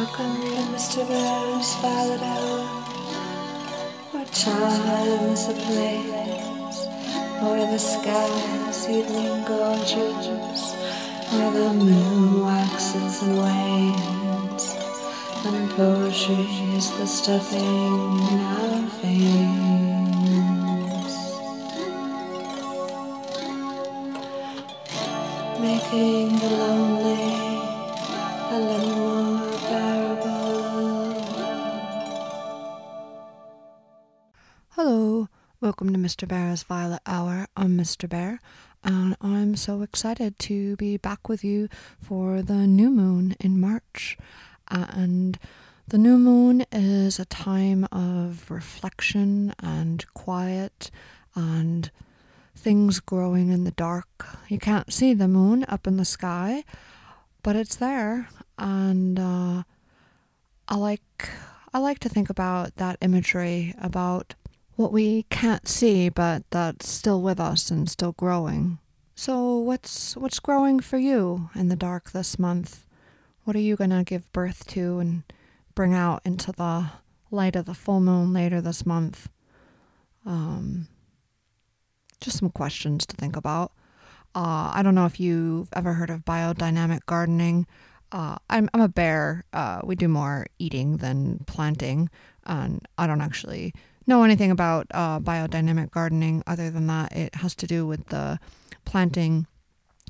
Welcome 0.00 0.40
to 0.40 0.62
Mr. 0.72 1.04
Bear's 1.06 1.74
Violet 1.82 2.22
Hour, 2.22 2.64
where 4.12 4.24
time 4.32 5.28
is 5.28 5.44
a 5.46 5.52
place, 5.52 6.86
where 7.42 7.66
the 7.70 7.78
sky 7.78 8.30
is 8.70 8.88
evening 8.88 9.44
gorgeous, 9.44 10.72
where 11.32 11.52
the 11.52 11.74
moon 11.74 12.40
waxes 12.42 13.22
and 13.24 13.36
wanes, 13.42 14.64
and 15.44 15.70
poetry 15.72 16.48
is 16.76 16.88
the 16.96 17.06
stuffing 17.06 18.20
in 18.32 18.40
our 18.40 18.80
veins, 19.02 19.54
making 25.60 26.39
welcome 35.90 36.04
to 36.04 36.08
Mr. 36.08 36.28
Bear's 36.28 36.62
Violet 36.62 37.00
Hour. 37.04 37.48
I'm 37.56 37.76
Mr. 37.76 38.08
Bear, 38.08 38.38
and 38.84 39.16
I'm 39.20 39.56
so 39.56 39.82
excited 39.82 40.38
to 40.38 40.76
be 40.76 40.96
back 40.96 41.28
with 41.28 41.42
you 41.42 41.68
for 42.00 42.42
the 42.42 42.64
new 42.68 42.90
moon 42.90 43.34
in 43.40 43.58
March. 43.58 44.16
And 44.68 45.36
the 45.88 45.98
new 45.98 46.16
moon 46.16 46.64
is 46.70 47.18
a 47.18 47.24
time 47.24 47.88
of 47.90 48.48
reflection 48.52 49.52
and 49.58 50.06
quiet 50.14 50.92
and 51.34 51.90
things 52.54 53.00
growing 53.00 53.48
in 53.48 53.64
the 53.64 53.72
dark. 53.72 54.28
You 54.48 54.60
can't 54.60 54.92
see 54.92 55.12
the 55.12 55.26
moon 55.26 55.64
up 55.66 55.88
in 55.88 55.96
the 55.96 56.04
sky, 56.04 56.62
but 57.42 57.56
it's 57.56 57.74
there, 57.74 58.28
and 58.56 59.18
uh, 59.18 59.62
I 60.68 60.76
like 60.76 61.30
I 61.74 61.80
like 61.80 61.98
to 62.00 62.08
think 62.08 62.30
about 62.30 62.76
that 62.76 62.96
imagery 63.00 63.74
about 63.80 64.34
what 64.80 64.92
we 64.92 65.24
can't 65.24 65.68
see, 65.68 66.08
but 66.08 66.42
that's 66.48 66.88
still 66.88 67.20
with 67.20 67.38
us 67.38 67.70
and 67.70 67.86
still 67.86 68.12
growing. 68.12 68.78
So 69.14 69.58
what's 69.58 70.16
what's 70.16 70.40
growing 70.40 70.80
for 70.80 70.96
you 70.96 71.50
in 71.54 71.68
the 71.68 71.76
dark 71.76 72.12
this 72.12 72.38
month? 72.38 72.86
What 73.44 73.54
are 73.54 73.60
you 73.60 73.76
gonna 73.76 74.04
give 74.04 74.32
birth 74.32 74.66
to 74.68 74.98
and 74.98 75.22
bring 75.74 75.92
out 75.92 76.22
into 76.24 76.50
the 76.52 76.92
light 77.30 77.56
of 77.56 77.66
the 77.66 77.74
full 77.74 78.00
moon 78.00 78.32
later 78.32 78.62
this 78.62 78.86
month? 78.86 79.28
Um, 80.24 80.88
just 82.22 82.38
some 82.38 82.48
questions 82.48 83.04
to 83.04 83.16
think 83.16 83.36
about. 83.36 83.72
Uh, 84.34 84.72
I 84.72 84.80
don't 84.82 84.94
know 84.94 85.06
if 85.06 85.20
you've 85.20 85.68
ever 85.74 85.92
heard 85.92 86.08
of 86.08 86.24
biodynamic 86.24 87.04
gardening. 87.04 87.66
Uh, 88.12 88.36
I'm, 88.48 88.70
I'm 88.72 88.80
a 88.80 88.88
bear. 88.88 89.44
Uh, 89.52 89.80
we 89.84 89.94
do 89.94 90.08
more 90.08 90.46
eating 90.58 90.96
than 90.96 91.44
planting. 91.46 92.08
And 92.46 92.86
I 92.96 93.06
don't 93.06 93.20
actually 93.20 93.74
know 94.06 94.22
anything 94.22 94.50
about 94.50 94.86
uh, 94.92 95.20
biodynamic 95.20 95.90
gardening 95.90 96.42
other 96.46 96.70
than 96.70 96.86
that 96.88 97.12
it 97.12 97.34
has 97.36 97.54
to 97.56 97.66
do 97.66 97.86
with 97.86 98.06
the 98.06 98.38
planting 98.84 99.46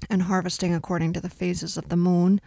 and 0.09 0.23
harvesting 0.23 0.75
according 0.75 1.13
to 1.13 1.21
the 1.21 1.29
phases 1.29 1.77
of 1.77 1.89
the 1.89 1.97
moon. 1.97 2.41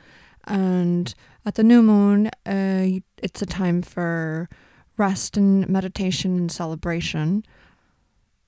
And 0.46 1.14
at 1.46 1.56
the 1.56 1.64
new 1.64 1.82
moon, 1.82 2.28
uh, 2.46 3.00
it's 3.22 3.42
a 3.42 3.46
time 3.46 3.82
for 3.82 4.50
rest 4.98 5.38
and 5.38 5.68
meditation 5.70 6.38
and 6.38 6.52
celebration. 6.52 7.46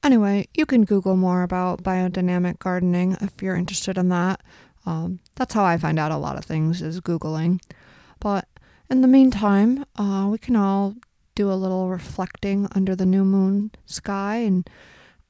Anyway, 0.03 0.47
you 0.53 0.65
can 0.65 0.85
Google 0.85 1.15
more 1.15 1.43
about 1.43 1.83
biodynamic 1.83 2.59
gardening 2.59 3.17
if 3.21 3.41
you're 3.41 3.55
interested 3.55 3.97
in 3.97 4.09
that. 4.09 4.41
Um, 4.85 5.19
that's 5.35 5.53
how 5.53 5.63
I 5.63 5.77
find 5.77 5.97
out 5.97 6.11
a 6.11 6.17
lot 6.17 6.37
of 6.37 6.45
things 6.45 6.81
is 6.81 7.01
Googling. 7.01 7.59
But 8.19 8.47
in 8.89 9.01
the 9.01 9.07
meantime, 9.07 9.85
uh, 9.95 10.27
we 10.29 10.37
can 10.37 10.55
all 10.55 10.95
do 11.35 11.51
a 11.51 11.53
little 11.53 11.89
reflecting 11.89 12.67
under 12.73 12.95
the 12.95 13.05
new 13.05 13.23
moon 13.23 13.71
sky 13.85 14.37
and 14.37 14.69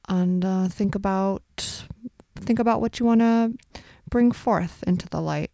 and 0.08 0.44
uh, 0.44 0.68
think 0.68 0.94
about 0.94 1.84
think 2.36 2.58
about 2.58 2.80
what 2.80 2.98
you 2.98 3.06
want 3.06 3.20
to 3.20 3.52
bring 4.08 4.30
forth 4.30 4.84
into 4.86 5.08
the 5.08 5.20
light. 5.20 5.50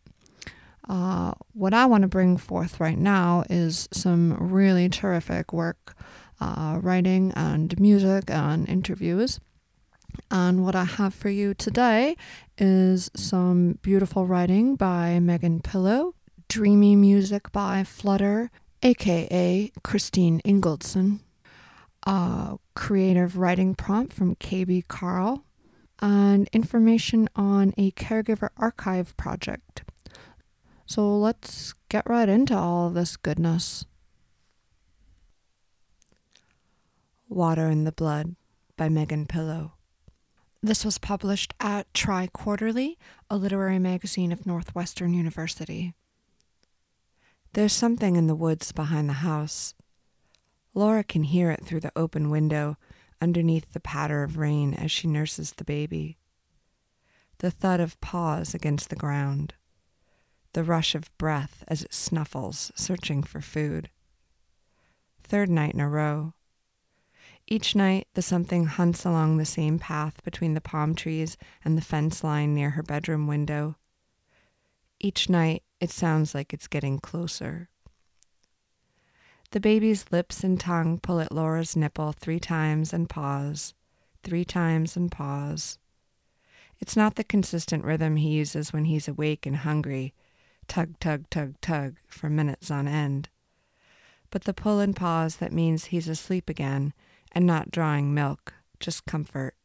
Uh, 0.88 1.32
what 1.52 1.72
I 1.72 1.86
want 1.86 2.02
to 2.02 2.08
bring 2.08 2.36
forth 2.36 2.80
right 2.80 2.98
now 2.98 3.44
is 3.48 3.88
some 3.92 4.34
really 4.52 4.88
terrific 4.88 5.52
work 5.52 5.96
uh, 6.40 6.78
writing 6.82 7.32
and 7.34 7.78
music 7.80 8.30
and 8.30 8.68
interviews. 8.68 9.40
And 10.30 10.64
what 10.64 10.74
I 10.74 10.84
have 10.84 11.14
for 11.14 11.30
you 11.30 11.54
today 11.54 12.16
is 12.58 13.10
some 13.14 13.78
beautiful 13.80 14.26
writing 14.26 14.76
by 14.76 15.18
Megan 15.20 15.60
Pillow, 15.60 16.14
dreamy 16.48 16.96
music 16.96 17.50
by 17.52 17.84
Flutter, 17.84 18.50
aka 18.82 19.70
Christine 19.82 20.40
Ingolson, 20.44 21.20
a 22.04 22.58
creative 22.74 23.36
writing 23.36 23.74
prompt 23.74 24.12
from 24.12 24.36
KB 24.36 24.86
Carl, 24.88 25.44
and 26.00 26.48
information 26.52 27.28
on 27.36 27.72
a 27.76 27.92
caregiver 27.92 28.48
archive 28.56 29.16
project. 29.16 29.84
So 30.84 31.16
let's 31.16 31.74
get 31.88 32.08
right 32.08 32.28
into 32.28 32.56
all 32.56 32.90
this 32.90 33.16
goodness. 33.16 33.84
Water 37.28 37.68
in 37.70 37.84
the 37.84 37.92
Blood 37.92 38.34
by 38.76 38.88
Megan 38.88 39.26
Pillow. 39.26 39.74
This 40.62 40.84
was 40.84 40.98
published 40.98 41.54
at 41.60 41.92
Tri 41.94 42.28
Quarterly, 42.32 42.98
a 43.30 43.36
literary 43.36 43.78
magazine 43.78 44.32
of 44.32 44.44
Northwestern 44.44 45.14
University. 45.14 45.94
There's 47.54 47.74
something 47.74 48.16
in 48.16 48.28
the 48.28 48.34
woods 48.34 48.72
behind 48.72 49.10
the 49.10 49.24
house. 49.24 49.74
Laura 50.72 51.04
can 51.04 51.24
hear 51.24 51.50
it 51.50 51.64
through 51.66 51.80
the 51.80 51.92
open 51.94 52.30
window 52.30 52.78
underneath 53.20 53.72
the 53.72 53.80
patter 53.80 54.22
of 54.22 54.38
rain 54.38 54.72
as 54.72 54.90
she 54.90 55.06
nurses 55.06 55.52
the 55.52 55.64
baby. 55.64 56.16
The 57.38 57.50
thud 57.50 57.78
of 57.78 58.00
paws 58.00 58.54
against 58.54 58.88
the 58.88 58.96
ground. 58.96 59.52
The 60.54 60.64
rush 60.64 60.94
of 60.94 61.16
breath 61.18 61.62
as 61.68 61.82
it 61.82 61.92
snuffles, 61.92 62.72
searching 62.74 63.22
for 63.22 63.42
food. 63.42 63.90
Third 65.22 65.50
night 65.50 65.74
in 65.74 65.80
a 65.80 65.88
row. 65.90 66.32
Each 67.46 67.76
night, 67.76 68.08
the 68.14 68.22
something 68.22 68.64
hunts 68.64 69.04
along 69.04 69.36
the 69.36 69.44
same 69.44 69.78
path 69.78 70.22
between 70.24 70.54
the 70.54 70.60
palm 70.62 70.94
trees 70.94 71.36
and 71.64 71.76
the 71.76 71.82
fence 71.82 72.24
line 72.24 72.54
near 72.54 72.70
her 72.70 72.82
bedroom 72.82 73.26
window. 73.26 73.76
Each 75.00 75.28
night, 75.28 75.64
it 75.82 75.90
sounds 75.90 76.32
like 76.32 76.54
it's 76.54 76.68
getting 76.68 77.00
closer. 77.00 77.68
The 79.50 79.58
baby's 79.58 80.04
lips 80.12 80.44
and 80.44 80.58
tongue 80.58 81.00
pull 81.00 81.18
at 81.18 81.32
Laura's 81.32 81.74
nipple 81.74 82.12
three 82.12 82.38
times 82.38 82.92
and 82.92 83.08
pause, 83.08 83.74
three 84.22 84.44
times 84.44 84.96
and 84.96 85.10
pause. 85.10 85.80
It's 86.78 86.94
not 86.96 87.16
the 87.16 87.24
consistent 87.24 87.82
rhythm 87.84 88.14
he 88.14 88.28
uses 88.28 88.72
when 88.72 88.84
he's 88.84 89.08
awake 89.08 89.44
and 89.44 89.56
hungry, 89.56 90.14
tug, 90.68 91.00
tug, 91.00 91.28
tug, 91.30 91.60
tug, 91.60 91.96
for 92.06 92.30
minutes 92.30 92.70
on 92.70 92.86
end, 92.86 93.28
but 94.30 94.44
the 94.44 94.54
pull 94.54 94.78
and 94.78 94.94
pause 94.94 95.36
that 95.36 95.52
means 95.52 95.86
he's 95.86 96.06
asleep 96.06 96.48
again 96.48 96.94
and 97.32 97.44
not 97.44 97.72
drawing 97.72 98.14
milk, 98.14 98.54
just 98.78 99.04
comfort. 99.04 99.56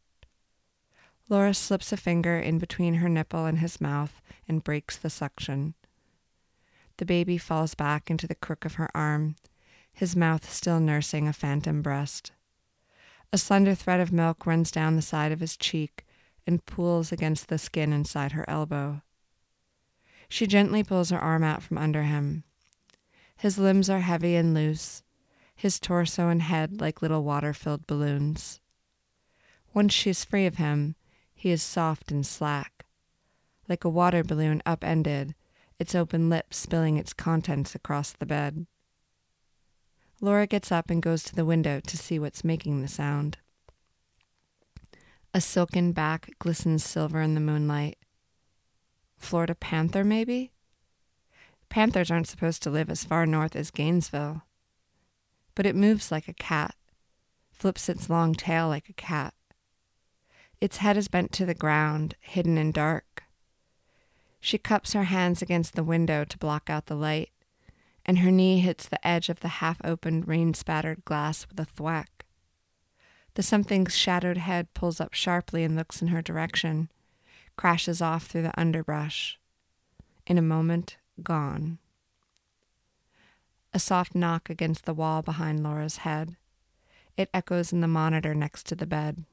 Laura 1.29 1.53
slips 1.53 1.91
a 1.94 1.97
finger 1.97 2.39
in 2.39 2.57
between 2.57 2.95
her 2.95 3.07
nipple 3.07 3.45
and 3.45 3.59
his 3.59 3.79
mouth 3.79 4.19
and 4.47 4.63
breaks 4.63 4.97
the 4.97 5.11
suction. 5.11 5.75
The 6.97 7.06
baby 7.06 7.38
falls 7.38 7.75
back 7.75 8.09
into 8.09 8.28
the 8.28 8.35
crook 8.35 8.66
of 8.66 8.75
her 8.75 8.90
arm, 8.96 9.35
his 9.94 10.16
mouth 10.16 10.52
still 10.52 10.80
nursing 10.80 11.28
a 11.28 11.34
phantom 11.34 11.81
breast. 11.81 12.31
A 13.31 13.38
slender 13.38 13.75
thread 13.75 14.00
of 14.00 14.12
milk 14.12 14.46
runs 14.46 14.72
down 14.72 14.96
the 14.96 15.02
side 15.02 15.31
of 15.31 15.40
his 15.40 15.58
cheek 15.58 16.06
and 16.46 16.66
pools 16.66 17.12
against 17.12 17.50
the 17.50 17.58
skin 17.58 17.91
inside 17.91 18.31
her 18.31 18.50
elbow. 18.50 19.02
She 20.30 20.47
gently 20.47 20.84
pulls 20.84 21.09
her 21.09 21.20
arm 21.20 21.44
out 21.44 21.61
from 21.61 21.78
under 21.78 22.03
him. 22.03 22.44
His 23.35 23.58
limbs 23.58 23.90
are 23.90 23.99
heavy 23.99 24.35
and 24.35 24.53
loose, 24.53 25.03
his 25.55 25.79
torso 25.79 26.29
and 26.29 26.41
head 26.41 26.79
like 26.79 27.02
little 27.02 27.23
water 27.23 27.53
filled 27.53 27.88
balloons. 27.88 28.59
Once 29.73 29.94
she 29.94 30.09
is 30.09 30.26
free 30.26 30.46
of 30.46 30.55
him, 30.55 30.96
he 31.34 31.52
is 31.52 31.61
soft 31.61 32.11
and 32.11 32.26
slack, 32.26 32.85
like 33.67 33.84
a 33.84 33.90
water 33.90 34.23
balloon 34.23 34.61
upended, 34.66 35.35
its 35.79 35.96
open 35.96 36.29
lips 36.29 36.58
spilling 36.58 36.97
its 36.97 37.14
contents 37.14 37.76
across 37.76 38.12
the 38.12 38.26
bed. 38.26 38.66
Laura 40.20 40.47
gets 40.47 40.72
up 40.72 40.90
and 40.90 41.02
goes 41.02 41.24
to 41.24 41.35
the 41.35 41.46
window 41.46 41.79
to 41.79 41.97
see 41.97 42.18
what's 42.18 42.44
making 42.44 42.82
the 42.82 42.88
sound. 42.88 43.38
A 45.34 45.41
silken 45.41 45.91
back 45.91 46.32
glistens 46.40 46.84
silver 46.84 47.22
in 47.22 47.35
the 47.35 47.40
moonlight. 47.40 47.97
Florida 49.18 49.53
panther, 49.53 50.03
maybe? 50.03 50.52
Panthers 51.70 52.09
aren't 52.09 52.28
supposed 52.28 52.64
to 52.64 52.72
live 52.72 52.90
as 52.90 53.03
far 53.03 53.26
north 53.26 53.56
as 53.56 53.70
Gainesville. 53.70 54.44
But 55.53 55.66
it 55.66 55.76
moves 55.76 56.12
like 56.12 56.28
a 56.28 56.34
cat, 56.34 56.76
flips 57.52 57.90
its 57.90 58.09
long 58.09 58.34
tail 58.34 58.68
like 58.68 58.90
a 58.90 58.94
cat. 58.94 59.34
Its 60.59 60.78
head 60.78 60.97
is 60.97 61.08
bent 61.08 61.32
to 61.34 61.46
the 61.46 61.53
ground, 61.53 62.16
hidden 62.20 62.58
in 62.58 62.72
dark. 62.72 63.23
She 64.47 64.58
cups 64.58 64.94
her 64.94 65.03
hands 65.03 65.41
against 65.41 65.76
the 65.76 65.84
window 65.84 66.23
to 66.23 66.38
block 66.38 66.70
out 66.70 66.85
the 66.85 66.96
light, 66.96 67.32
and 68.05 68.20
her 68.20 68.32
knee 68.32 68.61
hits 68.61 68.88
the 68.88 69.05
edge 69.05 69.28
of 69.28 69.41
the 69.41 69.59
half 69.59 69.82
opened, 69.84 70.26
rain 70.26 70.53
spattered 70.53 71.03
glass 71.03 71.46
with 71.49 71.59
a 71.59 71.66
thwack. 71.66 72.23
The 73.34 73.44
something's 73.44 73.94
shadowed 73.94 74.38
head 74.38 74.73
pulls 74.73 75.02
up 75.02 75.14
sharply 75.14 75.66
and 75.66 75.76
looks 75.76 76.02
in 76.02 76.08
her 76.08 76.22
direction, 76.22 76.90
crashes 77.58 78.02
off 78.02 78.28
through 78.28 78.44
the 78.44 78.58
underbrush. 78.58 79.38
In 80.26 80.38
a 80.38 80.41
moment, 80.41 80.96
gone. 81.22 81.79
A 83.73 83.79
soft 83.79 84.16
knock 84.16 84.49
against 84.49 84.85
the 84.85 84.94
wall 84.94 85.22
behind 85.22 85.61
Laura's 85.61 85.97
head. 85.97 86.38
It 87.17 87.29
echoes 87.34 87.73
in 87.73 87.82
the 87.82 87.88
monitor 87.90 88.34
next 88.34 88.66
to 88.67 88.76
the 88.76 88.88
bed. 88.88 89.26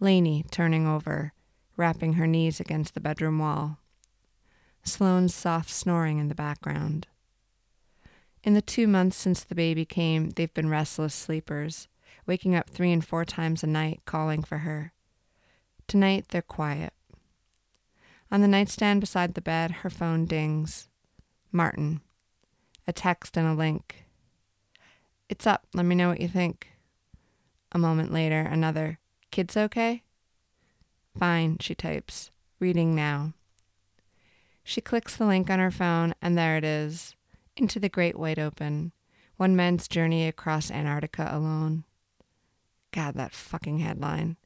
Lainey 0.00 0.46
turning 0.50 0.86
over, 0.86 1.34
wrapping 1.76 2.14
her 2.14 2.26
knees 2.26 2.60
against 2.60 2.94
the 2.94 3.00
bedroom 3.00 3.38
wall. 3.40 3.78
Sloane's 4.86 5.34
soft 5.34 5.70
snoring 5.70 6.18
in 6.18 6.28
the 6.28 6.34
background. 6.34 7.08
In 8.44 8.54
the 8.54 8.62
two 8.62 8.86
months 8.86 9.16
since 9.16 9.42
the 9.42 9.56
baby 9.56 9.84
came, 9.84 10.30
they've 10.30 10.54
been 10.54 10.68
restless 10.68 11.12
sleepers, 11.12 11.88
waking 12.24 12.54
up 12.54 12.70
three 12.70 12.92
and 12.92 13.04
four 13.04 13.24
times 13.24 13.64
a 13.64 13.66
night 13.66 14.02
calling 14.04 14.44
for 14.44 14.58
her. 14.58 14.92
Tonight 15.88 16.26
they're 16.28 16.40
quiet. 16.40 16.92
On 18.30 18.42
the 18.42 18.48
nightstand 18.48 19.00
beside 19.00 19.34
the 19.34 19.40
bed, 19.40 19.72
her 19.82 19.90
phone 19.90 20.24
dings. 20.24 20.88
Martin. 21.50 22.00
A 22.86 22.92
text 22.92 23.36
and 23.36 23.48
a 23.48 23.54
link. 23.54 24.04
It's 25.28 25.48
up. 25.48 25.66
Let 25.74 25.84
me 25.84 25.96
know 25.96 26.08
what 26.08 26.20
you 26.20 26.28
think. 26.28 26.68
A 27.72 27.78
moment 27.78 28.12
later, 28.12 28.40
another. 28.40 29.00
Kids 29.32 29.56
okay? 29.56 30.04
Fine, 31.18 31.58
she 31.58 31.74
types. 31.74 32.30
Reading 32.60 32.94
now. 32.94 33.32
She 34.68 34.80
clicks 34.80 35.14
the 35.14 35.26
link 35.26 35.48
on 35.48 35.60
her 35.60 35.70
phone, 35.70 36.12
and 36.20 36.36
there 36.36 36.56
it 36.56 36.64
is 36.64 37.14
Into 37.56 37.78
the 37.78 37.88
Great 37.88 38.18
White 38.18 38.40
Open. 38.40 38.90
One 39.36 39.54
man's 39.54 39.86
journey 39.86 40.26
across 40.26 40.72
Antarctica 40.72 41.28
alone. 41.30 41.84
God, 42.90 43.14
that 43.14 43.32
fucking 43.32 43.78
headline. 43.78 44.36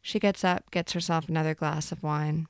She 0.00 0.18
gets 0.18 0.42
up, 0.42 0.72
gets 0.72 0.92
herself 0.92 1.28
another 1.28 1.54
glass 1.54 1.92
of 1.92 2.02
wine. 2.02 2.48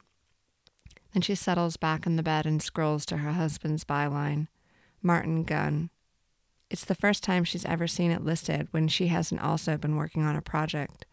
Then 1.12 1.20
she 1.20 1.34
settles 1.34 1.76
back 1.76 2.06
in 2.06 2.16
the 2.16 2.22
bed 2.22 2.46
and 2.46 2.62
scrolls 2.62 3.04
to 3.06 3.18
her 3.18 3.32
husband's 3.32 3.84
byline 3.84 4.48
Martin 5.02 5.44
Gunn. 5.44 5.90
It's 6.70 6.86
the 6.86 6.94
first 6.94 7.22
time 7.22 7.44
she's 7.44 7.66
ever 7.66 7.86
seen 7.86 8.10
it 8.10 8.24
listed 8.24 8.68
when 8.70 8.88
she 8.88 9.08
hasn't 9.08 9.42
also 9.42 9.76
been 9.76 9.96
working 9.96 10.22
on 10.22 10.36
a 10.36 10.40
project, 10.40 11.04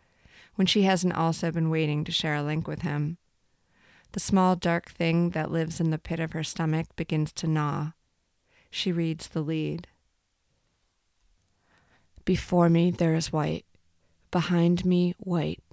when 0.55 0.67
she 0.67 0.83
hasn't 0.83 1.17
also 1.17 1.51
been 1.51 1.69
waiting 1.69 2.05
to 2.05 2.13
share 2.13 2.35
a 2.35 2.43
link 2.43 2.65
with 2.65 2.83
him. 2.83 3.17
The 4.11 4.19
small 4.19 4.55
dark 4.55 4.89
thing 4.89 5.31
that 5.31 5.51
lives 5.51 5.79
in 5.79 5.91
the 5.91 5.99
pit 5.99 6.19
of 6.19 6.31
her 6.31 6.43
stomach 6.43 6.87
begins 6.95 7.31
to 7.33 7.47
gnaw. 7.47 7.91
She 8.71 8.91
reads 8.91 9.27
the 9.27 9.41
lead. 9.41 9.87
Before 12.25 12.69
me 12.69 12.91
there 12.91 13.15
is 13.15 13.31
white. 13.31 13.65
Behind 14.31 14.85
me, 14.85 15.15
white. 15.19 15.63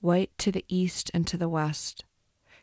White 0.00 0.30
to 0.38 0.50
the 0.50 0.64
east 0.68 1.10
and 1.12 1.26
to 1.26 1.36
the 1.36 1.48
west. 1.48 2.04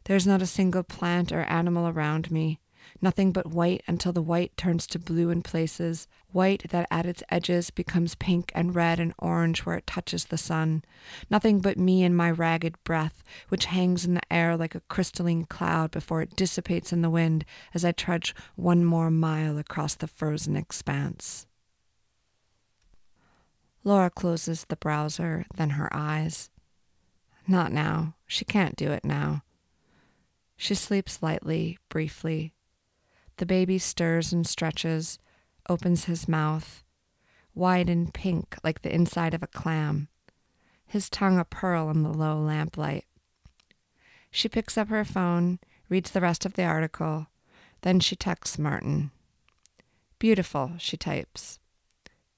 There 0.06 0.16
is 0.16 0.28
not 0.28 0.42
a 0.42 0.48
single 0.48 0.84
plant 0.84 1.32
or 1.32 1.44
animal 1.44 1.88
around 1.88 2.32
me 2.32 2.60
nothing 3.02 3.32
but 3.32 3.48
white 3.48 3.84
until 3.88 4.12
the 4.12 4.22
white 4.22 4.56
turns 4.58 4.88
to 4.88 5.00
blue 5.00 5.30
in 5.30 5.42
places, 5.42 6.08
white 6.32 6.70
that 6.70 6.88
at 6.92 7.06
its 7.06 7.24
edges 7.30 7.70
becomes 7.70 8.16
pink 8.16 8.52
and 8.56 8.76
red 8.76 9.00
and 9.00 9.14
orange 9.20 9.66
where 9.66 9.78
it 9.78 9.88
touches 9.88 10.26
the 10.26 10.38
sun, 10.38 10.84
nothing 11.30 11.60
but 11.60 11.78
me 11.78 12.04
and 12.04 12.16
my 12.16 12.30
ragged 12.30 12.76
breath, 12.84 13.24
which 13.50 13.66
hangs 13.66 14.06
in 14.06 14.14
the 14.14 14.34
air 14.34 14.58
like 14.58 14.76
a 14.76 14.82
crystalline 14.82 15.46
cloud 15.46 15.92
before 15.92 16.22
it 16.22 16.36
dissipates 16.36 16.92
in 16.94 17.02
the 17.02 17.10
wind 17.10 17.46
as 17.74 17.86
I 17.86 17.92
trudge 17.92 18.36
one 18.56 18.84
more 18.84 19.12
mile 19.12 19.58
across 19.58 19.96
the 19.96 20.08
frozen 20.08 20.56
expanse. 20.56 21.46
Laura 23.84 24.10
closes 24.10 24.66
the 24.66 24.76
browser, 24.76 25.46
then 25.56 25.72
her 25.72 25.90
eyes. 25.94 26.50
Not 27.48 27.72
now. 27.72 28.16
She 28.26 28.44
can't 28.44 28.76
do 28.76 28.92
it 28.92 29.06
now. 29.06 29.44
She 30.58 30.76
sleeps 30.76 31.24
lightly, 31.24 31.78
briefly, 31.88 32.54
the 33.38 33.46
baby 33.46 33.78
stirs 33.78 34.34
and 34.34 34.46
stretches, 34.46 35.20
opens 35.70 36.06
his 36.06 36.28
mouth, 36.28 36.84
wide 37.54 37.90
and 37.90 38.14
pink 38.14 38.58
like 38.64 38.82
the 38.82 38.94
inside 38.94 39.34
of 39.34 39.44
a 39.44 39.48
clam, 39.48 40.08
his 40.86 41.10
tongue 41.10 41.40
a 41.40 41.46
pearl 41.46 41.90
in 41.90 42.04
the 42.04 42.14
low 42.14 42.40
lamplight. 42.40 43.06
She 44.32 44.50
picks 44.50 44.78
up 44.78 44.90
her 44.90 45.06
phone, 45.06 45.60
reads 45.90 46.12
the 46.12 46.22
rest 46.22 46.46
of 46.46 46.54
the 46.54 46.64
article, 46.64 47.28
then 47.82 48.00
she 48.00 48.16
texts 48.16 48.60
Martin. 48.60 49.12
Beautiful, 50.20 50.74
she 50.78 50.98
types. 50.98 51.60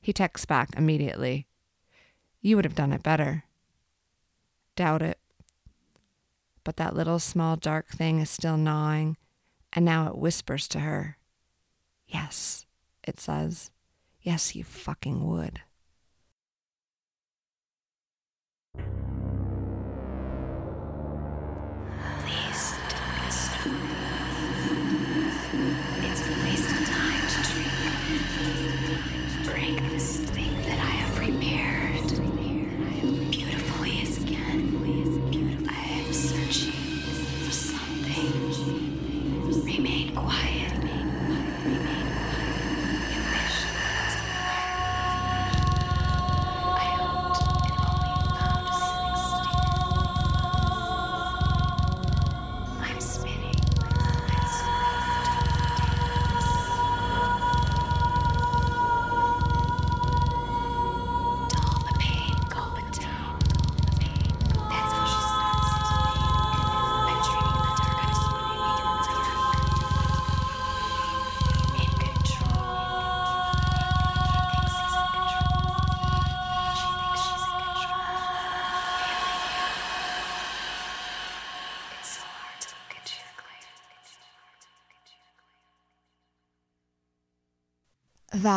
He 0.02 0.14
texts 0.14 0.46
back 0.46 0.70
immediately. 0.76 1.48
You 2.42 2.56
would 2.56 2.66
have 2.66 2.76
done 2.76 2.94
it 2.94 3.04
better. 3.04 3.44
Doubt 4.76 5.02
it. 5.02 5.20
But 6.64 6.78
that 6.78 6.96
little 6.96 7.20
small 7.20 7.56
dark 7.56 7.88
thing 7.90 8.20
is 8.20 8.30
still 8.30 8.58
gnawing 8.58 9.18
and 9.74 9.86
now 9.86 10.08
it 10.08 10.18
whispers 10.18 10.68
to 10.70 10.80
her, 10.80 11.18
Yes, 12.08 12.66
it 13.04 13.20
says, 13.20 13.72
Yes, 14.22 14.56
you 14.56 14.64
fucking 14.64 15.26
would. 15.28 15.62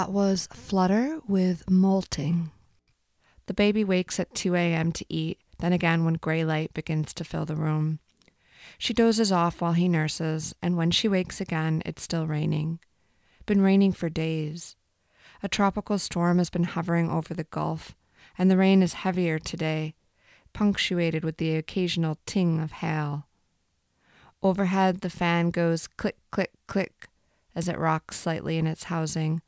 That 0.03 0.11
was 0.11 0.49
Flutter 0.53 1.21
with 1.29 1.71
Molting. 1.71 2.51
The 3.47 3.55
baby 3.55 3.85
wakes 3.85 4.19
at 4.19 4.35
2 4.35 4.57
a.m. 4.57 4.91
to 4.91 5.05
eat, 5.09 5.39
then 5.61 5.73
again 5.73 6.05
when 6.05 6.15
gray 6.15 6.45
light 6.45 6.75
begins 6.75 7.15
to 7.15 7.23
fill 7.23 7.45
the 7.45 7.55
room. 7.55 8.01
She 8.79 8.93
dozes 8.93 9.31
off 9.31 9.61
while 9.61 9.75
he 9.75 9.87
nurses, 9.87 10.57
and 10.61 10.77
when 10.77 10.91
she 10.91 11.07
wakes 11.07 11.41
again, 11.41 11.85
it's 11.87 12.03
still 12.03 12.27
raining. 12.27 12.81
Been 13.47 13.63
raining 13.63 13.93
for 13.93 14.09
days. 14.09 14.75
A 15.41 15.49
tropical 15.49 16.01
storm 16.01 16.39
has 16.39 16.51
been 16.51 16.65
hovering 16.65 17.09
over 17.09 17.33
the 17.33 17.45
Gulf, 17.45 17.95
and 18.37 18.51
the 18.51 18.57
rain 18.57 18.83
is 18.83 18.95
heavier 18.95 19.39
today, 19.39 19.95
punctuated 20.53 21.23
with 21.23 21.37
the 21.37 21.55
occasional 21.55 22.19
ting 22.27 22.59
of 22.59 22.73
hail. 22.73 23.29
Overhead, 24.43 25.03
the 25.03 25.11
fan 25.11 25.53
goes 25.53 25.87
click, 25.87 26.17
click, 26.33 26.51
click 26.67 27.07
as 27.55 27.69
it 27.69 27.79
rocks 27.79 28.19
slightly 28.19 28.59
in 28.59 28.67
its 28.67 28.85
housing 28.85 29.41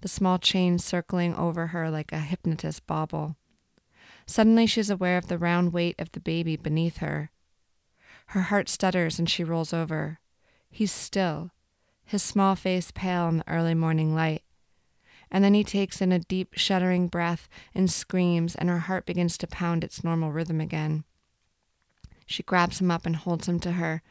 the 0.00 0.08
small 0.08 0.38
chain 0.38 0.78
circling 0.78 1.34
over 1.34 1.68
her 1.68 1.90
like 1.90 2.12
a 2.12 2.18
hypnotist 2.18 2.86
bauble. 2.86 3.36
Suddenly 4.26 4.66
she's 4.66 4.90
aware 4.90 5.18
of 5.18 5.28
the 5.28 5.38
round 5.38 5.72
weight 5.72 5.96
of 5.98 6.12
the 6.12 6.20
baby 6.20 6.56
beneath 6.56 6.98
her. 6.98 7.30
Her 8.26 8.42
heart 8.42 8.68
stutters 8.68 9.18
and 9.18 9.28
she 9.28 9.42
rolls 9.42 9.72
over. 9.72 10.20
He's 10.70 10.92
still, 10.92 11.50
his 12.04 12.22
small 12.22 12.54
face 12.54 12.92
pale 12.92 13.28
in 13.28 13.38
the 13.38 13.48
early 13.48 13.74
morning 13.74 14.14
light. 14.14 14.42
And 15.30 15.44
then 15.44 15.54
he 15.54 15.64
takes 15.64 16.00
in 16.00 16.12
a 16.12 16.18
deep, 16.18 16.54
shuddering 16.54 17.08
breath 17.08 17.48
and 17.74 17.90
screams, 17.90 18.56
and 18.56 18.68
her 18.68 18.80
heart 18.80 19.06
begins 19.06 19.38
to 19.38 19.46
pound 19.46 19.84
its 19.84 20.02
normal 20.02 20.32
rhythm 20.32 20.60
again. 20.60 21.04
She 22.26 22.42
grabs 22.42 22.80
him 22.80 22.90
up 22.90 23.06
and 23.06 23.16
holds 23.16 23.48
him 23.48 23.58
to 23.60 23.72
her. 23.72 24.02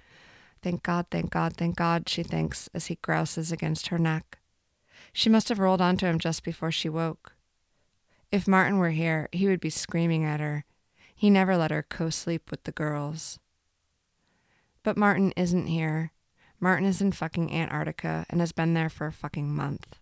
Thank 0.62 0.84
God, 0.84 1.08
thank 1.10 1.32
God, 1.32 1.56
thank 1.56 1.78
God, 1.78 2.10
she 2.10 2.24
thinks 2.24 2.70
as 2.74 2.88
he 2.88 2.96
grouses 2.96 3.52
against 3.52 3.88
her 3.88 3.98
neck. 3.98 4.39
She 5.14 5.30
must 5.30 5.50
have 5.50 5.60
rolled 5.60 5.82
onto 5.82 6.06
him 6.06 6.20
just 6.20 6.44
before 6.44 6.72
she 6.72 6.90
woke. 6.90 7.34
If 8.32 8.48
Martin 8.48 8.78
were 8.78 8.92
here, 8.92 9.28
he 9.32 9.48
would 9.48 9.60
be 9.60 9.70
screaming 9.70 10.24
at 10.24 10.40
her. 10.40 10.66
He 11.16 11.30
never 11.30 11.58
let 11.58 11.72
her 11.72 11.84
co 11.84 12.10
sleep 12.10 12.52
with 12.52 12.64
the 12.64 12.72
girls. 12.72 13.40
But 14.84 14.98
Martin 14.98 15.34
isn't 15.36 15.68
here. 15.68 16.12
Martin 16.60 16.86
is 16.86 17.02
in 17.02 17.12
fucking 17.12 17.52
Antarctica 17.52 18.26
and 18.30 18.40
has 18.40 18.52
been 18.52 18.74
there 18.74 18.90
for 18.90 19.08
a 19.08 19.14
fucking 19.14 19.54
month. 19.54 20.00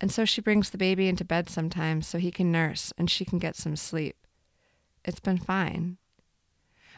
And 0.00 0.10
so 0.10 0.24
she 0.24 0.40
brings 0.40 0.70
the 0.70 0.78
baby 0.78 1.08
into 1.08 1.24
bed 1.24 1.48
sometimes 1.48 2.06
so 2.06 2.18
he 2.18 2.30
can 2.30 2.50
nurse 2.50 2.92
and 2.98 3.10
she 3.10 3.24
can 3.24 3.38
get 3.38 3.56
some 3.56 3.76
sleep. 3.76 4.16
It's 5.04 5.20
been 5.20 5.38
fine. 5.38 5.98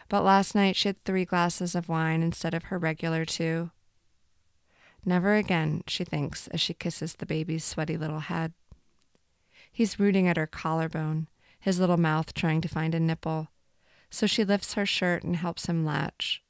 But 0.08 0.24
last 0.24 0.54
night 0.54 0.76
she 0.76 0.88
had 0.88 1.02
three 1.04 1.24
glasses 1.24 1.74
of 1.74 1.88
wine 1.88 2.22
instead 2.22 2.54
of 2.54 2.64
her 2.64 2.78
regular 2.78 3.24
two. 3.24 3.70
Never 5.04 5.34
again, 5.34 5.82
she 5.86 6.04
thinks 6.04 6.48
as 6.48 6.60
she 6.60 6.74
kisses 6.74 7.14
the 7.14 7.26
baby's 7.26 7.64
sweaty 7.64 7.96
little 7.96 8.20
head. 8.20 8.52
He's 9.70 9.98
rooting 9.98 10.28
at 10.28 10.36
her 10.36 10.46
collarbone, 10.46 11.28
his 11.60 11.78
little 11.78 11.96
mouth 11.96 12.32
trying 12.32 12.60
to 12.62 12.68
find 12.68 12.94
a 12.94 13.00
nipple. 13.00 13.48
So 14.10 14.26
she 14.26 14.44
lifts 14.44 14.74
her 14.74 14.86
shirt 14.86 15.24
and 15.24 15.36
helps 15.36 15.66
him 15.66 15.84
latch. 15.84 16.42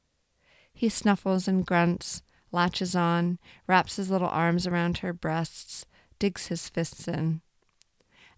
He 0.72 0.88
snuffles 0.88 1.48
and 1.48 1.64
grunts, 1.64 2.22
latches 2.52 2.94
on, 2.94 3.38
wraps 3.66 3.96
his 3.96 4.10
little 4.10 4.28
arms 4.28 4.66
around 4.66 4.98
her 4.98 5.12
breasts, 5.12 5.86
digs 6.18 6.48
his 6.48 6.68
fists 6.68 7.08
in. 7.08 7.40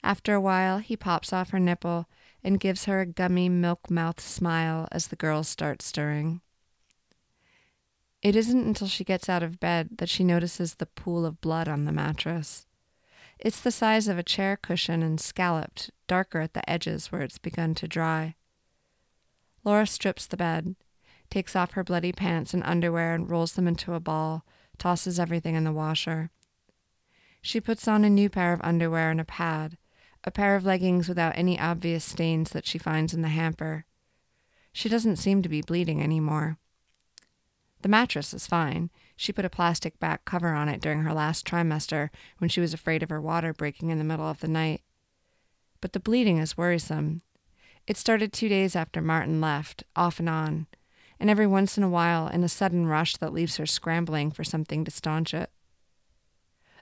After 0.03 0.35
a 0.35 0.41
while, 0.41 0.79
he 0.79 0.97
pops 0.97 1.33
off 1.33 1.51
her 1.51 1.59
nipple 1.59 2.09
and 2.45 2.61
gives 2.61 2.85
her 2.85 3.01
a 3.01 3.07
gummy 3.07 3.49
milk 3.49 3.91
mouth 3.91 4.21
smile 4.21 4.87
as 4.93 5.09
the 5.09 5.17
girls 5.17 5.49
start 5.49 5.83
stirring. 5.83 6.41
It 8.27 8.35
isn't 8.35 8.67
until 8.67 8.89
she 8.89 9.05
gets 9.05 9.29
out 9.29 9.45
of 9.45 9.61
bed 9.61 9.99
that 9.99 10.09
she 10.09 10.25
notices 10.25 10.75
the 10.75 10.87
pool 10.87 11.25
of 11.25 11.41
blood 11.41 11.69
on 11.69 11.85
the 11.85 11.93
mattress. 11.93 12.67
It's 13.39 13.61
the 13.61 13.71
size 13.71 14.09
of 14.09 14.19
a 14.19 14.25
chair 14.25 14.57
cushion 14.57 15.01
and 15.01 15.21
scalloped, 15.21 15.93
darker 16.09 16.41
at 16.41 16.53
the 16.53 16.69
edges 16.69 17.13
where 17.13 17.23
it's 17.23 17.39
begun 17.39 17.77
to 17.77 17.87
dry. 17.87 18.35
Laura 19.63 19.87
strips 19.87 20.27
the 20.27 20.37
bed, 20.37 20.75
takes 21.31 21.55
off 21.55 21.75
her 21.75 21.85
bloody 21.85 22.11
pants 22.11 22.53
and 22.53 22.65
underwear 22.65 23.15
and 23.15 23.31
rolls 23.31 23.53
them 23.53 23.69
into 23.69 23.95
a 23.95 24.01
ball, 24.01 24.45
tosses 24.77 25.21
everything 25.21 25.55
in 25.55 25.63
the 25.63 25.71
washer. 25.71 26.33
She 27.41 27.61
puts 27.61 27.87
on 27.87 28.05
a 28.05 28.11
new 28.11 28.29
pair 28.29 28.53
of 28.53 28.61
underwear 28.65 29.13
and 29.13 29.21
a 29.21 29.25
pad, 29.25 29.79
a 30.25 30.33
pair 30.33 30.57
of 30.57 30.65
leggings 30.65 31.09
without 31.09 31.39
any 31.39 31.61
obvious 31.61 32.05
stains 32.05 32.51
that 32.51 32.67
she 32.67 32.77
finds 32.77 33.15
in 33.15 33.23
the 33.23 33.29
hamper. 33.29 33.87
She 34.73 34.89
doesn't 34.89 35.19
seem 35.19 35.43
to 35.43 35.49
be 35.49 35.63
bleeding 35.63 36.03
anymore. 36.03 36.59
The 37.87 37.91
mattress 37.91 38.35
is 38.35 38.49
fine. 38.49 38.91
She 39.15 39.33
put 39.33 39.45
a 39.45 39.49
plastic 39.49 40.01
back 40.01 40.25
cover 40.25 40.49
on 40.49 40.69
it 40.69 40.81
during 40.81 41.03
her 41.03 41.15
last 41.15 41.47
trimester 41.47 42.11
when 42.39 42.51
she 42.51 42.61
was 42.61 42.75
afraid 42.75 43.05
of 43.05 43.11
her 43.11 43.21
water 43.21 43.53
breaking 43.53 43.91
in 43.91 43.99
the 43.99 44.05
middle 44.05 44.27
of 44.27 44.41
the 44.41 44.49
night. 44.49 44.83
But 45.81 45.93
the 45.93 46.01
bleeding 46.01 46.39
is 46.39 46.59
worrisome. 46.59 47.23
It 47.87 47.97
started 47.97 48.33
two 48.33 48.49
days 48.49 48.75
after 48.75 49.01
Martin 49.01 49.41
left, 49.41 49.85
off 49.95 50.19
and 50.19 50.29
on, 50.29 50.67
and 51.21 51.31
every 51.31 51.47
once 51.47 51.79
in 51.79 51.85
a 51.85 51.89
while 51.89 52.27
in 52.27 52.43
a 52.43 52.49
sudden 52.49 52.89
rush 52.89 53.19
that 53.19 53.33
leaves 53.33 53.57
her 53.59 53.67
scrambling 53.67 54.33
for 54.33 54.43
something 54.43 54.85
to 54.85 54.91
staunch 54.91 55.33
it. 55.33 55.51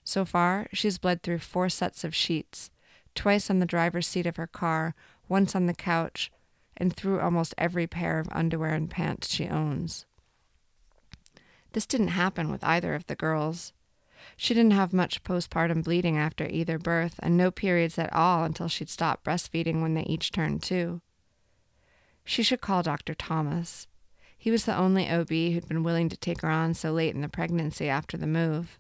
So 0.04 0.24
far, 0.24 0.68
she's 0.72 0.96
bled 0.96 1.22
through 1.22 1.40
four 1.40 1.68
sets 1.68 2.02
of 2.04 2.14
sheets, 2.14 2.70
twice 3.14 3.50
on 3.50 3.58
the 3.58 3.66
driver's 3.66 4.06
seat 4.06 4.24
of 4.24 4.36
her 4.36 4.46
car, 4.46 4.94
once 5.28 5.54
on 5.54 5.66
the 5.66 5.74
couch, 5.74 6.32
and 6.78 6.96
through 6.96 7.20
almost 7.20 7.54
every 7.58 7.86
pair 7.86 8.18
of 8.18 8.28
underwear 8.32 8.72
and 8.72 8.88
pants 8.88 9.28
she 9.28 9.46
owns. 9.46 10.06
This 11.74 11.86
didn't 11.86 12.08
happen 12.08 12.52
with 12.52 12.62
either 12.62 12.94
of 12.94 13.06
the 13.06 13.16
girls. 13.16 13.72
She 14.36 14.54
didn't 14.54 14.72
have 14.72 14.92
much 14.92 15.24
postpartum 15.24 15.82
bleeding 15.82 16.16
after 16.16 16.46
either 16.46 16.78
birth, 16.78 17.16
and 17.18 17.36
no 17.36 17.50
periods 17.50 17.98
at 17.98 18.12
all 18.12 18.44
until 18.44 18.68
she'd 18.68 18.88
stopped 18.88 19.24
breastfeeding 19.24 19.82
when 19.82 19.94
they 19.94 20.04
each 20.04 20.30
turned 20.30 20.62
two. 20.62 21.02
She 22.24 22.44
should 22.44 22.60
call 22.60 22.84
Dr. 22.84 23.12
Thomas. 23.12 23.88
He 24.38 24.52
was 24.52 24.66
the 24.66 24.76
only 24.76 25.10
OB 25.10 25.28
who'd 25.28 25.66
been 25.66 25.82
willing 25.82 26.08
to 26.10 26.16
take 26.16 26.42
her 26.42 26.48
on 26.48 26.74
so 26.74 26.92
late 26.92 27.14
in 27.14 27.22
the 27.22 27.28
pregnancy 27.28 27.88
after 27.88 28.16
the 28.16 28.26
move. 28.28 28.78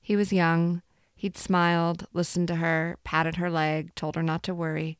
He 0.00 0.16
was 0.16 0.32
young. 0.32 0.80
He'd 1.14 1.36
smiled, 1.36 2.06
listened 2.14 2.48
to 2.48 2.56
her, 2.56 2.96
patted 3.04 3.36
her 3.36 3.50
leg, 3.50 3.94
told 3.94 4.16
her 4.16 4.22
not 4.22 4.42
to 4.44 4.54
worry. 4.54 4.98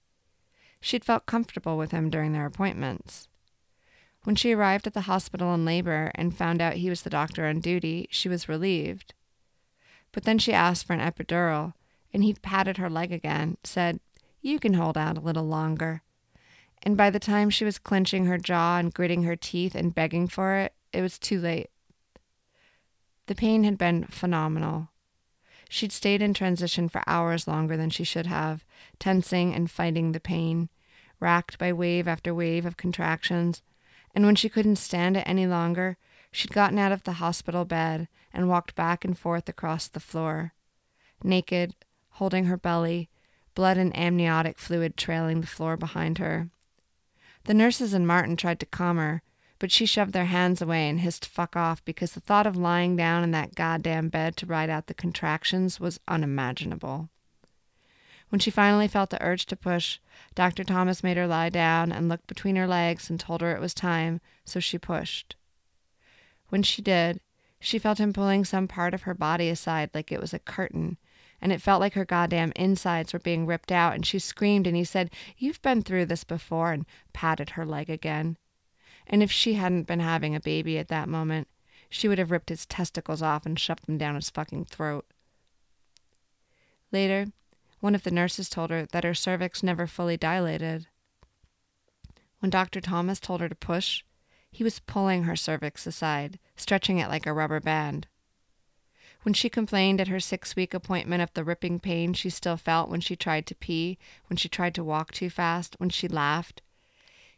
She'd 0.83 1.05
felt 1.05 1.25
comfortable 1.25 1.79
with 1.79 1.93
him 1.93 2.11
during 2.11 2.33
their 2.33 2.47
appointments. 2.47 3.29
When 4.25 4.37
she 4.37 4.53
arrived 4.53 4.87
at 4.87 4.95
the 4.95 5.03
hospital 5.03 5.55
in 5.55 5.65
labor 5.65 6.11
and 6.15 6.37
found 6.37 6.61
out 6.61 6.75
he 6.75 6.91
was 6.91 7.03
the 7.03 7.11
doctor 7.11 7.47
on 7.47 7.61
duty, 7.61 8.09
she 8.11 8.29
was 8.29 8.49
relieved. 8.49 9.15
But 10.13 10.25
then 10.25 10.39
she 10.39 10.53
asked 10.53 10.87
for 10.87 10.93
an 10.93 11.01
epidural, 11.01 11.75
and 12.13 12.25
he 12.25 12.35
patted 12.35 12.79
her 12.79 12.91
leg 12.91 13.13
again, 13.13 13.59
said, 13.65 14.01
You 14.41 14.59
can 14.59 14.75
hold 14.75 14.97
out 14.97 15.19
a 15.19 15.21
little 15.21 15.47
longer 15.47 16.03
and 16.85 16.97
by 16.99 17.09
the 17.09 17.19
time 17.19 17.49
she 17.49 17.65
was 17.65 17.79
clenching 17.79 18.27
her 18.27 18.39
jaw 18.39 18.77
and 18.77 18.93
gritting 18.93 19.23
her 19.23 19.37
teeth 19.37 19.75
and 19.75 19.95
begging 19.95 20.29
for 20.29 20.55
it, 20.57 20.75
it 20.93 21.01
was 21.01 21.19
too 21.19 21.41
late. 21.41 21.71
The 23.27 23.35
pain 23.35 23.65
had 23.65 23.79
been 23.79 24.05
phenomenal. 24.05 24.91
She'd 25.71 25.93
stayed 25.93 26.21
in 26.21 26.35
transition 26.35 26.91
for 26.91 27.03
hours 27.07 27.49
longer 27.49 27.77
than 27.77 27.89
she 27.89 28.05
should 28.05 28.27
have, 28.27 28.67
tensing 28.99 29.55
and 29.55 29.71
fighting 29.71 30.13
the 30.13 30.21
pain, 30.21 30.69
racked 31.21 31.59
by 31.59 31.73
wave 31.73 32.07
after 32.07 32.35
wave 32.35 32.67
of 32.67 32.77
contractions, 32.77 33.63
and 34.15 34.25
when 34.25 34.37
she 34.37 34.49
couldn't 34.49 34.77
stand 34.77 35.17
it 35.17 35.25
any 35.27 35.47
longer, 35.47 35.97
she'd 36.31 36.53
gotten 36.53 36.79
out 36.79 36.93
of 36.93 37.05
the 37.05 37.15
hospital 37.15 37.65
bed 37.65 38.09
and 38.33 38.49
walked 38.49 38.75
back 38.75 39.05
and 39.05 39.19
forth 39.19 39.49
across 39.49 39.89
the 39.89 40.01
floor, 40.01 40.53
naked, 41.23 41.75
holding 42.11 42.45
her 42.45 42.57
belly, 42.57 43.09
blood 43.55 43.77
and 43.77 43.97
amniotic 43.97 44.59
fluid 44.59 44.97
trailing 44.97 45.41
the 45.41 45.47
floor 45.47 45.77
behind 45.77 46.19
her. 46.19 46.49
The 47.45 47.55
nurses 47.55 47.93
and 47.93 48.07
Martin 48.07 48.37
tried 48.37 48.61
to 48.61 48.67
calm 48.67 48.97
her, 48.97 49.23
but 49.59 49.71
she 49.71 49.87
shoved 49.87 50.13
their 50.13 50.27
hands 50.27 50.61
away 50.61 50.89
and 50.89 51.01
hissed 51.01 51.27
fuck 51.27 51.57
off 51.57 51.85
because 51.85 52.13
the 52.13 52.21
thought 52.21 52.47
of 52.47 52.57
lying 52.57 52.97
down 52.97 53.23
in 53.23 53.31
that 53.31 53.55
goddamn 53.55 54.09
bed 54.09 54.37
to 54.37 54.47
ride 54.47 54.71
out 54.71 54.87
the 54.87 54.95
contractions 54.95 55.79
was 55.79 56.01
unimaginable. 56.09 57.09
When 58.29 58.39
she 58.39 58.51
finally 58.51 58.89
felt 58.89 59.11
the 59.11 59.23
urge 59.23 59.47
to 59.47 59.57
push, 59.57 59.99
Dr. 60.35 60.65
Thomas 60.65 61.05
made 61.05 61.17
her 61.17 61.27
lie 61.27 61.51
down 61.51 61.93
and 61.93 62.09
looked 62.09 62.27
between 62.27 62.57
her 62.57 62.67
legs 62.67 63.09
and 63.09 63.21
told 63.21 63.41
her 63.41 63.55
it 63.55 63.61
was 63.61 63.75
time, 63.75 64.21
so 64.45 64.59
she 64.61 64.79
pushed. 64.79 65.37
When 66.49 66.63
she 66.63 66.83
did, 66.83 67.21
she 67.61 67.79
felt 67.79 67.99
him 67.99 68.13
pulling 68.13 68.45
some 68.45 68.69
part 68.69 68.93
of 68.93 69.03
her 69.03 69.15
body 69.15 69.49
aside 69.49 69.91
like 69.95 70.13
it 70.13 70.21
was 70.21 70.35
a 70.35 70.39
curtain, 70.39 70.99
and 71.41 71.53
it 71.53 71.63
felt 71.63 71.81
like 71.81 71.95
her 71.95 72.05
goddamn 72.05 72.53
insides 72.57 73.13
were 73.13 73.19
being 73.19 73.47
ripped 73.47 73.73
out, 73.73 73.95
and 73.95 74.05
she 74.05 74.19
screamed, 74.19 74.67
and 74.67 74.77
he 74.77 74.85
said, 74.85 75.11
You've 75.37 75.63
been 75.63 75.83
through 75.83 76.07
this 76.07 76.25
before, 76.25 76.73
and 76.73 76.87
patted 77.13 77.51
her 77.51 77.65
leg 77.65 77.89
again. 77.89 78.37
And 79.07 79.23
if 79.23 79.31
she 79.31 79.55
hadn't 79.55 79.87
been 79.87 80.01
having 80.01 80.35
a 80.35 80.41
baby 80.41 80.79
at 80.79 80.89
that 80.89 81.09
moment, 81.09 81.49
she 81.89 82.09
would 82.09 82.19
have 82.19 82.31
ripped 82.31 82.49
his 82.49 82.67
testicles 82.67 83.23
off 83.23 83.47
and 83.47 83.59
shoved 83.59 83.87
them 83.87 83.99
down 83.99 84.15
his 84.15 84.31
fucking 84.31 84.65
throat. 84.65 85.07
Later, 86.91 87.27
one 87.85 87.95
of 87.95 88.03
the 88.03 88.11
nurses 88.11 88.49
told 88.49 88.71
her 88.71 88.87
that 88.93 89.05
her 89.05 89.13
cervix 89.13 89.63
never 89.63 89.87
fully 89.87 90.17
dilated. 90.17 90.87
When 92.39 92.49
Dr. 92.49 92.81
Thomas 92.81 93.21
told 93.21 93.43
her 93.43 93.49
to 93.51 93.55
push, 93.55 94.03
he 94.51 94.65
was 94.65 94.81
pulling 94.81 95.25
her 95.25 95.37
cervix 95.37 95.87
aside, 95.87 96.39
stretching 96.57 96.97
it 96.97 97.11
like 97.11 97.27
a 97.27 97.33
rubber 97.35 97.61
band. 97.61 98.07
When 99.21 99.35
she 99.35 99.51
complained 99.51 100.01
at 100.01 100.09
her 100.09 100.19
six 100.19 100.57
week 100.57 100.73
appointment 100.73 101.21
of 101.21 101.35
the 101.35 101.45
ripping 101.45 101.79
pain 101.79 102.15
she 102.15 102.31
still 102.31 102.57
felt 102.57 102.89
when 102.89 103.03
she 103.03 103.17
tried 103.17 103.45
to 103.49 103.55
pee, 103.55 103.99
when 104.29 104.39
she 104.39 104.49
tried 104.49 104.75
to 104.77 104.83
walk 104.83 105.13
too 105.13 105.29
fast, 105.29 105.75
when 105.77 105.91
she 105.91 106.09
laughed, 106.09 106.63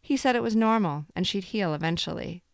he 0.00 0.16
said 0.16 0.36
it 0.36 0.44
was 0.44 0.54
normal 0.54 1.06
and 1.16 1.26
she'd 1.26 1.46
heal 1.46 1.74
eventually. 1.74 2.44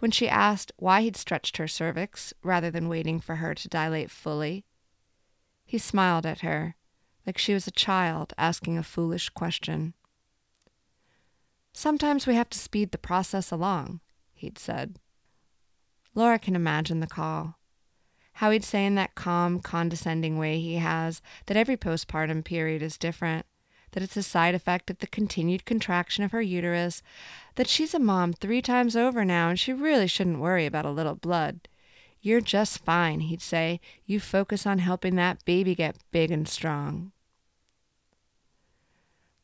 When 0.00 0.10
she 0.10 0.28
asked 0.28 0.72
why 0.76 1.02
he'd 1.02 1.16
stretched 1.16 1.58
her 1.58 1.68
cervix 1.68 2.34
rather 2.42 2.68
than 2.68 2.88
waiting 2.88 3.20
for 3.20 3.36
her 3.36 3.54
to 3.54 3.68
dilate 3.68 4.10
fully, 4.10 4.64
he 5.68 5.78
smiled 5.78 6.26
at 6.26 6.40
her 6.40 6.74
like 7.24 7.38
she 7.38 7.54
was 7.54 7.68
a 7.68 7.70
child 7.70 8.32
asking 8.36 8.76
a 8.76 8.82
foolish 8.82 9.28
question. 9.28 9.92
Sometimes 11.72 12.26
we 12.26 12.34
have 12.34 12.48
to 12.50 12.58
speed 12.58 12.90
the 12.90 12.98
process 12.98 13.52
along, 13.52 14.00
he'd 14.32 14.58
said. 14.58 14.96
Laura 16.14 16.38
can 16.38 16.56
imagine 16.56 17.00
the 17.00 17.06
call 17.06 17.58
how 18.38 18.52
he'd 18.52 18.62
say 18.62 18.86
in 18.86 18.94
that 18.94 19.16
calm, 19.16 19.58
condescending 19.58 20.38
way 20.38 20.60
he 20.60 20.76
has 20.76 21.20
that 21.46 21.56
every 21.56 21.76
postpartum 21.76 22.44
period 22.44 22.82
is 22.82 22.96
different, 22.96 23.44
that 23.90 24.02
it's 24.02 24.16
a 24.16 24.22
side 24.22 24.54
effect 24.54 24.90
of 24.90 24.98
the 24.98 25.08
continued 25.08 25.64
contraction 25.64 26.22
of 26.22 26.30
her 26.30 26.40
uterus, 26.40 27.02
that 27.56 27.66
she's 27.66 27.94
a 27.94 27.98
mom 27.98 28.32
three 28.32 28.62
times 28.62 28.94
over 28.94 29.24
now 29.24 29.48
and 29.48 29.58
she 29.58 29.72
really 29.72 30.06
shouldn't 30.06 30.38
worry 30.38 30.66
about 30.66 30.84
a 30.84 30.92
little 30.92 31.16
blood. 31.16 31.66
You're 32.20 32.40
just 32.40 32.84
fine, 32.84 33.20
he'd 33.20 33.42
say. 33.42 33.80
You 34.04 34.20
focus 34.20 34.66
on 34.66 34.78
helping 34.78 35.14
that 35.16 35.44
baby 35.44 35.74
get 35.74 35.96
big 36.10 36.30
and 36.30 36.48
strong. 36.48 37.12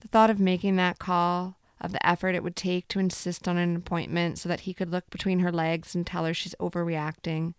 The 0.00 0.09
thought 0.09 0.31
of 0.31 0.40
making 0.40 0.76
that 0.76 0.99
call, 0.99 1.57
of 1.81 1.93
the 1.93 2.07
effort 2.07 2.35
it 2.35 2.43
would 2.43 2.57
take 2.57 2.88
to 2.88 2.99
insist 2.99 3.47
on 3.47 3.57
an 3.57 3.76
appointment 3.76 4.38
so 4.38 4.49
that 4.49 4.61
he 4.61 4.75
could 4.75 4.90
look 4.90 5.09
between 5.11 5.40
her 5.40 5.52
legs 5.52 5.95
and 5.95 6.07
tell 6.07 6.25
her 6.25 6.35
she's 6.35 6.54
overreacting, 6.61 7.54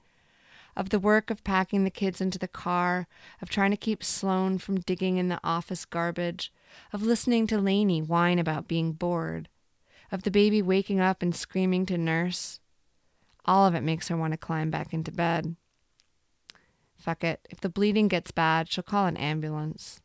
of 0.75 0.89
the 0.89 0.99
work 0.99 1.29
of 1.29 1.43
packing 1.43 1.83
the 1.83 1.89
kids 1.89 2.19
into 2.19 2.37
the 2.37 2.47
car, 2.47 3.07
of 3.41 3.49
trying 3.49 3.71
to 3.71 3.77
keep 3.77 4.03
Sloane 4.03 4.57
from 4.57 4.79
digging 4.79 5.17
in 5.17 5.29
the 5.29 5.39
office 5.43 5.85
garbage, 5.85 6.51
of 6.91 7.01
listening 7.01 7.47
to 7.47 7.57
Lainey 7.57 8.01
whine 8.01 8.39
about 8.39 8.67
being 8.67 8.91
bored, 8.91 9.47
of 10.11 10.23
the 10.23 10.31
baby 10.31 10.61
waking 10.61 10.99
up 10.99 11.21
and 11.21 11.35
screaming 11.35 11.85
to 11.85 11.97
nurse. 11.97 12.59
All 13.45 13.65
of 13.65 13.75
it 13.75 13.83
makes 13.83 14.07
her 14.07 14.17
want 14.17 14.33
to 14.33 14.37
climb 14.37 14.69
back 14.69 14.93
into 14.93 15.11
bed. 15.11 15.55
Fuck 16.97 17.23
it. 17.23 17.47
If 17.49 17.61
the 17.61 17.69
bleeding 17.69 18.07
gets 18.07 18.31
bad, 18.31 18.71
she'll 18.71 18.83
call 18.83 19.05
an 19.05 19.17
ambulance. 19.17 20.01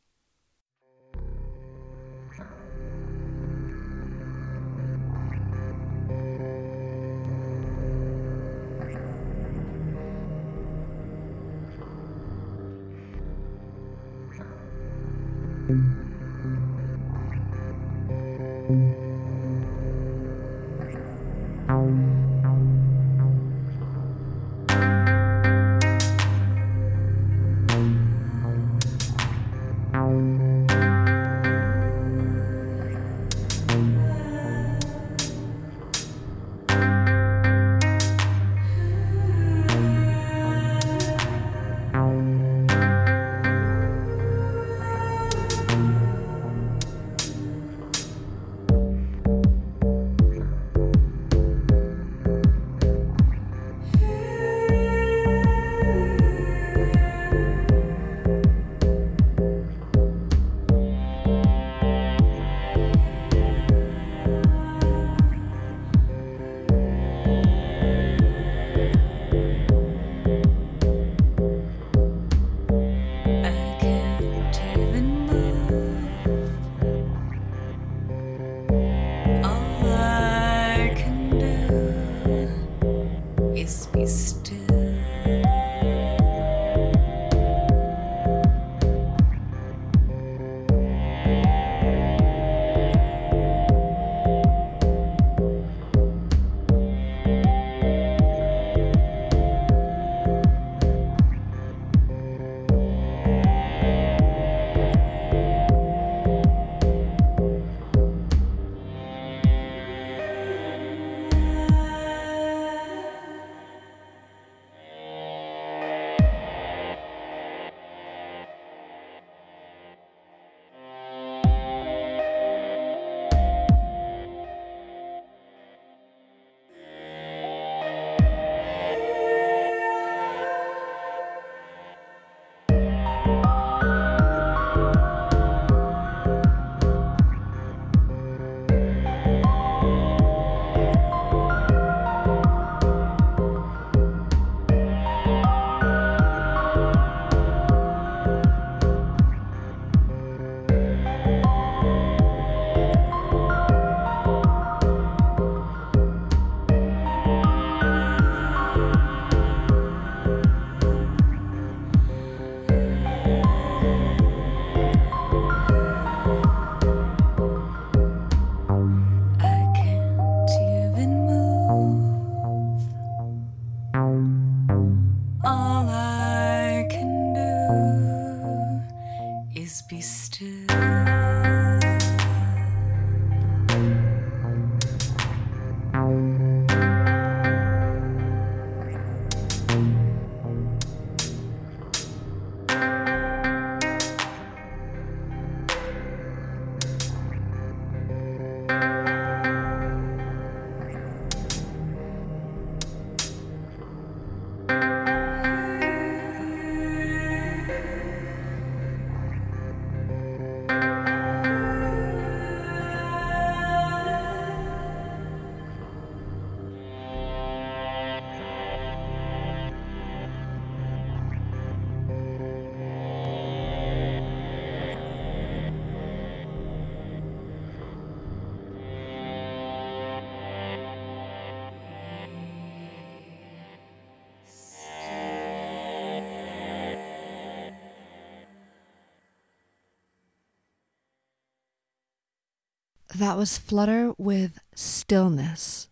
That 243.21 243.37
was 243.37 243.59
Flutter 243.59 244.15
with 244.17 244.61
Stillness. 244.75 245.91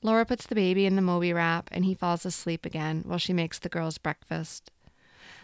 Laura 0.00 0.24
puts 0.24 0.46
the 0.46 0.54
baby 0.54 0.86
in 0.86 0.96
the 0.96 1.02
Moby 1.02 1.30
wrap 1.30 1.68
and 1.70 1.84
he 1.84 1.92
falls 1.92 2.24
asleep 2.24 2.64
again 2.64 3.02
while 3.04 3.18
she 3.18 3.34
makes 3.34 3.58
the 3.58 3.68
girls 3.68 3.98
breakfast. 3.98 4.70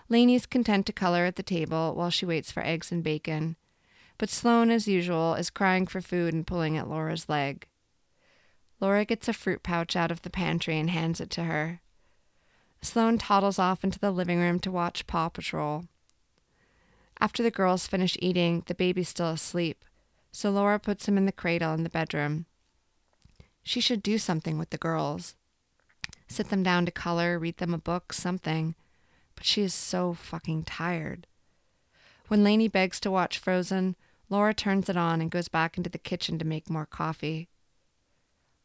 Lainey's 0.09 0.47
content 0.47 0.87
to 0.87 0.95
color 0.95 1.27
at 1.27 1.37
the 1.37 1.43
table 1.43 1.95
while 1.95 2.09
she 2.09 2.25
waits 2.25 2.51
for 2.51 2.65
eggs 2.65 2.91
and 2.91 3.05
bacon, 3.05 3.57
but 4.17 4.31
Sloane, 4.31 4.71
as 4.71 4.89
usual, 4.89 5.35
is 5.35 5.51
crying 5.51 5.87
for 5.87 6.01
food 6.01 6.33
and 6.33 6.47
pulling 6.47 6.79
at 6.79 6.89
Laura's 6.89 7.29
leg. 7.29 7.67
Laura 8.81 9.05
gets 9.05 9.29
a 9.29 9.35
fruit 9.35 9.63
pouch 9.63 9.95
out 9.95 10.11
of 10.11 10.23
the 10.23 10.31
pantry 10.31 10.79
and 10.79 10.89
hands 10.89 11.21
it 11.21 11.29
to 11.29 11.45
her. 11.45 11.83
Sloane 12.81 13.19
toddles 13.19 13.59
off 13.59 13.85
into 13.85 13.99
the 13.99 14.11
living 14.11 14.39
room 14.39 14.59
to 14.61 14.71
watch 14.71 15.07
Paw 15.07 15.29
Patrol. 15.29 15.85
After 17.21 17.43
the 17.43 17.51
girls 17.51 17.87
finish 17.87 18.17
eating, 18.21 18.63
the 18.67 18.75
baby's 18.75 19.11
still 19.11 19.29
asleep, 19.29 19.85
so 20.33 20.51
Laura 20.51 20.79
puts 20.79 21.07
him 21.07 21.19
in 21.19 21.27
the 21.27 21.33
cradle 21.33 21.75
in 21.75 21.83
the 21.83 21.91
bedroom. 21.91 22.47
She 23.63 23.81
should 23.81 24.03
do 24.03 24.17
something 24.17 24.59
with 24.59 24.71
the 24.71 24.79
girls. 24.79 25.35
sit 26.29 26.49
them 26.49 26.63
down 26.63 26.87
to 26.87 26.93
color, 26.93 27.39
read 27.39 27.59
them 27.59 27.75
a 27.75 27.79
book, 27.79 28.13
something. 28.13 28.75
But 29.35 29.45
she 29.45 29.63
is 29.63 29.75
so 29.75 30.15
fucking 30.15 30.65
tired. 30.65 31.27
When 32.29 32.45
Lainey 32.45 32.69
begs 32.69 33.01
to 33.01 33.11
watch 33.11 33.39
Frozen, 33.39 33.97
Laura 34.29 34.55
turns 34.55 34.89
it 34.89 34.97
on 34.97 35.21
and 35.21 35.31
goes 35.31 35.49
back 35.49 35.77
into 35.77 35.91
the 35.91 35.99
kitchen 35.99 36.39
to 36.39 36.45
make 36.45 36.71
more 36.71 36.87
coffee. 36.87 37.49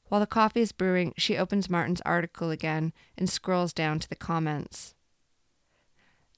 While 0.07 0.21
the 0.21 0.27
coffee 0.27 0.61
is 0.61 0.71
brewing, 0.71 1.13
she 1.17 1.37
opens 1.37 1.69
Martin's 1.69 2.01
article 2.05 2.51
again 2.51 2.93
and 3.17 3.27
scrolls 3.27 3.73
down 3.73 3.99
to 3.99 4.07
the 4.07 4.15
comments. 4.15 4.93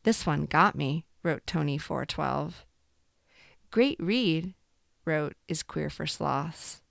This 0.03 0.25
one 0.25 0.45
got 0.45 0.73
me, 0.75 1.03
wrote 1.27 1.45
Tony412. 1.45 2.53
Great 3.69 3.99
read, 3.99 4.53
wrote 5.03 5.35
Is 5.49 5.61
Queer 5.61 5.89
for 5.89 6.07
Sloths. 6.07 6.81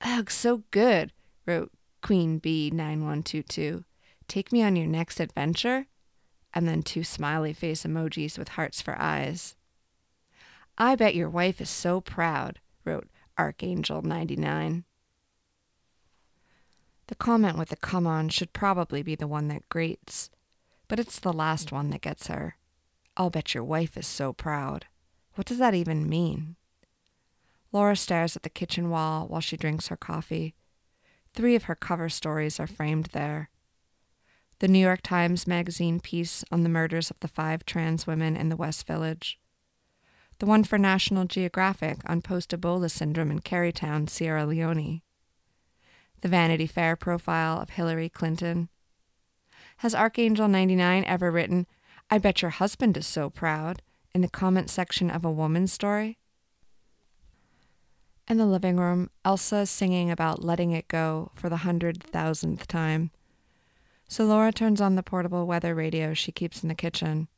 Ugh, 0.00 0.30
so 0.30 0.62
good, 0.70 1.12
wrote 1.44 1.70
Queen 2.00 2.40
B9122. 2.40 3.84
Take 4.26 4.52
me 4.52 4.62
on 4.62 4.74
your 4.74 4.86
next 4.86 5.20
adventure? 5.20 5.84
And 6.54 6.66
then 6.66 6.82
two 6.82 7.04
smiley 7.04 7.52
face 7.52 7.84
emojis 7.84 8.38
with 8.38 8.48
hearts 8.48 8.80
for 8.80 8.96
eyes. 8.98 9.54
I 10.78 10.96
bet 10.96 11.14
your 11.14 11.28
wife 11.28 11.60
is 11.60 11.68
so 11.68 12.00
proud, 12.00 12.58
wrote 12.86 13.10
Archangel99. 13.38 14.84
The 17.08 17.14
comment 17.16 17.58
with 17.58 17.68
the 17.68 17.76
come 17.76 18.06
on 18.06 18.30
should 18.30 18.54
probably 18.54 19.02
be 19.02 19.14
the 19.14 19.26
one 19.26 19.48
that 19.48 19.68
grates, 19.68 20.30
but 20.88 20.98
it's 20.98 21.18
the 21.18 21.34
last 21.34 21.70
one 21.70 21.90
that 21.90 22.00
gets 22.00 22.28
her. 22.28 22.56
I'll 23.16 23.30
bet 23.30 23.54
your 23.54 23.64
wife 23.64 23.96
is 23.96 24.06
so 24.06 24.32
proud. 24.32 24.86
What 25.34 25.46
does 25.46 25.58
that 25.58 25.74
even 25.74 26.08
mean? 26.08 26.56
Laura 27.72 27.96
stares 27.96 28.36
at 28.36 28.42
the 28.42 28.50
kitchen 28.50 28.90
wall 28.90 29.26
while 29.26 29.40
she 29.40 29.56
drinks 29.56 29.88
her 29.88 29.96
coffee. 29.96 30.54
Three 31.34 31.54
of 31.54 31.64
her 31.64 31.74
cover 31.74 32.08
stories 32.08 32.60
are 32.60 32.66
framed 32.66 33.06
there. 33.06 33.48
The 34.58 34.68
New 34.68 34.78
York 34.78 35.00
Times 35.02 35.46
Magazine 35.46 35.98
piece 35.98 36.44
on 36.52 36.62
the 36.62 36.68
murders 36.68 37.10
of 37.10 37.18
the 37.20 37.28
five 37.28 37.64
trans 37.64 38.06
women 38.06 38.36
in 38.36 38.48
the 38.48 38.56
West 38.56 38.86
Village. 38.86 39.38
The 40.38 40.46
one 40.46 40.64
for 40.64 40.78
National 40.78 41.24
Geographic 41.24 41.98
on 42.06 42.20
post 42.20 42.50
Ebola 42.50 42.90
syndrome 42.90 43.30
in 43.30 43.40
Kerry 43.40 43.72
Town, 43.72 44.06
Sierra 44.06 44.44
Leone. 44.44 45.02
The 46.20 46.28
Vanity 46.28 46.66
Fair 46.66 46.94
profile 46.94 47.60
of 47.60 47.70
Hillary 47.70 48.08
Clinton. 48.08 48.68
Has 49.78 49.94
Archangel 49.94 50.48
99 50.48 51.04
ever 51.06 51.30
written, 51.30 51.66
I 52.10 52.18
bet 52.18 52.42
your 52.42 52.50
husband 52.50 52.96
is 52.96 53.06
so 53.06 53.30
proud, 53.30 53.82
in 54.14 54.20
the 54.20 54.28
comment 54.28 54.70
section 54.70 55.10
of 55.10 55.24
a 55.24 55.30
woman's 55.30 55.72
story? 55.72 56.18
In 58.28 58.36
the 58.36 58.46
living 58.46 58.76
room, 58.76 59.10
Elsa 59.24 59.58
is 59.58 59.70
singing 59.70 60.10
about 60.10 60.44
letting 60.44 60.70
it 60.72 60.88
go 60.88 61.32
for 61.34 61.48
the 61.48 61.58
hundred 61.58 62.02
thousandth 62.02 62.68
time. 62.68 63.10
So 64.08 64.24
Laura 64.24 64.52
turns 64.52 64.80
on 64.80 64.94
the 64.94 65.02
portable 65.02 65.46
weather 65.46 65.74
radio 65.74 66.14
she 66.14 66.32
keeps 66.32 66.62
in 66.62 66.68
the 66.68 66.74
kitchen. 66.74 67.28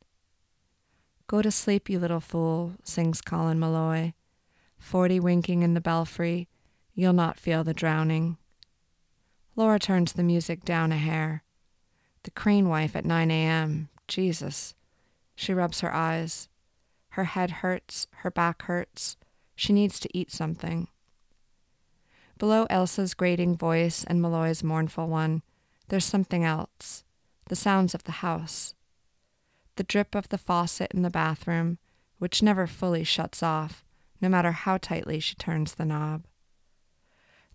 Go 1.27 1.41
to 1.41 1.51
sleep, 1.51 1.89
you 1.89 1.97
little 1.97 2.19
fool, 2.19 2.73
sings 2.83 3.21
Colin 3.21 3.59
Meloy. 3.59 4.13
Forty 4.77 5.19
winking 5.19 5.63
in 5.63 5.73
the 5.73 5.81
belfry, 5.81 6.47
you'll 6.93 7.13
not 7.13 7.39
feel 7.39 7.63
the 7.63 7.73
drowning. 7.73 8.37
Laura 9.55 9.79
turns 9.79 10.13
the 10.13 10.23
music 10.23 10.63
down 10.63 10.91
a 10.91 10.97
hair. 10.97 11.43
The 12.23 12.31
crane 12.31 12.69
wife 12.69 12.95
at 12.95 13.05
9 13.05 13.31
a.m. 13.31 13.89
Jesus. 14.07 14.73
She 15.35 15.53
rubs 15.53 15.81
her 15.81 15.93
eyes. 15.93 16.49
Her 17.09 17.25
head 17.25 17.51
hurts, 17.51 18.07
her 18.17 18.31
back 18.31 18.63
hurts. 18.63 19.17
She 19.55 19.73
needs 19.73 19.99
to 19.99 20.17
eat 20.17 20.31
something. 20.31 20.87
Below 22.37 22.65
Elsa's 22.69 23.13
grating 23.13 23.55
voice 23.55 24.03
and 24.03 24.21
Meloy's 24.21 24.63
mournful 24.63 25.07
one, 25.07 25.41
there's 25.87 26.05
something 26.05 26.43
else 26.43 27.03
the 27.47 27.55
sounds 27.55 27.93
of 27.93 28.03
the 28.05 28.11
house. 28.23 28.73
The 29.75 29.83
drip 29.83 30.15
of 30.15 30.29
the 30.29 30.37
faucet 30.37 30.91
in 30.93 31.03
the 31.03 31.11
bathroom, 31.11 31.77
which 32.17 32.41
never 32.41 32.65
fully 32.65 33.03
shuts 33.03 33.43
off, 33.43 33.85
no 34.19 34.29
matter 34.29 34.51
how 34.51 34.77
tightly 34.77 35.19
she 35.19 35.35
turns 35.35 35.75
the 35.75 35.85
knob. 35.85 36.25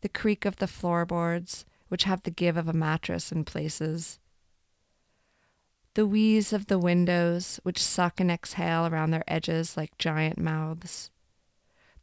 The 0.02 0.08
creak 0.08 0.44
of 0.44 0.56
the 0.56 0.68
floorboards, 0.68 1.64
which 1.88 2.04
have 2.04 2.22
the 2.22 2.30
give 2.30 2.56
of 2.56 2.68
a 2.68 2.72
mattress 2.72 3.32
in 3.32 3.44
places. 3.44 4.20
The 5.94 6.06
wheeze 6.06 6.52
of 6.52 6.66
the 6.66 6.78
windows, 6.78 7.58
which 7.64 7.82
suck 7.82 8.20
and 8.20 8.30
exhale 8.30 8.86
around 8.86 9.10
their 9.10 9.24
edges 9.26 9.76
like 9.76 9.98
giant 9.98 10.38
mouths. 10.38 11.10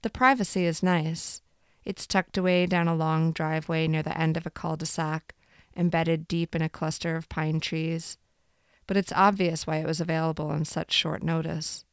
The 0.01 0.09
privacy 0.09 0.65
is 0.65 0.83
nice. 0.83 1.41
It's 1.85 2.05
tucked 2.05 2.37
away 2.37 2.65
down 2.65 2.89
a 2.89 2.95
long 2.95 3.31
driveway 3.31 3.87
near 3.87 4.03
the 4.03 4.17
end 4.17 4.35
of 4.35 4.45
a 4.45 4.49
cul 4.49 4.75
de 4.75 4.85
sac, 4.85 5.35
embedded 5.75 6.27
deep 6.27 6.53
in 6.53 6.61
a 6.61 6.67
cluster 6.67 7.15
of 7.15 7.29
pine 7.29 7.61
trees. 7.61 8.17
But 8.87 8.97
it's 8.97 9.13
obvious 9.13 9.65
why 9.65 9.77
it 9.77 9.87
was 9.87 10.01
available 10.01 10.47
on 10.47 10.65
such 10.65 10.91
short 10.91 11.23
notice. 11.23 11.85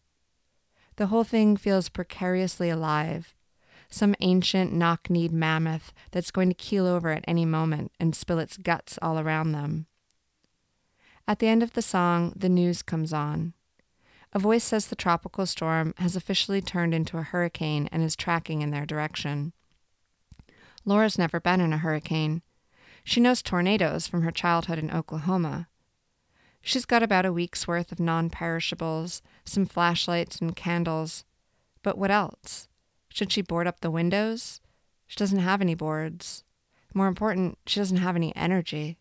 The 0.97 1.07
whole 1.07 1.25
thing 1.25 1.57
feels 1.57 1.89
precariously 1.89 2.71
alive. 2.71 3.35
Some 3.89 4.17
ancient 4.21 4.73
knock 4.73 5.09
kneed 5.09 5.33
mammoth 5.33 5.93
that's 6.11 6.33
going 6.33 6.49
to 6.49 6.55
keel 6.55 6.87
over 6.87 7.11
at 7.11 7.25
any 7.29 7.45
moment 7.45 7.93
and 8.01 8.17
spill 8.17 8.41
its 8.41 8.57
guts 8.57 8.99
all 9.01 9.21
around 9.21 9.53
them. 9.53 9.87
At 11.27 11.39
the 11.39 11.49
end 11.49 11.63
of 11.63 11.73
the 11.73 11.83
song, 11.83 12.35
the 12.37 12.49
news 12.49 12.83
comes 12.83 13.13
on. 13.13 13.55
A 14.35 14.39
voice 14.39 14.65
says 14.65 14.87
the 14.87 14.97
tropical 14.97 15.47
storm 15.47 15.95
has 15.99 16.17
officially 16.17 16.61
turned 16.61 16.93
into 16.93 17.17
a 17.17 17.23
hurricane 17.23 17.89
and 17.93 18.03
is 18.03 18.17
tracking 18.17 18.63
in 18.63 18.71
their 18.71 18.85
direction. 18.85 19.53
Laura's 20.85 21.17
never 21.17 21.41
been 21.41 21.61
in 21.61 21.73
a 21.73 21.79
hurricane. 21.79 22.43
She 23.05 23.21
knows 23.21 23.43
tornadoes 23.43 24.07
from 24.07 24.23
her 24.23 24.31
childhood 24.31 24.79
in 24.79 24.91
Oklahoma. 24.91 25.69
She's 26.61 26.85
got 26.85 27.03
about 27.03 27.27
a 27.27 27.33
week's 27.33 27.69
worth 27.69 27.93
of 27.93 28.01
non 28.01 28.29
perishables, 28.29 29.23
some 29.45 29.67
flashlights 29.67 30.41
and 30.41 30.57
candles. 30.57 31.25
But 31.83 31.97
what 31.97 32.11
else? 32.11 32.69
Should 33.09 33.33
she 33.33 33.43
board 33.43 33.67
up 33.67 33.81
the 33.81 33.91
windows? 33.91 34.61
She 35.07 35.17
doesn't 35.17 35.39
have 35.39 35.61
any 35.61 35.75
boards. 35.75 36.45
More 36.93 37.07
important, 37.07 37.59
she 37.67 37.81
doesn't 37.81 37.99
have 37.99 38.17
any 38.17 38.35
energy. 38.35 38.99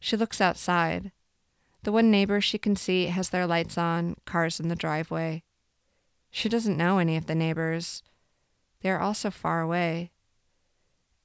She 0.00 0.16
looks 0.16 0.40
outside. 0.40 1.12
The 1.82 1.92
one 1.92 2.10
neighbor 2.10 2.40
she 2.40 2.58
can 2.58 2.76
see 2.76 3.06
has 3.06 3.30
their 3.30 3.46
lights 3.46 3.78
on, 3.78 4.16
cars 4.24 4.60
in 4.60 4.68
the 4.68 4.76
driveway. 4.76 5.42
She 6.30 6.48
doesn't 6.48 6.76
know 6.76 6.98
any 6.98 7.16
of 7.16 7.26
the 7.26 7.34
neighbors. 7.34 8.02
They 8.80 8.90
are 8.90 9.00
all 9.00 9.14
so 9.14 9.30
far 9.30 9.60
away. 9.60 10.10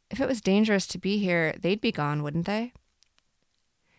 If 0.10 0.20
it 0.20 0.28
was 0.28 0.42
dangerous 0.42 0.88
to 0.88 0.98
be 0.98 1.18
here, 1.18 1.56
they'd 1.60 1.82
be 1.82 1.92
gone, 1.92 2.24
wouldn't 2.24 2.46
they? 2.46 2.74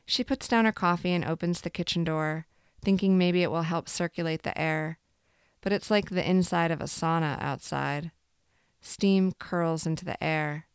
She 0.07 0.23
puts 0.23 0.49
down 0.49 0.65
her 0.65 0.73
coffee 0.73 1.13
and 1.13 1.25
opens 1.25 1.61
the 1.61 1.71
kitchen 1.71 2.05
door, 2.05 2.47
thinking 2.83 3.17
maybe 3.17 3.43
it 3.43 3.51
will 3.51 3.63
help 3.63 3.89
circulate 3.89 4.43
the 4.43 4.57
air. 4.59 4.99
But 5.61 5.73
it's 5.73 5.91
like 5.91 6.11
the 6.11 6.29
inside 6.29 6.71
of 6.71 6.81
a 6.81 6.85
sauna 6.85 7.41
outside. 7.41 8.11
Steam 8.81 9.33
curls 9.33 9.87
into 9.87 10.05
the 10.05 10.23
air. 10.23 10.67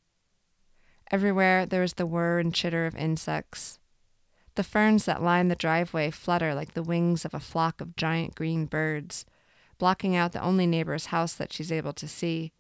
Everywhere 1.12 1.66
there 1.66 1.84
is 1.84 1.94
the 1.94 2.08
whir 2.08 2.40
and 2.40 2.54
chitter 2.54 2.86
of 2.86 2.96
insects. 2.96 3.80
The 4.60 4.64
ferns 4.64 5.06
that 5.06 5.24
line 5.24 5.48
the 5.48 5.56
driveway 5.56 6.12
flutter 6.12 6.54
like 6.54 6.74
the 6.74 6.84
wings 6.84 7.24
of 7.24 7.34
a 7.34 7.40
flock 7.40 7.80
of 7.80 7.96
giant 7.96 8.36
green 8.36 8.66
birds, 8.66 9.26
blocking 9.78 10.18
out 10.18 10.34
the 10.34 10.44
only 10.44 10.68
neighbor's 10.68 11.06
house 11.06 11.32
that 11.36 11.54
she's 11.54 11.72
able 11.72 11.94
to 11.94 12.10
see. 12.10 12.52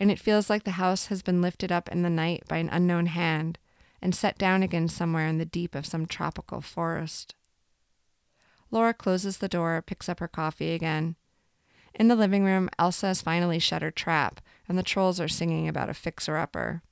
And 0.00 0.10
it 0.10 0.18
feels 0.18 0.50
like 0.50 0.64
the 0.64 0.82
house 0.82 1.06
has 1.06 1.22
been 1.22 1.40
lifted 1.40 1.70
up 1.70 1.88
in 1.90 2.02
the 2.02 2.10
night 2.10 2.42
by 2.48 2.56
an 2.56 2.68
unknown 2.70 3.06
hand 3.06 3.60
and 4.02 4.16
set 4.16 4.36
down 4.36 4.64
again 4.64 4.88
somewhere 4.88 5.28
in 5.28 5.38
the 5.38 5.44
deep 5.44 5.76
of 5.76 5.86
some 5.86 6.06
tropical 6.06 6.60
forest. 6.60 7.36
Laura 8.72 8.92
closes 8.92 9.38
the 9.38 9.46
door, 9.48 9.80
picks 9.80 10.08
up 10.08 10.18
her 10.18 10.26
coffee 10.26 10.72
again. 10.72 11.14
In 11.94 12.08
the 12.08 12.16
living 12.16 12.42
room, 12.42 12.68
Elsa 12.80 13.06
has 13.06 13.22
finally 13.22 13.60
shut 13.60 13.82
her 13.82 13.92
trap, 13.92 14.40
and 14.68 14.76
the 14.76 14.82
trolls 14.82 15.20
are 15.20 15.28
singing 15.28 15.68
about 15.68 15.88
a 15.88 15.94
fixer 15.94 16.36
upper. 16.36 16.82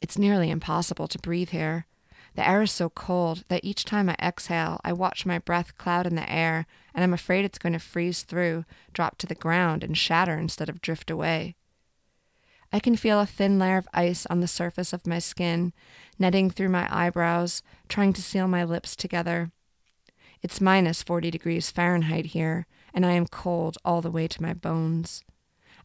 It's 0.00 0.16
nearly 0.16 0.50
impossible 0.50 1.08
to 1.08 1.18
breathe 1.18 1.50
here. 1.50 1.86
The 2.34 2.48
air 2.48 2.62
is 2.62 2.72
so 2.72 2.88
cold 2.88 3.44
that 3.48 3.64
each 3.64 3.84
time 3.84 4.08
I 4.08 4.16
exhale, 4.20 4.80
I 4.84 4.92
watch 4.92 5.26
my 5.26 5.38
breath 5.38 5.76
cloud 5.76 6.06
in 6.06 6.14
the 6.14 6.30
air, 6.30 6.66
and 6.94 7.04
I'm 7.04 7.12
afraid 7.12 7.44
it's 7.44 7.58
going 7.58 7.74
to 7.74 7.78
freeze 7.78 8.22
through, 8.22 8.64
drop 8.92 9.18
to 9.18 9.26
the 9.26 9.34
ground, 9.34 9.84
and 9.84 9.96
shatter 9.96 10.38
instead 10.38 10.68
of 10.68 10.80
drift 10.80 11.10
away. 11.10 11.56
I 12.72 12.80
can 12.80 12.96
feel 12.96 13.20
a 13.20 13.26
thin 13.26 13.58
layer 13.58 13.76
of 13.76 13.88
ice 13.92 14.24
on 14.26 14.40
the 14.40 14.48
surface 14.48 14.94
of 14.94 15.06
my 15.06 15.18
skin, 15.18 15.74
netting 16.18 16.50
through 16.50 16.70
my 16.70 16.88
eyebrows, 16.90 17.62
trying 17.88 18.14
to 18.14 18.22
seal 18.22 18.48
my 18.48 18.64
lips 18.64 18.96
together. 18.96 19.50
It's 20.40 20.60
minus 20.60 21.02
40 21.02 21.30
degrees 21.30 21.70
Fahrenheit 21.70 22.26
here, 22.26 22.66
and 22.94 23.04
I 23.04 23.12
am 23.12 23.26
cold 23.26 23.76
all 23.84 24.00
the 24.00 24.10
way 24.10 24.26
to 24.26 24.42
my 24.42 24.54
bones. 24.54 25.22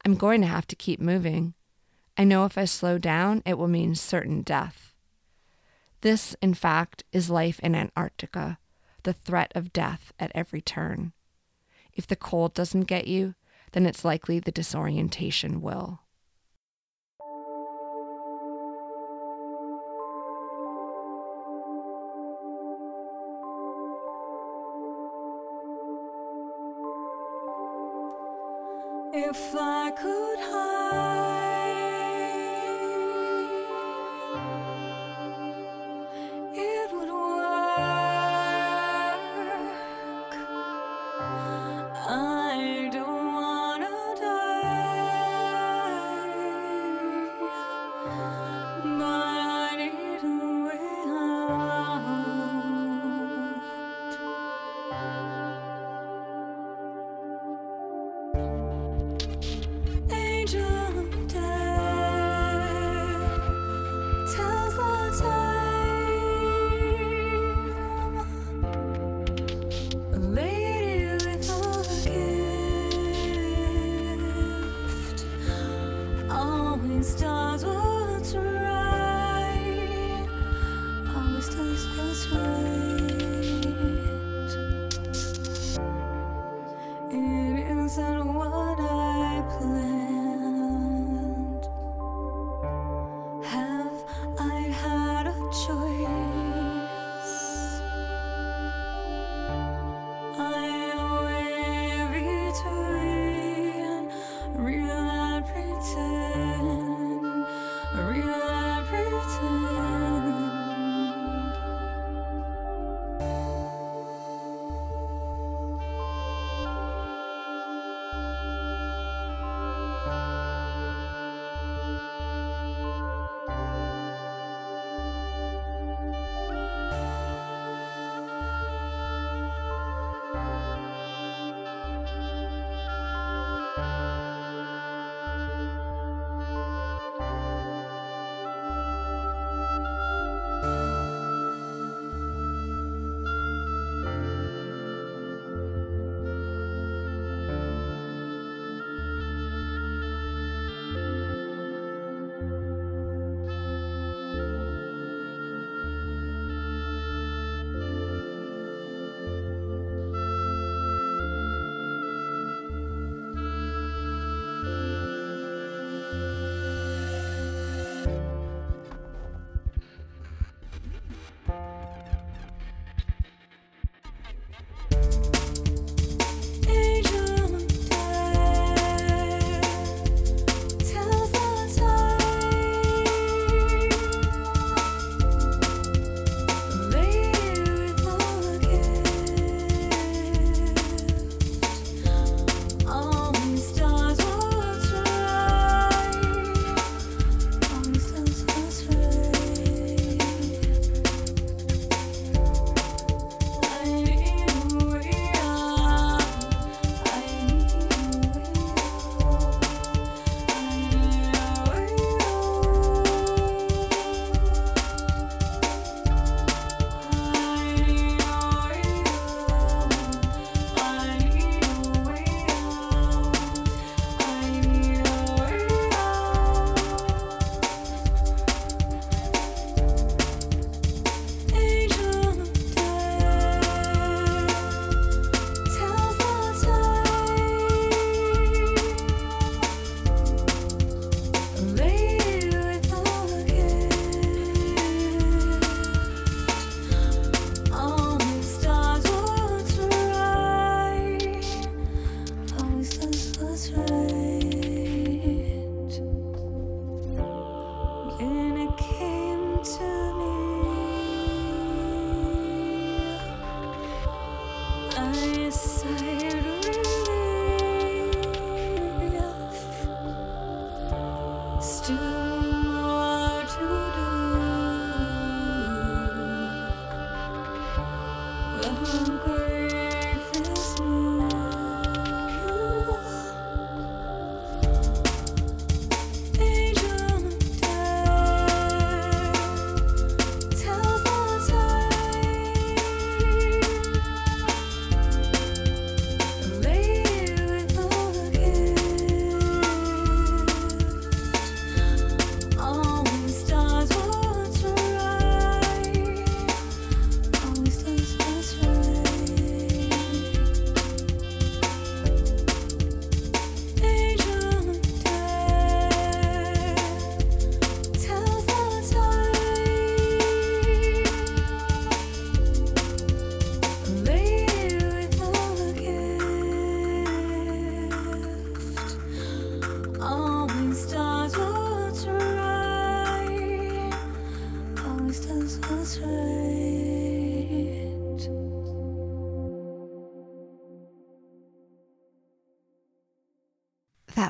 I'm 0.05 0.15
going 0.15 0.39
to 0.41 0.47
have 0.47 0.65
to 0.67 0.75
keep 0.77 1.01
moving. 1.01 1.55
I 2.17 2.23
know 2.23 2.45
if 2.45 2.57
I 2.57 2.63
slow 2.63 2.97
down, 2.97 3.43
it 3.45 3.57
will 3.57 3.67
mean 3.67 3.93
certain 3.93 4.41
death. 4.41 4.93
This, 6.01 6.35
in 6.41 6.53
fact, 6.53 7.03
is 7.11 7.29
life 7.29 7.59
in 7.59 7.75
Antarctica 7.75 8.59
the 9.07 9.13
threat 9.13 9.53
of 9.55 9.71
death 9.71 10.11
at 10.19 10.33
every 10.35 10.59
turn. 10.59 11.13
If 11.93 12.05
the 12.05 12.17
cold 12.17 12.53
doesn't 12.53 12.81
get 12.81 13.07
you, 13.07 13.35
then 13.71 13.85
it's 13.85 14.03
likely 14.03 14.37
the 14.39 14.51
disorientation 14.51 15.61
will. 15.61 16.01
If 29.13 29.55
I 29.55 29.91
could. 29.91 30.56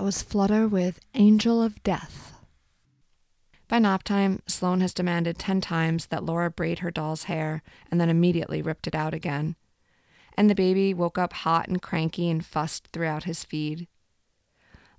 Was 0.07 0.23
Flutter 0.23 0.69
with 0.69 1.01
Angel 1.15 1.61
of 1.61 1.83
Death. 1.83 2.31
By 3.67 3.79
nap 3.79 4.03
time, 4.03 4.41
Sloane 4.47 4.79
has 4.79 4.93
demanded 4.93 5.37
ten 5.37 5.59
times 5.59 6.05
that 6.05 6.23
Laura 6.23 6.49
braid 6.49 6.79
her 6.79 6.91
doll's 6.91 7.23
hair 7.23 7.61
and 7.91 7.99
then 7.99 8.09
immediately 8.09 8.61
ripped 8.61 8.87
it 8.87 8.95
out 8.95 9.13
again. 9.13 9.57
And 10.37 10.49
the 10.49 10.55
baby 10.55 10.93
woke 10.93 11.17
up 11.17 11.33
hot 11.33 11.67
and 11.67 11.81
cranky 11.81 12.29
and 12.29 12.45
fussed 12.45 12.87
throughout 12.93 13.25
his 13.25 13.43
feed. 13.43 13.89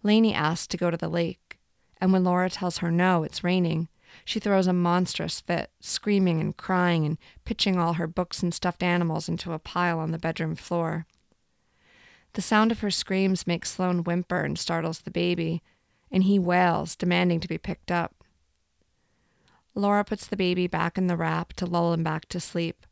Lainey 0.03 0.35
asks 0.35 0.67
to 0.67 0.77
go 0.77 0.91
to 0.91 0.99
the 0.99 1.09
lake, 1.09 1.59
and 2.03 2.13
when 2.13 2.23
Laura 2.23 2.51
tells 2.51 2.77
her 2.77 2.91
no, 2.91 3.23
it's 3.23 3.43
raining, 3.43 3.89
she 4.27 4.39
throws 4.39 4.67
a 4.67 4.75
monstrous 4.75 5.41
fit, 5.41 5.71
screaming 5.81 6.39
and 6.39 6.55
crying 6.59 7.07
and 7.07 7.17
pitching 7.47 7.79
all 7.79 7.95
her 7.95 8.07
books 8.07 8.43
and 8.43 8.53
stuffed 8.53 8.83
animals 8.83 9.27
into 9.27 9.55
a 9.55 9.59
pile 9.59 10.01
on 10.01 10.11
the 10.11 10.19
bedroom 10.19 10.55
floor. 10.55 11.07
The 12.39 12.43
sound 12.43 12.71
of 12.71 12.79
her 12.83 12.91
screams 12.93 13.49
makes 13.49 13.73
Sloane 13.73 14.05
whimper 14.05 14.45
and 14.45 14.57
startles 14.57 15.01
the 15.01 15.11
baby, 15.11 15.61
and 16.09 16.23
he 16.23 16.39
wails, 16.39 16.95
demanding 16.95 17.41
to 17.41 17.49
be 17.49 17.59
picked 17.59 17.91
up. 17.91 18.23
Laura 19.75 20.05
puts 20.05 20.25
the 20.25 20.37
baby 20.37 20.69
back 20.69 20.97
in 20.97 21.09
the 21.09 21.17
wrap 21.17 21.53
to 21.55 21.67
lull 21.67 21.93
him 21.93 22.05
back 22.05 22.27
to 22.27 22.39
sleep. 22.39 22.87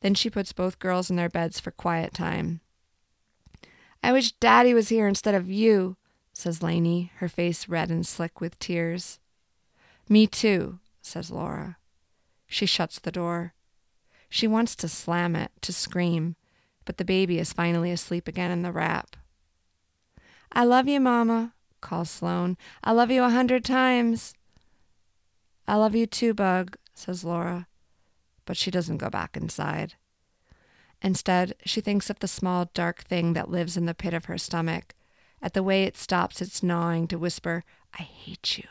Then 0.00 0.14
she 0.14 0.30
puts 0.30 0.54
both 0.54 0.78
girls 0.78 1.10
in 1.10 1.16
their 1.16 1.28
beds 1.28 1.60
for 1.60 1.70
quiet 1.70 2.14
time. 2.14 2.62
I 4.02 4.10
wish 4.10 4.32
Daddy 4.32 4.72
was 4.72 4.88
here 4.88 5.06
instead 5.06 5.34
of 5.34 5.50
you, 5.50 5.98
says 6.32 6.62
Lainey, 6.62 7.12
her 7.16 7.28
face 7.28 7.68
red 7.68 7.90
and 7.90 8.06
slick 8.06 8.40
with 8.40 8.58
tears. 8.58 9.18
Me 10.08 10.26
too, 10.26 10.78
says 11.02 11.30
Laura. 11.30 11.76
She 12.46 12.64
shuts 12.64 12.98
the 12.98 13.12
door. 13.12 13.52
She 14.30 14.46
wants 14.46 14.74
to 14.76 14.88
slam 14.88 15.36
it, 15.36 15.50
to 15.60 15.74
scream, 15.74 16.36
but 16.84 16.96
the 16.96 17.04
baby 17.04 17.38
is 17.38 17.52
finally 17.52 17.90
asleep 17.90 18.28
again 18.28 18.50
in 18.50 18.62
the 18.62 18.72
wrap. 18.72 19.16
I 20.52 20.64
love 20.64 20.88
you, 20.88 21.00
Mama, 21.00 21.54
calls 21.80 22.10
Sloane. 22.10 22.56
I 22.84 22.92
love 22.92 23.10
you 23.10 23.22
a 23.22 23.30
hundred 23.30 23.64
times. 23.64 24.34
I 25.66 25.76
love 25.76 25.94
you 25.94 26.06
too, 26.06 26.34
Bug, 26.34 26.76
says 26.94 27.24
Laura, 27.24 27.66
but 28.44 28.56
she 28.56 28.70
doesn't 28.70 28.98
go 28.98 29.08
back 29.08 29.36
inside. 29.36 29.94
Instead, 31.00 31.54
she 31.64 31.80
thinks 31.80 32.10
of 32.10 32.18
the 32.20 32.28
small 32.28 32.70
dark 32.74 33.02
thing 33.04 33.32
that 33.32 33.50
lives 33.50 33.76
in 33.76 33.86
the 33.86 33.94
pit 33.94 34.14
of 34.14 34.26
her 34.26 34.38
stomach, 34.38 34.94
at 35.40 35.54
the 35.54 35.62
way 35.62 35.84
it 35.84 35.96
stops 35.96 36.40
its 36.40 36.62
gnawing 36.62 37.08
to 37.08 37.18
whisper, 37.18 37.64
I 37.98 38.02
hate 38.02 38.58
you. 38.58 38.68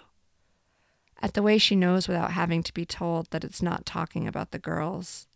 At 1.21 1.33
the 1.33 1.43
way 1.43 1.57
she 1.57 1.75
knows 1.75 2.07
without 2.07 2.31
having 2.31 2.63
to 2.63 2.73
be 2.73 2.85
told 2.85 3.29
that 3.31 3.43
it's 3.43 3.61
not 3.61 3.85
talking 3.85 4.27
about 4.27 4.51
the 4.51 4.59
girls. 4.59 5.27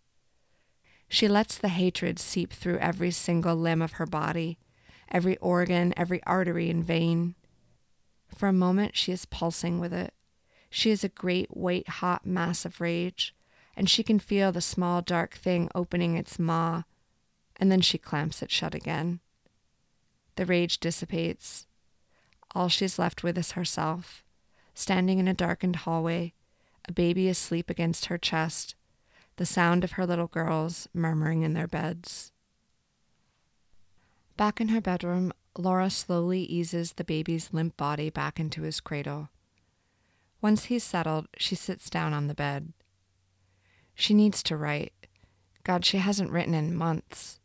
She 1.08 1.28
lets 1.28 1.58
the 1.58 1.70
hatred 1.70 2.20
seep 2.20 2.52
through 2.52 2.80
every 2.80 3.12
single 3.12 3.56
limb 3.56 3.82
of 3.82 3.94
her 3.94 4.06
body, 4.06 4.58
every 5.10 5.38
organ, 5.38 5.94
every 5.96 6.22
artery 6.24 6.70
and 6.70 6.84
vein. 6.84 7.36
For 8.36 8.48
a 8.50 8.54
moment, 8.54 8.98
she 8.98 9.12
is 9.12 9.26
pulsing 9.26 9.80
with 9.80 9.94
it. 9.94 10.14
She 10.70 10.92
is 10.92 11.04
a 11.04 11.10
great, 11.10 11.56
white, 11.56 11.88
hot 11.88 12.26
mass 12.26 12.66
of 12.66 12.82
rage, 12.82 13.34
and 13.78 13.90
she 13.90 14.04
can 14.04 14.20
feel 14.20 14.52
the 14.52 14.62
small, 14.62 15.02
dark 15.02 15.36
thing 15.36 15.70
opening 15.74 16.16
its 16.18 16.40
maw, 16.40 16.84
and 17.58 17.72
then 17.72 17.82
she 17.82 17.98
clamps 17.98 18.42
it 18.42 18.52
shut 18.52 18.76
again. 18.76 19.20
The 20.36 20.46
rage 20.46 20.80
dissipates. 20.80 21.66
All 22.54 22.68
she's 22.68 23.00
left 23.00 23.24
with 23.24 23.38
is 23.38 23.52
herself, 23.52 24.24
standing 24.74 25.20
in 25.20 25.28
a 25.28 25.34
darkened 25.34 25.78
hallway, 25.78 26.34
a 26.88 26.92
baby 26.92 27.30
asleep 27.30 27.70
against 27.70 28.08
her 28.08 28.18
chest, 28.18 28.76
the 29.38 29.46
sound 29.46 29.84
of 29.84 29.94
her 29.94 30.06
little 30.06 30.28
girls 30.28 30.88
murmuring 30.94 31.44
in 31.44 31.54
their 31.54 31.68
beds. 31.68 32.32
Back 34.38 34.60
in 34.60 34.70
her 34.70 34.82
bedroom, 34.82 35.34
Laura 35.58 35.90
slowly 35.90 36.42
eases 36.42 36.94
the 36.94 37.04
baby's 37.04 37.54
limp 37.54 37.78
body 37.78 38.10
back 38.10 38.40
into 38.40 38.64
his 38.64 38.80
cradle. 38.82 39.30
Once 40.42 40.66
he's 40.66 40.84
settled, 40.84 41.28
she 41.38 41.56
sits 41.56 41.90
down 41.90 42.14
on 42.14 42.28
the 42.28 42.36
bed. 42.36 42.74
She 43.94 44.14
needs 44.14 44.44
to 44.44 44.58
write. 44.58 44.94
God, 45.64 45.86
she 45.86 45.98
hasn't 45.98 46.32
written 46.32 46.54
in 46.54 46.76
months. 46.76 47.40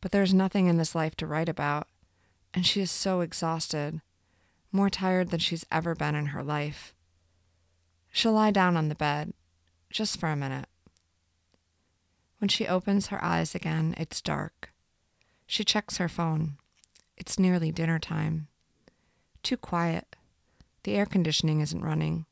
But 0.00 0.12
there's 0.12 0.34
nothing 0.34 0.66
in 0.66 0.76
this 0.76 0.94
life 0.94 1.16
to 1.16 1.26
write 1.26 1.48
about, 1.48 1.88
and 2.52 2.66
she 2.66 2.80
is 2.82 2.90
so 2.90 3.22
exhausted, 3.22 4.00
more 4.70 4.90
tired 4.90 5.30
than 5.30 5.40
she's 5.40 5.66
ever 5.72 5.94
been 5.94 6.14
in 6.14 6.26
her 6.26 6.44
life. 6.44 6.94
She'll 8.12 8.32
lie 8.34 8.50
down 8.50 8.76
on 8.76 8.88
the 8.88 8.94
bed, 8.94 9.32
just 9.90 10.20
for 10.20 10.28
a 10.28 10.36
minute. 10.36 10.66
When 12.38 12.48
she 12.48 12.66
opens 12.66 13.06
her 13.08 13.22
eyes 13.24 13.54
again, 13.54 13.94
it's 13.96 14.20
dark. 14.20 14.72
She 15.46 15.64
checks 15.64 15.96
her 15.96 16.08
phone. 16.08 16.56
It's 17.16 17.38
nearly 17.38 17.72
dinner 17.72 17.98
time. 17.98 18.48
Too 19.42 19.56
quiet. 19.56 20.16
The 20.82 20.94
air 20.94 21.06
conditioning 21.06 21.60
isn't 21.60 21.84
running. 21.84 22.26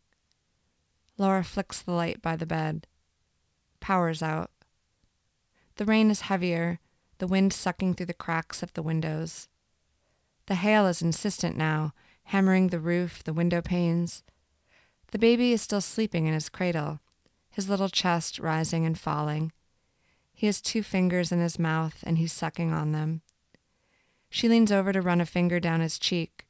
Laura 1.16 1.44
flicks 1.44 1.80
the 1.80 1.92
light 1.92 2.20
by 2.20 2.36
the 2.36 2.46
bed. 2.46 2.86
Power's 3.80 4.22
out. 4.22 4.50
The 5.76 5.84
rain 5.84 6.10
is 6.10 6.22
heavier, 6.22 6.80
the 7.18 7.26
wind 7.26 7.52
sucking 7.52 7.94
through 7.94 8.06
the 8.06 8.14
cracks 8.14 8.62
of 8.62 8.72
the 8.74 8.82
windows. 8.82 9.48
The 10.46 10.56
hail 10.56 10.86
is 10.86 11.02
insistent 11.02 11.56
now, 11.56 11.94
hammering 12.24 12.68
the 12.68 12.80
roof, 12.80 13.24
the 13.24 13.32
window 13.32 13.62
panes. 13.62 14.22
The 15.12 15.18
baby 15.18 15.52
is 15.52 15.62
still 15.62 15.80
sleeping 15.80 16.26
in 16.26 16.34
his 16.34 16.48
cradle, 16.48 17.00
his 17.50 17.68
little 17.68 17.88
chest 17.88 18.38
rising 18.38 18.84
and 18.84 18.98
falling. 18.98 19.52
He 20.34 20.46
has 20.46 20.60
two 20.60 20.82
fingers 20.82 21.30
in 21.30 21.40
his 21.40 21.58
mouth 21.58 22.02
and 22.02 22.18
he's 22.18 22.32
sucking 22.32 22.72
on 22.72 22.90
them. 22.92 23.22
She 24.28 24.48
leans 24.48 24.72
over 24.72 24.92
to 24.92 25.00
run 25.00 25.20
a 25.20 25.26
finger 25.26 25.60
down 25.60 25.80
his 25.80 25.96
cheek, 25.96 26.44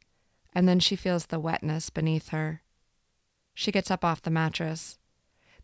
and 0.55 0.67
then 0.67 0.81
she 0.81 0.97
feels 0.97 1.27
the 1.27 1.39
wetness 1.39 1.91
beneath 1.91 2.31
her. 2.31 2.63
She 3.53 3.71
gets 3.71 3.91
up 3.91 4.03
off 4.03 4.23
the 4.23 4.31
mattress. 4.31 4.99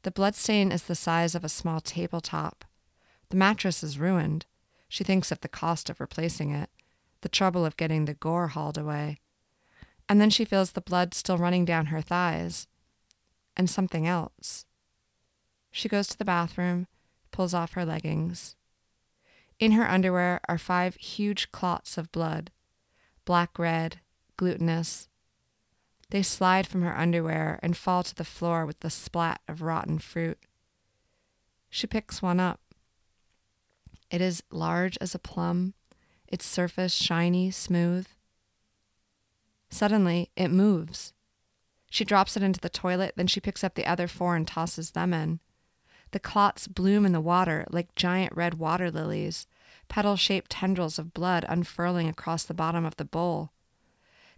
The 0.02 0.10
bloodstain 0.10 0.70
is 0.70 0.82
the 0.82 0.94
size 0.94 1.34
of 1.34 1.44
a 1.44 1.48
small 1.48 1.80
tabletop. 1.80 2.66
The 3.30 3.38
mattress 3.38 3.82
is 3.82 3.98
ruined. 3.98 4.44
She 4.86 5.02
thinks 5.02 5.32
of 5.32 5.40
the 5.40 5.48
cost 5.48 5.88
of 5.88 5.98
replacing 5.98 6.50
it, 6.50 6.68
the 7.22 7.28
trouble 7.30 7.64
of 7.64 7.78
getting 7.78 8.04
the 8.04 8.14
gore 8.14 8.48
hauled 8.48 8.76
away. 8.76 9.18
And 10.10 10.20
then 10.20 10.30
she 10.30 10.44
feels 10.44 10.72
the 10.72 10.80
blood 10.82 11.14
still 11.14 11.38
running 11.38 11.64
down 11.64 11.86
her 11.86 12.02
thighs. 12.02 12.66
And 13.56 13.70
something 13.70 14.06
else. 14.06 14.66
She 15.70 15.88
goes 15.88 16.06
to 16.08 16.18
the 16.18 16.24
bathroom 16.24 16.86
pulls 17.40 17.54
off 17.54 17.72
her 17.72 17.86
leggings. 17.86 18.54
In 19.58 19.72
her 19.72 19.88
underwear 19.88 20.42
are 20.46 20.58
five 20.58 20.96
huge 20.96 21.50
clots 21.52 21.96
of 21.96 22.12
blood, 22.12 22.50
black 23.24 23.58
red, 23.58 24.00
glutinous. 24.36 25.08
They 26.10 26.22
slide 26.22 26.66
from 26.66 26.82
her 26.82 26.94
underwear 26.94 27.58
and 27.62 27.74
fall 27.74 28.02
to 28.02 28.14
the 28.14 28.26
floor 28.26 28.66
with 28.66 28.80
the 28.80 28.90
splat 28.90 29.40
of 29.48 29.62
rotten 29.62 29.98
fruit. 29.98 30.38
She 31.70 31.86
picks 31.86 32.20
one 32.20 32.40
up. 32.40 32.60
It 34.10 34.20
is 34.20 34.42
large 34.50 34.98
as 35.00 35.14
a 35.14 35.18
plum, 35.18 35.72
its 36.28 36.44
surface 36.44 36.92
shiny, 36.92 37.50
smooth. 37.50 38.06
Suddenly, 39.70 40.30
it 40.36 40.48
moves. 40.48 41.14
She 41.88 42.04
drops 42.04 42.36
it 42.36 42.42
into 42.42 42.60
the 42.60 42.68
toilet, 42.68 43.14
then 43.16 43.28
she 43.28 43.40
picks 43.40 43.64
up 43.64 43.76
the 43.76 43.86
other 43.86 44.08
four 44.08 44.36
and 44.36 44.46
tosses 44.46 44.90
them 44.90 45.14
in. 45.14 45.40
The 46.12 46.20
clots 46.20 46.66
bloom 46.66 47.06
in 47.06 47.12
the 47.12 47.20
water 47.20 47.64
like 47.70 47.94
giant 47.94 48.34
red 48.36 48.54
water 48.54 48.90
lilies, 48.90 49.46
petal 49.88 50.16
shaped 50.16 50.50
tendrils 50.50 50.98
of 50.98 51.14
blood 51.14 51.44
unfurling 51.48 52.08
across 52.08 52.44
the 52.44 52.54
bottom 52.54 52.84
of 52.84 52.96
the 52.96 53.04
bowl. 53.04 53.52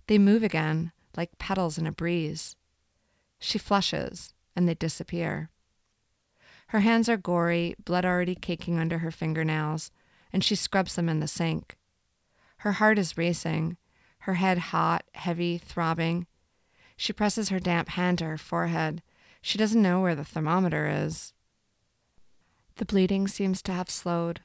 They 0.06 0.18
move 0.18 0.42
again, 0.42 0.92
like 1.16 1.38
petals 1.38 1.78
in 1.78 1.86
a 1.86 1.92
breeze. 1.92 2.56
She 3.38 3.58
flushes, 3.58 4.34
and 4.54 4.68
they 4.68 4.74
disappear. 4.74 5.50
Her 6.68 6.80
hands 6.80 7.08
are 7.08 7.16
gory, 7.16 7.74
blood 7.84 8.04
already 8.04 8.34
caking 8.34 8.78
under 8.78 8.98
her 8.98 9.10
fingernails, 9.10 9.90
and 10.32 10.42
she 10.42 10.54
scrubs 10.54 10.94
them 10.94 11.08
in 11.08 11.20
the 11.20 11.28
sink. 11.28 11.76
Her 12.58 12.72
heart 12.72 12.98
is 12.98 13.18
racing, 13.18 13.76
her 14.20 14.34
head 14.34 14.58
hot, 14.58 15.04
heavy, 15.14 15.58
throbbing. 15.58 16.26
She 16.96 17.12
presses 17.12 17.48
her 17.48 17.58
damp 17.58 17.90
hand 17.90 18.18
to 18.18 18.24
her 18.24 18.38
forehead. 18.38 19.02
She 19.40 19.58
doesn't 19.58 19.82
know 19.82 20.00
where 20.00 20.14
the 20.14 20.24
thermometer 20.24 20.88
is. 20.88 21.32
The 22.82 22.86
bleeding 22.86 23.28
seems 23.28 23.62
to 23.62 23.72
have 23.72 23.88
slowed. 23.88 24.40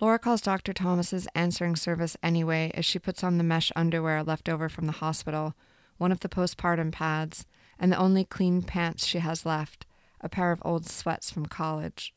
Laura 0.00 0.18
calls 0.18 0.40
Dr. 0.40 0.72
Thomas's 0.72 1.28
answering 1.32 1.76
service 1.76 2.16
anyway 2.20 2.72
as 2.74 2.84
she 2.84 2.98
puts 2.98 3.22
on 3.22 3.38
the 3.38 3.44
mesh 3.44 3.70
underwear 3.76 4.24
left 4.24 4.48
over 4.48 4.68
from 4.68 4.86
the 4.86 4.98
hospital, 4.98 5.54
one 5.96 6.10
of 6.10 6.18
the 6.18 6.28
postpartum 6.28 6.90
pads, 6.90 7.46
and 7.78 7.92
the 7.92 7.98
only 7.98 8.24
clean 8.24 8.62
pants 8.62 9.06
she 9.06 9.20
has 9.20 9.46
left, 9.46 9.86
a 10.20 10.28
pair 10.28 10.50
of 10.50 10.60
old 10.64 10.86
sweats 10.86 11.30
from 11.30 11.46
college. 11.46 12.12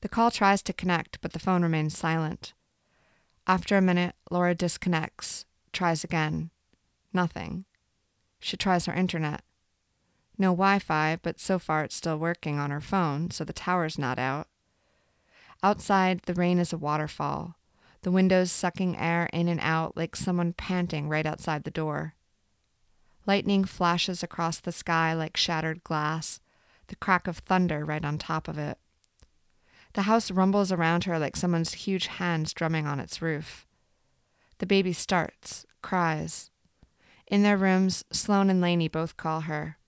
The 0.00 0.08
call 0.08 0.30
tries 0.30 0.62
to 0.62 0.72
connect, 0.72 1.20
but 1.20 1.34
the 1.34 1.38
phone 1.38 1.62
remains 1.62 1.94
silent. 1.94 2.54
After 3.46 3.76
a 3.76 3.82
minute, 3.82 4.14
Laura 4.30 4.54
disconnects, 4.54 5.44
tries 5.70 6.02
again. 6.02 6.48
Nothing. 7.12 7.66
She 8.40 8.56
tries 8.56 8.86
her 8.86 8.94
internet. 8.94 9.42
No 10.36 10.50
Wi 10.50 10.78
Fi, 10.80 11.18
but 11.22 11.38
so 11.38 11.58
far 11.58 11.84
it's 11.84 11.94
still 11.94 12.18
working 12.18 12.58
on 12.58 12.70
her 12.70 12.80
phone, 12.80 13.30
so 13.30 13.44
the 13.44 13.52
tower's 13.52 13.98
not 13.98 14.18
out. 14.18 14.48
Outside, 15.62 16.20
the 16.26 16.34
rain 16.34 16.58
is 16.58 16.72
a 16.72 16.78
waterfall. 16.78 17.56
the 18.04 18.10
windows 18.10 18.52
sucking 18.52 18.96
air 18.98 19.28
in 19.32 19.48
and 19.48 19.60
out 19.60 19.96
like 19.96 20.14
someone 20.14 20.52
panting 20.52 21.08
right 21.08 21.24
outside 21.26 21.64
the 21.64 21.70
door. 21.70 22.14
Lightning 23.26 23.64
flashes 23.64 24.22
across 24.22 24.60
the 24.60 24.72
sky 24.72 25.14
like 25.14 25.36
shattered 25.36 25.82
glass, 25.82 26.40
the 26.88 26.96
crack 26.96 27.26
of 27.26 27.38
thunder 27.38 27.82
right 27.84 28.04
on 28.04 28.18
top 28.18 28.46
of 28.46 28.58
it. 28.58 28.78
The 29.94 30.02
house 30.02 30.30
rumbles 30.30 30.70
around 30.70 31.04
her 31.04 31.18
like 31.18 31.34
someone's 31.34 31.72
huge 31.72 32.08
hands 32.08 32.52
drumming 32.52 32.86
on 32.86 33.00
its 33.00 33.22
roof. 33.22 33.66
The 34.58 34.66
baby 34.66 34.92
starts, 34.92 35.64
cries. 35.80 36.50
In 37.26 37.42
their 37.42 37.56
rooms, 37.56 38.04
Sloane 38.12 38.50
and 38.50 38.60
Laney 38.60 38.88
both 38.88 39.16
call 39.16 39.42
her. 39.42 39.78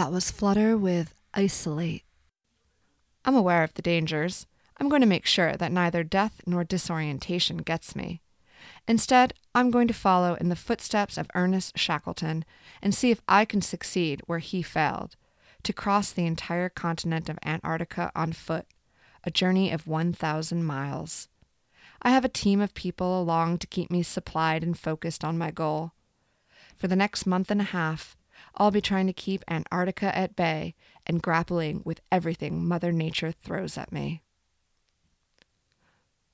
That 0.00 0.12
was 0.12 0.30
Flutter 0.30 0.78
with 0.78 1.14
Isolate. 1.34 2.04
I'm 3.26 3.36
aware 3.36 3.62
of 3.62 3.74
the 3.74 3.82
dangers. 3.82 4.46
I'm 4.78 4.88
going 4.88 5.02
to 5.02 5.06
make 5.06 5.26
sure 5.26 5.58
that 5.58 5.70
neither 5.70 6.02
death 6.02 6.40
nor 6.46 6.64
disorientation 6.64 7.58
gets 7.58 7.94
me. 7.94 8.22
Instead, 8.88 9.34
I'm 9.54 9.70
going 9.70 9.88
to 9.88 9.92
follow 9.92 10.36
in 10.36 10.48
the 10.48 10.56
footsteps 10.56 11.18
of 11.18 11.30
Ernest 11.34 11.78
Shackleton 11.78 12.46
and 12.80 12.94
see 12.94 13.10
if 13.10 13.20
I 13.28 13.44
can 13.44 13.60
succeed 13.60 14.22
where 14.24 14.38
he 14.38 14.62
failed 14.62 15.16
to 15.64 15.74
cross 15.74 16.12
the 16.12 16.24
entire 16.24 16.70
continent 16.70 17.28
of 17.28 17.38
Antarctica 17.44 18.10
on 18.16 18.32
foot, 18.32 18.64
a 19.22 19.30
journey 19.30 19.70
of 19.70 19.86
1,000 19.86 20.64
miles. 20.64 21.28
I 22.00 22.08
have 22.08 22.24
a 22.24 22.30
team 22.30 22.62
of 22.62 22.72
people 22.72 23.20
along 23.20 23.58
to 23.58 23.66
keep 23.66 23.90
me 23.90 24.02
supplied 24.02 24.62
and 24.62 24.78
focused 24.78 25.22
on 25.22 25.36
my 25.36 25.50
goal. 25.50 25.92
For 26.74 26.88
the 26.88 26.96
next 26.96 27.26
month 27.26 27.50
and 27.50 27.60
a 27.60 27.64
half, 27.64 28.16
I'll 28.56 28.70
be 28.70 28.80
trying 28.80 29.06
to 29.06 29.12
keep 29.12 29.44
Antarctica 29.48 30.16
at 30.16 30.36
bay 30.36 30.74
and 31.06 31.22
grappling 31.22 31.82
with 31.84 32.00
everything 32.10 32.66
Mother 32.66 32.92
Nature 32.92 33.32
throws 33.32 33.78
at 33.78 33.92
me. 33.92 34.22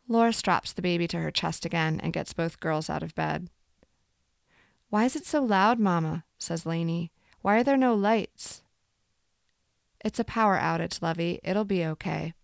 Laura 0.09 0.33
straps 0.33 0.73
the 0.73 0.83
baby 0.83 1.09
to 1.09 1.19
her 1.19 1.31
chest 1.31 1.65
again 1.65 2.01
and 2.03 2.13
gets 2.13 2.33
both 2.33 2.61
girls 2.61 2.89
out 2.89 3.03
of 3.03 3.15
bed. 3.15 3.49
Why 4.89 5.05
is 5.05 5.17
it 5.17 5.27
so 5.27 5.43
loud, 5.43 5.79
Mamma? 5.79 6.25
says 6.39 6.65
Lainey. 6.65 7.11
Why 7.43 7.59
are 7.59 7.65
there 7.65 7.77
no 7.77 7.95
lights? 7.95 8.63
It's 10.05 10.21
a 10.21 10.25
power 10.25 10.57
outage, 10.59 11.03
Lovey. 11.03 11.41
It'll 11.43 11.65
be 11.65 11.85
okay. 11.85 12.35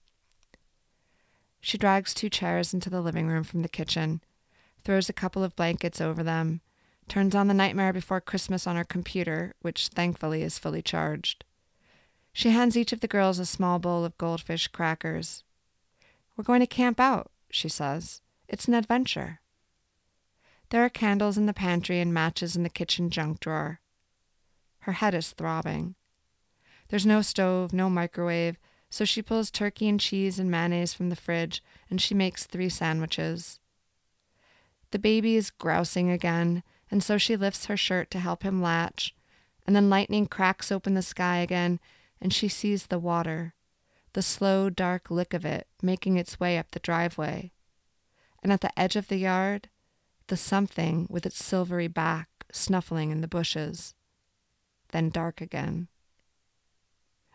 She 1.61 1.79
drags 1.79 2.13
two 2.13 2.29
chairs 2.29 2.75
into 2.75 2.91
the 2.91 3.01
living 3.01 3.29
room 3.29 3.45
from 3.45 3.63
the 3.63 3.69
kitchen, 3.69 4.21
throws 4.83 5.09
a 5.09 5.13
couple 5.13 5.45
of 5.45 5.55
blankets 5.55 6.01
over 6.01 6.25
them, 6.25 6.61
turns 7.09 7.35
on 7.35 7.49
the 7.49 7.55
Nightmare 7.55 7.93
Before 7.93 8.21
Christmas 8.21 8.67
on 8.67 8.77
her 8.77 8.85
computer, 8.85 9.55
which 9.61 9.89
thankfully 9.89 10.43
is 10.43 10.59
fully 10.59 10.83
charged. 10.83 11.45
She 12.33 12.51
hands 12.51 12.77
each 12.77 12.93
of 12.93 13.01
the 13.01 13.09
girls 13.09 13.39
a 13.39 13.47
small 13.47 13.79
bowl 13.79 14.05
of 14.05 14.17
goldfish 14.17 14.69
crackers. 14.69 15.45
We're 16.37 16.45
going 16.45 16.61
to 16.61 16.67
camp 16.67 16.99
out, 16.99 17.31
she 17.51 17.69
says. 17.69 18.23
It's 18.49 18.67
an 18.67 18.75
adventure. 18.75 19.41
There 20.71 20.85
are 20.85 20.89
candles 20.89 21.37
in 21.37 21.47
the 21.47 21.53
pantry 21.53 22.01
and 22.01 22.15
matches 22.15 22.57
in 22.57 22.63
the 22.63 22.71
kitchen 22.71 23.11
junk 23.11 23.41
drawer. 23.41 23.81
Her 24.81 24.93
head 24.93 25.15
is 25.15 25.33
throbbing. 25.33 25.95
There's 26.89 27.07
no 27.07 27.21
stove, 27.21 27.73
no 27.73 27.91
microwave, 27.91 28.57
so 28.89 29.05
she 29.05 29.23
pulls 29.23 29.51
turkey 29.51 29.89
and 29.89 30.01
cheese 30.01 30.39
and 30.39 30.51
mayonnaise 30.51 30.95
from 30.95 31.11
the 31.11 31.17
fridge 31.17 31.63
and 31.91 32.01
she 32.01 32.15
makes 32.15 32.45
three 32.45 32.69
sandwiches. 32.69 33.61
The 34.91 34.99
baby 34.99 35.37
is 35.37 35.51
grousing 35.51 36.11
again, 36.11 36.63
and 36.93 37.03
so 37.03 37.17
she 37.17 37.37
lifts 37.37 37.65
her 37.67 37.77
shirt 37.77 38.11
to 38.11 38.21
help 38.21 38.43
him 38.43 38.61
latch, 38.61 39.15
and 39.67 39.75
then 39.75 39.89
lightning 39.89 40.27
cracks 40.27 40.71
open 40.71 40.93
the 40.93 41.01
sky 41.01 41.39
again, 41.39 41.81
and 42.21 42.35
she 42.35 42.49
sees 42.49 42.87
the 42.87 42.99
water, 42.99 43.55
the 44.13 44.21
slow, 44.21 44.69
dark 44.69 45.11
lick 45.11 45.33
of 45.33 45.47
it 45.47 45.67
making 45.81 46.19
its 46.19 46.39
way 46.39 46.59
up 46.59 46.71
the 46.71 46.79
driveway. 46.79 47.51
And 48.43 48.53
at 48.53 48.61
the 48.61 48.79
edge 48.79 48.95
of 48.95 49.09
the 49.09 49.17
yard, 49.17 49.71
the 50.27 50.37
something 50.37 51.07
with 51.09 51.25
its 51.25 51.43
silvery 51.43 51.89
back 51.89 52.29
snuffling 52.53 53.11
in 53.11 53.23
the 53.23 53.29
bushes. 53.29 53.95
Then 54.91 55.09
dark 55.09 55.41
again. 55.41 55.89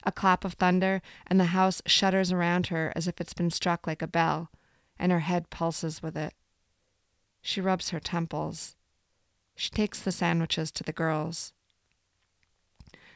A 0.03 0.12
clap 0.12 0.45
of 0.45 0.53
thunder, 0.53 1.01
and 1.26 1.39
the 1.39 1.45
house 1.45 1.82
shudders 1.88 2.32
around 2.32 2.68
her 2.68 2.93
as 2.95 3.08
if 3.08 3.20
it's 3.20 3.34
been 3.34 3.49
struck 3.49 3.88
like 3.88 4.03
a 4.03 4.08
bell, 4.08 4.51
and 4.99 5.12
her 5.12 5.22
head 5.22 5.49
pulses 5.49 6.03
with 6.03 6.16
it. 6.16 6.36
She 7.41 7.60
rubs 7.60 7.89
her 7.89 7.99
temples. 7.99 8.76
She 9.60 9.72
takes 9.72 9.99
the 9.99 10.12
sandwiches 10.12 10.72
to 10.72 10.84
the 10.84 10.93
girls. 10.93 11.51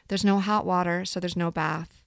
There's 0.08 0.24
no 0.24 0.40
hot 0.40 0.66
water, 0.66 1.04
so 1.04 1.20
there's 1.20 1.36
no 1.36 1.52
bath. 1.52 2.02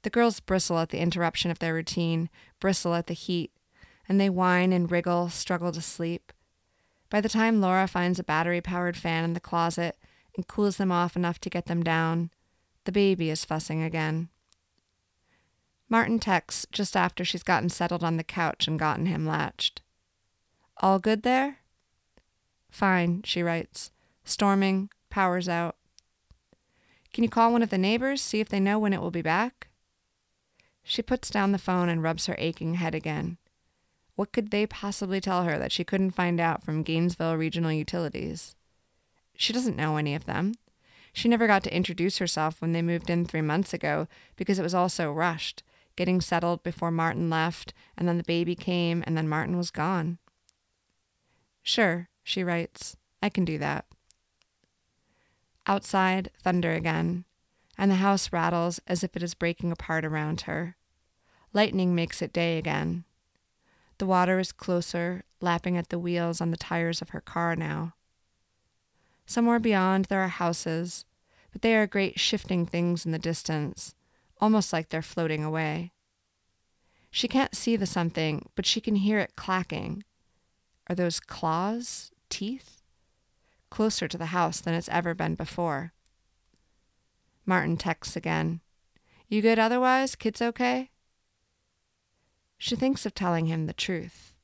The 0.00 0.08
girls 0.08 0.40
bristle 0.40 0.78
at 0.78 0.88
the 0.88 0.98
interruption 0.98 1.50
of 1.50 1.58
their 1.58 1.74
routine, 1.74 2.30
bristle 2.58 2.94
at 2.94 3.06
the 3.06 3.14
heat, 3.14 3.52
and 4.08 4.18
they 4.18 4.30
whine 4.30 4.72
and 4.72 4.90
wriggle, 4.90 5.28
struggle 5.28 5.72
to 5.72 5.82
sleep. 5.82 6.32
By 7.10 7.20
the 7.20 7.28
time 7.28 7.60
Laura 7.60 7.86
finds 7.86 8.18
a 8.18 8.24
battery 8.24 8.62
powered 8.62 8.96
fan 8.96 9.24
in 9.24 9.34
the 9.34 9.40
closet 9.40 9.98
and 10.34 10.48
cools 10.48 10.78
them 10.78 10.90
off 10.90 11.14
enough 11.14 11.38
to 11.40 11.50
get 11.50 11.66
them 11.66 11.82
down, 11.82 12.30
the 12.86 12.92
baby 12.92 13.28
is 13.28 13.44
fussing 13.44 13.82
again. 13.82 14.30
Martin 15.90 16.18
texts 16.18 16.66
just 16.72 16.96
after 16.96 17.26
she's 17.26 17.42
gotten 17.42 17.68
settled 17.68 18.02
on 18.02 18.16
the 18.16 18.24
couch 18.24 18.66
and 18.66 18.78
gotten 18.78 19.04
him 19.04 19.26
latched. 19.26 19.82
All 20.78 20.98
good 20.98 21.24
there? 21.24 21.59
Fine, 22.70 23.22
she 23.24 23.42
writes. 23.42 23.90
Storming, 24.24 24.90
power's 25.10 25.48
out. 25.48 25.76
Can 27.12 27.24
you 27.24 27.30
call 27.30 27.52
one 27.52 27.62
of 27.62 27.70
the 27.70 27.78
neighbors, 27.78 28.22
see 28.22 28.40
if 28.40 28.48
they 28.48 28.60
know 28.60 28.78
when 28.78 28.92
it 28.92 29.00
will 29.00 29.10
be 29.10 29.22
back? 29.22 29.68
She 30.82 31.02
puts 31.02 31.30
down 31.30 31.52
the 31.52 31.58
phone 31.58 31.88
and 31.88 32.02
rubs 32.02 32.26
her 32.26 32.36
aching 32.38 32.74
head 32.74 32.94
again. 32.94 33.38
What 34.14 34.32
could 34.32 34.50
they 34.50 34.66
possibly 34.66 35.20
tell 35.20 35.44
her 35.44 35.58
that 35.58 35.72
she 35.72 35.84
couldn't 35.84 36.10
find 36.10 36.40
out 36.40 36.62
from 36.62 36.82
Gainesville 36.82 37.36
Regional 37.36 37.72
Utilities? 37.72 38.54
She 39.34 39.52
doesn't 39.52 39.76
know 39.76 39.96
any 39.96 40.14
of 40.14 40.26
them. 40.26 40.54
She 41.12 41.28
never 41.28 41.46
got 41.46 41.64
to 41.64 41.74
introduce 41.74 42.18
herself 42.18 42.60
when 42.60 42.72
they 42.72 42.82
moved 42.82 43.08
in 43.08 43.24
three 43.24 43.40
months 43.40 43.72
ago 43.72 44.06
because 44.36 44.58
it 44.58 44.62
was 44.62 44.74
all 44.74 44.88
so 44.88 45.10
rushed, 45.10 45.62
getting 45.96 46.20
settled 46.20 46.62
before 46.62 46.90
Martin 46.90 47.30
left, 47.30 47.72
and 47.96 48.06
then 48.06 48.18
the 48.18 48.24
baby 48.24 48.54
came, 48.54 49.02
and 49.06 49.16
then 49.16 49.28
Martin 49.28 49.56
was 49.56 49.70
gone. 49.70 50.18
Sure, 51.62 52.09
she 52.30 52.44
writes, 52.44 52.96
I 53.20 53.28
can 53.28 53.44
do 53.44 53.58
that. 53.58 53.86
Outside, 55.66 56.30
thunder 56.42 56.72
again, 56.72 57.24
and 57.76 57.90
the 57.90 57.96
house 57.96 58.32
rattles 58.32 58.80
as 58.86 59.02
if 59.02 59.16
it 59.16 59.22
is 59.24 59.34
breaking 59.34 59.72
apart 59.72 60.04
around 60.04 60.42
her. 60.42 60.76
Lightning 61.52 61.92
makes 61.92 62.22
it 62.22 62.32
day 62.32 62.56
again. 62.56 63.04
The 63.98 64.06
water 64.06 64.38
is 64.38 64.52
closer, 64.52 65.24
lapping 65.40 65.76
at 65.76 65.88
the 65.88 65.98
wheels 65.98 66.40
on 66.40 66.52
the 66.52 66.56
tires 66.56 67.02
of 67.02 67.08
her 67.08 67.20
car 67.20 67.56
now. 67.56 67.94
Somewhere 69.26 69.58
beyond 69.58 70.04
there 70.04 70.22
are 70.22 70.28
houses, 70.28 71.04
but 71.50 71.62
they 71.62 71.74
are 71.74 71.86
great 71.86 72.20
shifting 72.20 72.64
things 72.64 73.04
in 73.04 73.10
the 73.10 73.18
distance, 73.18 73.96
almost 74.40 74.72
like 74.72 74.88
they're 74.88 75.02
floating 75.02 75.42
away. 75.42 75.90
She 77.10 77.26
can't 77.26 77.56
see 77.56 77.74
the 77.74 77.86
something, 77.86 78.48
but 78.54 78.66
she 78.66 78.80
can 78.80 78.94
hear 78.94 79.18
it 79.18 79.34
clacking. 79.34 80.04
Are 80.86 80.94
those 80.94 81.18
claws? 81.18 82.09
Teeth? 82.30 82.80
Closer 83.68 84.08
to 84.08 84.16
the 84.16 84.26
house 84.26 84.60
than 84.60 84.74
it's 84.74 84.88
ever 84.88 85.14
been 85.14 85.34
before. 85.34 85.92
Martin 87.44 87.76
texts 87.76 88.16
again. 88.16 88.60
You 89.28 89.42
good 89.42 89.58
otherwise? 89.58 90.14
Kids 90.14 90.40
okay? 90.40 90.90
She 92.56 92.76
thinks 92.76 93.04
of 93.04 93.14
telling 93.14 93.46
him 93.46 93.66
the 93.66 93.72
truth, 93.72 94.34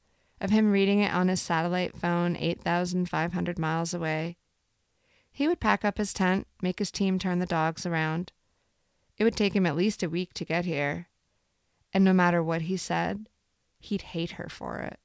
of 0.40 0.50
him 0.50 0.72
reading 0.72 1.00
it 1.00 1.12
on 1.12 1.28
his 1.28 1.40
satellite 1.40 1.96
phone 1.96 2.36
8,500 2.36 3.58
miles 3.58 3.94
away, 3.94 4.36
he 5.36 5.46
would 5.46 5.60
pack 5.60 5.84
up 5.84 5.98
his 5.98 6.14
tent, 6.14 6.46
make 6.62 6.78
his 6.78 6.90
team 6.90 7.18
turn 7.18 7.40
the 7.40 7.44
dogs 7.44 7.84
around. 7.84 8.32
It 9.18 9.24
would 9.24 9.36
take 9.36 9.54
him 9.54 9.66
at 9.66 9.76
least 9.76 10.02
a 10.02 10.08
week 10.08 10.32
to 10.32 10.46
get 10.46 10.64
here. 10.64 11.08
And 11.92 12.02
no 12.02 12.14
matter 12.14 12.42
what 12.42 12.62
he 12.62 12.78
said, 12.78 13.28
he'd 13.78 14.00
hate 14.00 14.30
her 14.32 14.48
for 14.48 14.78
it. 14.78 14.98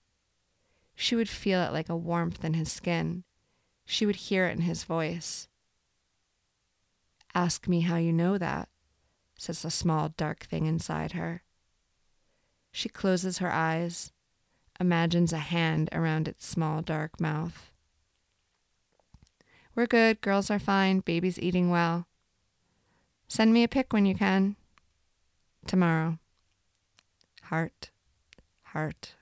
She 1.02 1.16
would 1.16 1.30
feel 1.30 1.64
it 1.64 1.74
like 1.74 1.90
a 1.90 1.96
warmth 1.96 2.46
in 2.46 2.54
his 2.54 2.72
skin. 2.72 3.24
She 3.86 4.06
would 4.06 4.18
hear 4.18 4.46
it 4.46 4.56
in 4.56 4.62
his 4.62 4.84
voice. 4.84 5.48
Ask 7.34 7.68
me 7.68 7.80
how 7.80 7.96
you 7.96 8.14
know 8.14 8.38
that, 8.38 8.70
says 9.36 9.64
the 9.64 9.72
small 9.72 10.10
dark 10.10 10.44
thing 10.44 10.68
inside 10.68 11.14
her. 11.14 11.42
She 12.72 12.88
closes 12.88 13.40
her 13.40 13.52
eyes, 13.52 14.12
imagines 14.80 15.34
a 15.34 15.40
hand 15.40 15.90
around 15.92 16.28
its 16.28 16.46
small 16.46 16.84
dark 16.84 17.20
mouth. 17.20 17.72
We're 19.74 19.88
good. 19.88 20.22
Girls 20.22 20.52
are 20.52 20.60
fine. 20.60 21.00
Baby's 21.00 21.40
eating 21.40 21.72
well. 21.72 22.06
Send 23.28 23.54
me 23.54 23.64
a 23.64 23.68
pic 23.68 23.92
when 23.92 24.06
you 24.06 24.14
can. 24.14 24.56
Tomorrow. 25.66 26.20
Heart. 27.46 27.90
Heart. 28.66 29.16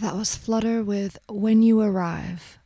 That 0.00 0.14
was 0.14 0.36
Flutter 0.36 0.84
with 0.84 1.18
When 1.26 1.62
You 1.62 1.80
Arrive. 1.80 2.58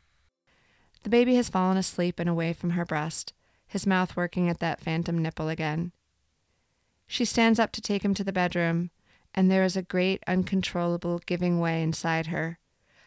The 1.05 1.09
baby 1.09 1.37
has 1.37 1.49
fallen 1.49 1.77
asleep 1.77 2.19
and 2.19 2.29
away 2.29 2.53
from 2.53 2.71
her 2.71 2.85
breast, 2.85 3.35
his 3.69 3.87
mouth 3.87 4.17
working 4.17 4.49
at 4.49 4.59
that 4.59 4.81
phantom 4.81 5.17
nipple 5.17 5.49
again. 5.49 5.93
She 7.07 7.25
stands 7.25 7.61
up 7.61 7.71
to 7.73 7.81
take 7.81 8.05
him 8.05 8.15
to 8.15 8.25
the 8.25 8.33
bedroom, 8.33 8.91
and 9.33 9.49
there 9.49 9.63
is 9.63 9.77
a 9.77 9.83
great, 9.83 10.25
uncontrollable 10.27 11.21
giving 11.25 11.61
way 11.61 11.85
inside 11.85 12.27
her, 12.27 12.59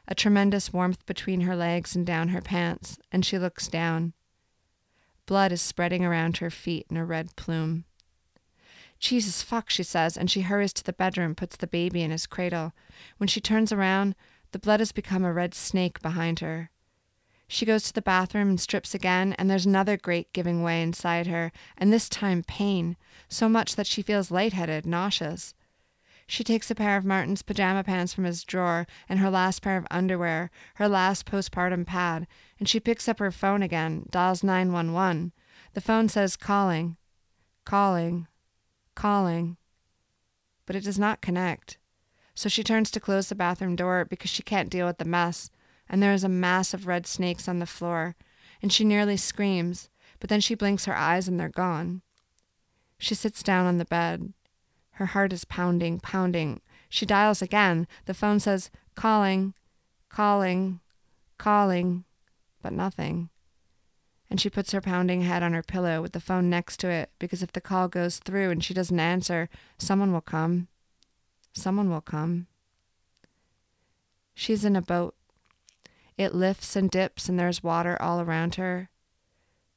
a 0.07 0.15
tremendous 0.15 0.71
warmth 0.71 1.05
between 1.05 1.41
her 1.41 1.55
legs 1.55 1.93
and 1.93 2.05
down 2.05 2.29
her 2.29 2.41
pants, 2.41 2.97
and 3.11 3.25
she 3.25 3.37
looks 3.37 3.67
down. 3.67 4.13
Blood 5.25 5.51
is 5.51 5.61
spreading 5.61 6.05
around 6.05 6.37
her 6.37 6.49
feet 6.49 6.87
in 6.89 6.95
a 6.95 7.03
red 7.03 7.35
plume. 7.35 7.83
Jesus 9.03 9.41
fuck, 9.43 9.69
she 9.69 9.83
says, 9.83 10.15
and 10.15 10.31
she 10.31 10.43
hurries 10.43 10.71
to 10.71 10.83
the 10.83 10.93
bedroom, 10.93 11.35
puts 11.35 11.57
the 11.57 11.67
baby 11.67 12.03
in 12.03 12.11
his 12.11 12.25
cradle. 12.25 12.71
When 13.17 13.27
she 13.27 13.41
turns 13.41 13.73
around, 13.73 14.15
the 14.53 14.59
blood 14.59 14.79
has 14.79 14.93
become 14.93 15.25
a 15.25 15.33
red 15.33 15.53
snake 15.53 16.01
behind 16.01 16.39
her. 16.39 16.71
She 17.49 17.65
goes 17.65 17.83
to 17.83 17.93
the 17.93 18.01
bathroom 18.01 18.47
and 18.47 18.61
strips 18.61 18.95
again, 18.95 19.33
and 19.33 19.49
there's 19.49 19.65
another 19.65 19.97
great 19.97 20.31
giving 20.31 20.63
way 20.63 20.81
inside 20.81 21.27
her, 21.27 21.51
and 21.77 21.91
this 21.91 22.07
time 22.07 22.43
pain, 22.43 22.95
so 23.27 23.49
much 23.49 23.75
that 23.75 23.87
she 23.87 24.01
feels 24.01 24.31
lightheaded, 24.31 24.85
nauseous. 24.85 25.53
She 26.25 26.45
takes 26.45 26.71
a 26.71 26.75
pair 26.75 26.95
of 26.95 27.03
Martin's 27.03 27.41
pajama 27.41 27.83
pants 27.83 28.13
from 28.13 28.23
his 28.23 28.45
drawer 28.45 28.87
and 29.09 29.19
her 29.19 29.29
last 29.29 29.61
pair 29.61 29.75
of 29.75 29.85
underwear, 29.91 30.49
her 30.75 30.87
last 30.87 31.25
postpartum 31.25 31.85
pad, 31.85 32.25
and 32.57 32.69
she 32.69 32.79
picks 32.79 33.09
up 33.09 33.19
her 33.19 33.31
phone 33.31 33.63
again, 33.63 34.05
dials 34.11 34.45
911. 34.45 35.33
The 35.73 35.81
phone 35.81 36.07
says 36.07 36.37
calling, 36.37 36.95
calling, 37.65 38.27
calling, 38.95 39.57
but 40.65 40.75
it 40.75 40.83
does 40.83 40.99
not 40.99 41.21
connect. 41.21 41.77
So 42.35 42.49
she 42.49 42.63
turns 42.63 42.89
to 42.91 42.99
close 42.99 43.29
the 43.29 43.35
bathroom 43.35 43.75
door 43.75 44.05
because 44.05 44.29
she 44.29 44.43
can't 44.43 44.69
deal 44.69 44.87
with 44.87 44.97
the 44.97 45.05
mess, 45.05 45.51
and 45.87 46.01
there 46.01 46.13
is 46.13 46.23
a 46.23 46.29
mass 46.29 46.73
of 46.73 46.87
red 46.87 47.05
snakes 47.05 47.47
on 47.47 47.59
the 47.59 47.65
floor, 47.65 48.15
and 48.61 48.71
she 48.71 48.83
nearly 48.83 49.17
screams, 49.17 49.89
but 50.19 50.29
then 50.29 50.39
she 50.39 50.55
blinks 50.55 50.85
her 50.85 50.95
eyes 50.95 51.27
and 51.27 51.39
they're 51.39 51.49
gone. 51.49 52.01
She 52.97 53.15
sits 53.15 53.43
down 53.43 53.65
on 53.65 53.77
the 53.77 53.85
bed. 53.85 54.33
Her 54.91 55.07
heart 55.07 55.33
is 55.33 55.45
pounding, 55.45 55.99
pounding. 55.99 56.61
She 56.87 57.05
dials 57.05 57.41
again. 57.41 57.87
The 58.05 58.13
phone 58.13 58.39
says, 58.39 58.71
calling, 58.95 59.53
calling, 60.09 60.79
calling, 61.37 62.05
but 62.61 62.71
nothing. 62.71 63.29
And 64.33 64.41
she 64.41 64.49
puts 64.49 64.71
her 64.71 64.81
pounding 64.81 65.21
head 65.21 65.43
on 65.43 65.53
her 65.53 65.61
pillow 65.61 66.01
with 66.01 66.13
the 66.13 66.19
phone 66.19 66.49
next 66.49 66.79
to 66.79 66.89
it 66.89 67.11
because 67.19 67.43
if 67.43 67.53
the 67.53 67.61
call 67.61 67.87
goes 67.87 68.17
through 68.17 68.49
and 68.49 68.63
she 68.63 68.73
doesn't 68.73 68.99
answer, 68.99 69.47
someone 69.77 70.11
will 70.11 70.21
come. 70.21 70.69
Someone 71.53 71.91
will 71.91 72.01
come. 72.01 72.47
She's 74.33 74.65
in 74.65 74.75
a 74.75 74.81
boat. 74.81 75.13
It 76.17 76.33
lifts 76.33 76.75
and 76.75 76.89
dips, 76.89 77.29
and 77.29 77.39
there's 77.39 77.61
water 77.61 77.95
all 78.01 78.21
around 78.21 78.55
her. 78.55 78.89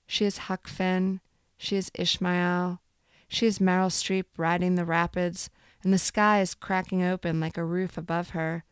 She 0.06 0.24
is 0.24 0.38
Huck 0.48 0.68
Finn. 0.68 1.20
She 1.58 1.76
is 1.76 1.90
Ishmael. 1.94 2.80
She 3.28 3.44
is 3.44 3.58
Meryl 3.58 3.90
Streep 3.90 4.24
riding 4.38 4.76
the 4.76 4.86
rapids, 4.86 5.50
and 5.82 5.92
the 5.92 5.98
sky 5.98 6.40
is 6.40 6.54
cracking 6.54 7.02
open 7.02 7.40
like 7.40 7.58
a 7.58 7.62
roof 7.64 7.98
above 7.98 8.30
her, 8.30 8.64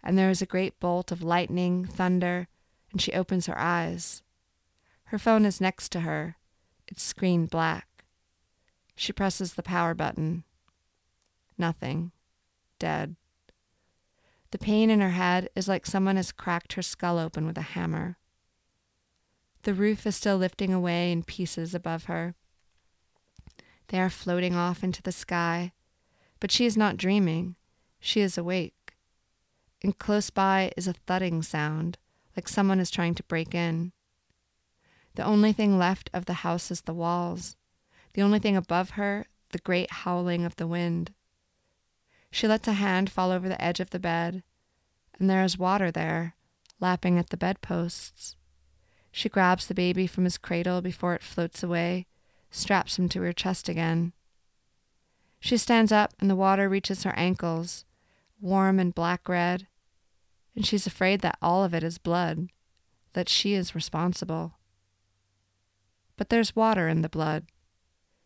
and 0.00 0.16
there 0.16 0.30
is 0.30 0.42
a 0.42 0.46
great 0.46 0.78
bolt 0.78 1.10
of 1.10 1.24
lightning, 1.24 1.84
thunder, 1.84 2.46
and 2.92 3.02
she 3.02 3.12
opens 3.12 3.46
her 3.46 3.58
eyes. 3.58 4.22
Her 5.06 5.18
phone 5.18 5.44
is 5.44 5.60
next 5.60 5.90
to 5.92 6.00
her, 6.00 6.36
its 6.86 7.02
screen 7.02 7.46
black. 7.46 8.04
She 8.96 9.12
presses 9.12 9.54
the 9.54 9.62
power 9.62 9.94
button. 9.94 10.44
Nothing. 11.58 12.12
Dead. 12.78 13.16
The 14.50 14.58
pain 14.58 14.88
in 14.90 15.00
her 15.00 15.10
head 15.10 15.48
is 15.56 15.66
like 15.66 15.84
someone 15.84 16.16
has 16.16 16.30
cracked 16.30 16.74
her 16.74 16.82
skull 16.82 17.18
open 17.18 17.46
with 17.46 17.58
a 17.58 17.62
hammer. 17.62 18.18
The 19.62 19.74
roof 19.74 20.06
is 20.06 20.14
still 20.14 20.36
lifting 20.36 20.72
away 20.72 21.10
in 21.10 21.22
pieces 21.22 21.74
above 21.74 22.04
her. 22.04 22.34
They 23.88 23.98
are 23.98 24.10
floating 24.10 24.54
off 24.54 24.84
into 24.84 25.02
the 25.02 25.10
sky, 25.10 25.72
but 26.38 26.50
she 26.50 26.66
is 26.66 26.76
not 26.76 26.96
dreaming. 26.96 27.56
She 27.98 28.20
is 28.20 28.38
awake. 28.38 28.94
And 29.82 29.98
close 29.98 30.30
by 30.30 30.70
is 30.76 30.86
a 30.86 30.92
thudding 30.92 31.42
sound, 31.42 31.98
like 32.36 32.48
someone 32.48 32.78
is 32.78 32.90
trying 32.90 33.14
to 33.16 33.22
break 33.24 33.54
in. 33.54 33.92
The 35.14 35.24
only 35.24 35.52
thing 35.52 35.78
left 35.78 36.10
of 36.12 36.26
the 36.26 36.44
house 36.44 36.70
is 36.70 36.82
the 36.82 36.94
walls. 36.94 37.56
The 38.14 38.22
only 38.22 38.38
thing 38.38 38.56
above 38.56 38.90
her, 38.90 39.26
the 39.50 39.58
great 39.58 39.90
howling 39.90 40.44
of 40.44 40.56
the 40.56 40.66
wind. 40.66 41.12
She 42.30 42.48
lets 42.48 42.66
a 42.66 42.72
hand 42.72 43.10
fall 43.10 43.30
over 43.30 43.48
the 43.48 43.62
edge 43.62 43.78
of 43.78 43.90
the 43.90 44.00
bed, 44.00 44.42
and 45.18 45.30
there 45.30 45.44
is 45.44 45.56
water 45.56 45.92
there, 45.92 46.34
lapping 46.80 47.18
at 47.18 47.30
the 47.30 47.36
bedposts. 47.36 48.36
She 49.12 49.28
grabs 49.28 49.68
the 49.68 49.74
baby 49.74 50.08
from 50.08 50.24
his 50.24 50.38
cradle 50.38 50.82
before 50.82 51.14
it 51.14 51.22
floats 51.22 51.62
away, 51.62 52.06
straps 52.50 52.98
him 52.98 53.08
to 53.10 53.22
her 53.22 53.32
chest 53.32 53.68
again. 53.68 54.12
She 55.38 55.56
stands 55.56 55.92
up, 55.92 56.14
and 56.18 56.28
the 56.28 56.34
water 56.34 56.68
reaches 56.68 57.04
her 57.04 57.16
ankles, 57.16 57.84
warm 58.40 58.80
and 58.80 58.92
black 58.92 59.28
red, 59.28 59.68
and 60.56 60.66
she's 60.66 60.86
afraid 60.86 61.20
that 61.20 61.38
all 61.40 61.62
of 61.62 61.74
it 61.74 61.84
is 61.84 61.98
blood, 61.98 62.48
that 63.12 63.28
she 63.28 63.54
is 63.54 63.74
responsible. 63.76 64.54
But 66.16 66.28
there's 66.28 66.56
water 66.56 66.88
in 66.88 67.02
the 67.02 67.08
blood. 67.08 67.46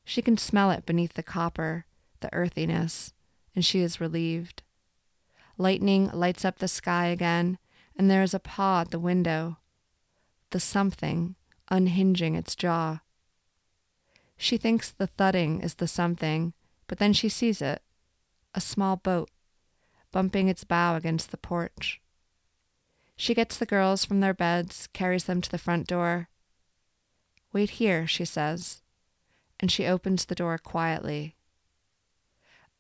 She 0.04 0.22
can 0.22 0.36
smell 0.36 0.70
it 0.70 0.86
beneath 0.86 1.14
the 1.14 1.22
copper, 1.22 1.86
the 2.20 2.32
earthiness, 2.32 3.12
and 3.54 3.64
she 3.64 3.80
is 3.80 4.00
relieved. 4.00 4.62
Lightning 5.56 6.10
lights 6.12 6.44
up 6.44 6.58
the 6.58 6.68
sky 6.68 7.06
again, 7.06 7.58
and 7.96 8.10
there 8.10 8.22
is 8.22 8.34
a 8.34 8.40
paw 8.40 8.82
at 8.82 8.90
the 8.90 9.00
window. 9.00 9.58
The 10.50 10.60
something 10.60 11.34
unhinging 11.70 12.34
its 12.34 12.54
jaw. 12.54 13.00
She 14.36 14.56
thinks 14.56 14.90
the 14.90 15.08
thudding 15.08 15.60
is 15.60 15.74
the 15.74 15.88
something, 15.88 16.54
but 16.86 16.98
then 16.98 17.12
she 17.12 17.28
sees 17.28 17.60
it 17.60 17.82
a 18.54 18.60
small 18.60 18.96
boat, 18.96 19.30
bumping 20.10 20.48
its 20.48 20.64
bow 20.64 20.96
against 20.96 21.30
the 21.30 21.36
porch. 21.36 22.00
She 23.14 23.34
gets 23.34 23.58
the 23.58 23.66
girls 23.66 24.04
from 24.04 24.20
their 24.20 24.32
beds, 24.32 24.88
carries 24.92 25.24
them 25.24 25.40
to 25.42 25.50
the 25.50 25.58
front 25.58 25.86
door. 25.86 26.28
Wait 27.52 27.70
here, 27.70 28.06
she 28.06 28.24
says, 28.24 28.82
and 29.58 29.70
she 29.70 29.86
opens 29.86 30.24
the 30.24 30.34
door 30.34 30.58
quietly. 30.58 31.34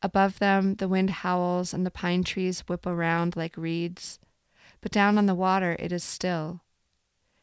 Above 0.02 0.38
them, 0.38 0.76
the 0.76 0.88
wind 0.88 1.10
howls 1.10 1.74
and 1.74 1.84
the 1.84 1.90
pine 1.90 2.22
trees 2.22 2.60
whip 2.68 2.86
around 2.86 3.36
like 3.36 3.56
reeds, 3.56 4.18
but 4.80 4.92
down 4.92 5.18
on 5.18 5.26
the 5.26 5.34
water 5.34 5.76
it 5.78 5.90
is 5.90 6.04
still. 6.04 6.60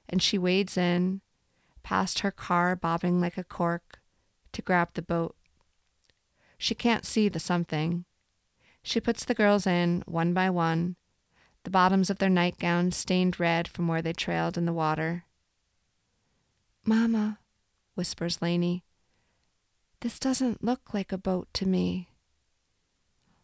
And 0.07 0.21
she 0.21 0.37
wades 0.37 0.77
in, 0.77 1.21
past 1.83 2.19
her 2.19 2.31
car 2.31 2.75
bobbing 2.75 3.19
like 3.19 3.37
a 3.37 3.43
cork, 3.43 3.99
to 4.53 4.61
grab 4.61 4.89
the 4.93 5.01
boat. 5.01 5.35
She 6.57 6.75
can't 6.75 7.05
see 7.05 7.27
the 7.27 7.39
something. 7.39 8.05
She 8.83 9.01
puts 9.01 9.25
the 9.25 9.33
girls 9.33 9.67
in, 9.67 10.03
one 10.05 10.33
by 10.33 10.49
one, 10.49 10.95
the 11.65 11.71
bottoms 11.71 12.09
of 12.09 12.19
their 12.19 12.29
nightgowns 12.29 12.95
stained 12.95 13.39
red 13.39 13.67
from 13.67 13.87
where 13.87 14.01
they 14.01 14.13
trailed 14.13 14.57
in 14.57 14.65
the 14.65 14.73
water. 14.73 15.25
Mama, 16.87 17.39
whispers 17.95 18.43
Laney, 18.43 18.83
this 20.01 20.19
doesn't 20.19 20.63
look 20.63 20.93
like 20.93 21.11
a 21.11 21.17
boat 21.17 21.47
to 21.53 21.65
me. 21.65 22.09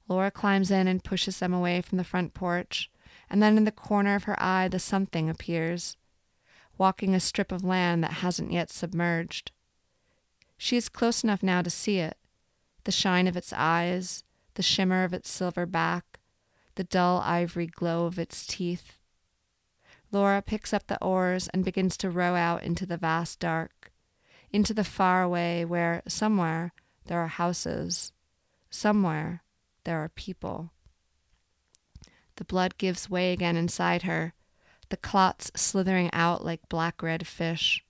Laura 0.07 0.29
climbs 0.29 0.69
in 0.69 0.87
and 0.87 1.03
pushes 1.03 1.39
them 1.39 1.51
away 1.51 1.81
from 1.81 1.97
the 1.97 2.03
front 2.03 2.35
porch, 2.35 2.91
and 3.31 3.41
then 3.41 3.57
in 3.57 3.63
the 3.63 3.71
corner 3.71 4.13
of 4.13 4.25
her 4.25 4.41
eye 4.41 4.67
the 4.67 4.77
something 4.77 5.27
appears, 5.27 5.97
walking 6.77 7.15
a 7.15 7.19
strip 7.19 7.51
of 7.51 7.63
land 7.63 8.03
that 8.03 8.13
hasn't 8.13 8.51
yet 8.51 8.69
submerged. 8.69 9.51
She 10.55 10.77
is 10.77 10.87
close 10.87 11.23
enough 11.23 11.41
now 11.41 11.63
to 11.63 11.69
see 11.69 11.97
it 11.97 12.17
the 12.83 12.91
shine 12.91 13.27
of 13.27 13.37
its 13.37 13.53
eyes, 13.55 14.23
the 14.55 14.63
shimmer 14.63 15.03
of 15.03 15.13
its 15.13 15.29
silver 15.29 15.65
back, 15.65 16.19
the 16.75 16.83
dull 16.83 17.21
ivory 17.23 17.67
glow 17.67 18.05
of 18.05 18.19
its 18.19 18.45
teeth. 18.45 18.97
Laura 20.11 20.41
picks 20.41 20.73
up 20.73 20.87
the 20.87 21.01
oars 21.03 21.47
and 21.49 21.63
begins 21.63 21.95
to 21.97 22.09
row 22.09 22.35
out 22.35 22.63
into 22.63 22.85
the 22.85 22.97
vast 22.97 23.39
dark, 23.39 23.91
into 24.51 24.73
the 24.73 24.83
far 24.83 25.23
away 25.23 25.63
where, 25.63 26.01
somewhere, 26.07 26.73
there 27.05 27.19
are 27.19 27.27
houses, 27.27 28.11
somewhere, 28.69 29.43
there 29.85 29.99
are 29.99 30.09
people. 30.09 30.71
The 32.35 32.45
blood 32.45 32.77
gives 32.77 33.09
way 33.09 33.31
again 33.31 33.55
inside 33.55 34.03
her, 34.03 34.33
the 34.89 34.97
clots 34.97 35.51
slithering 35.55 36.09
out 36.11 36.43
like 36.43 36.67
black 36.67 37.01
red 37.01 37.25
fish. 37.25 37.85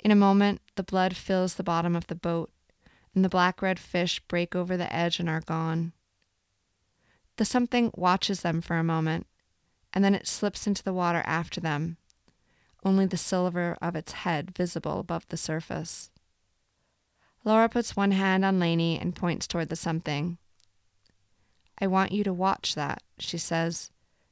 In 0.00 0.10
a 0.10 0.16
moment, 0.16 0.60
the 0.74 0.82
blood 0.82 1.16
fills 1.16 1.54
the 1.54 1.62
bottom 1.62 1.94
of 1.94 2.08
the 2.08 2.14
boat, 2.14 2.50
and 3.14 3.24
the 3.24 3.28
black 3.28 3.62
red 3.62 3.78
fish 3.78 4.20
break 4.20 4.56
over 4.56 4.76
the 4.76 4.92
edge 4.92 5.20
and 5.20 5.28
are 5.28 5.40
gone. 5.40 5.92
The 7.36 7.44
something 7.44 7.92
watches 7.94 8.40
them 8.40 8.60
for 8.60 8.76
a 8.76 8.84
moment, 8.84 9.26
and 9.92 10.04
then 10.04 10.14
it 10.14 10.26
slips 10.26 10.66
into 10.66 10.82
the 10.82 10.92
water 10.92 11.22
after 11.26 11.60
them, 11.60 11.96
only 12.84 13.06
the 13.06 13.16
silver 13.16 13.76
of 13.80 13.96
its 13.96 14.12
head 14.12 14.56
visible 14.56 15.00
above 15.00 15.26
the 15.28 15.36
surface. 15.36 16.10
Laura 17.44 17.68
puts 17.68 17.96
one 17.96 18.10
hand 18.10 18.44
on 18.44 18.58
Laney 18.58 18.98
and 18.98 19.16
points 19.16 19.46
toward 19.46 19.68
the 19.68 19.76
something. 19.76 20.38
I 21.80 21.86
want 21.86 22.12
you 22.12 22.24
to 22.24 22.32
watch 22.32 22.74
that, 22.74 23.02
she 23.18 23.38
says. 23.38 23.90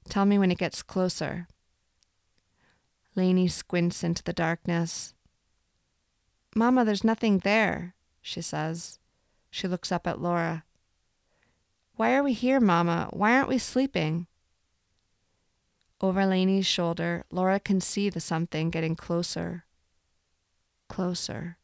Tell 0.09 0.25
me 0.25 0.39
when 0.39 0.51
it 0.51 0.59
gets 0.59 0.83
closer. 0.83 1.47
Laney 3.15 3.49
squints 3.49 4.05
into 4.05 4.23
the 4.23 4.33
darkness. 4.33 5.15
Mama, 6.55 6.85
there's 6.85 7.05
nothing 7.05 7.39
there, 7.39 7.95
she 8.21 8.43
says. 8.43 8.99
She 9.51 9.69
looks 9.69 9.91
up 9.91 10.07
at 10.07 10.21
Laura. 10.21 10.65
Why 11.95 12.15
are 12.15 12.23
we 12.23 12.35
here, 12.35 12.61
Mama? 12.61 13.09
Why 13.13 13.33
aren't 13.33 13.49
we 13.49 13.59
sleeping? 13.59 14.27
Over 16.01 16.27
Laney's 16.27 16.67
shoulder, 16.67 17.25
Laura 17.31 17.59
can 17.59 17.81
see 17.81 18.11
the 18.11 18.21
something 18.21 18.71
getting 18.71 18.97
closer. 18.97 19.65
Closer. 20.89 21.57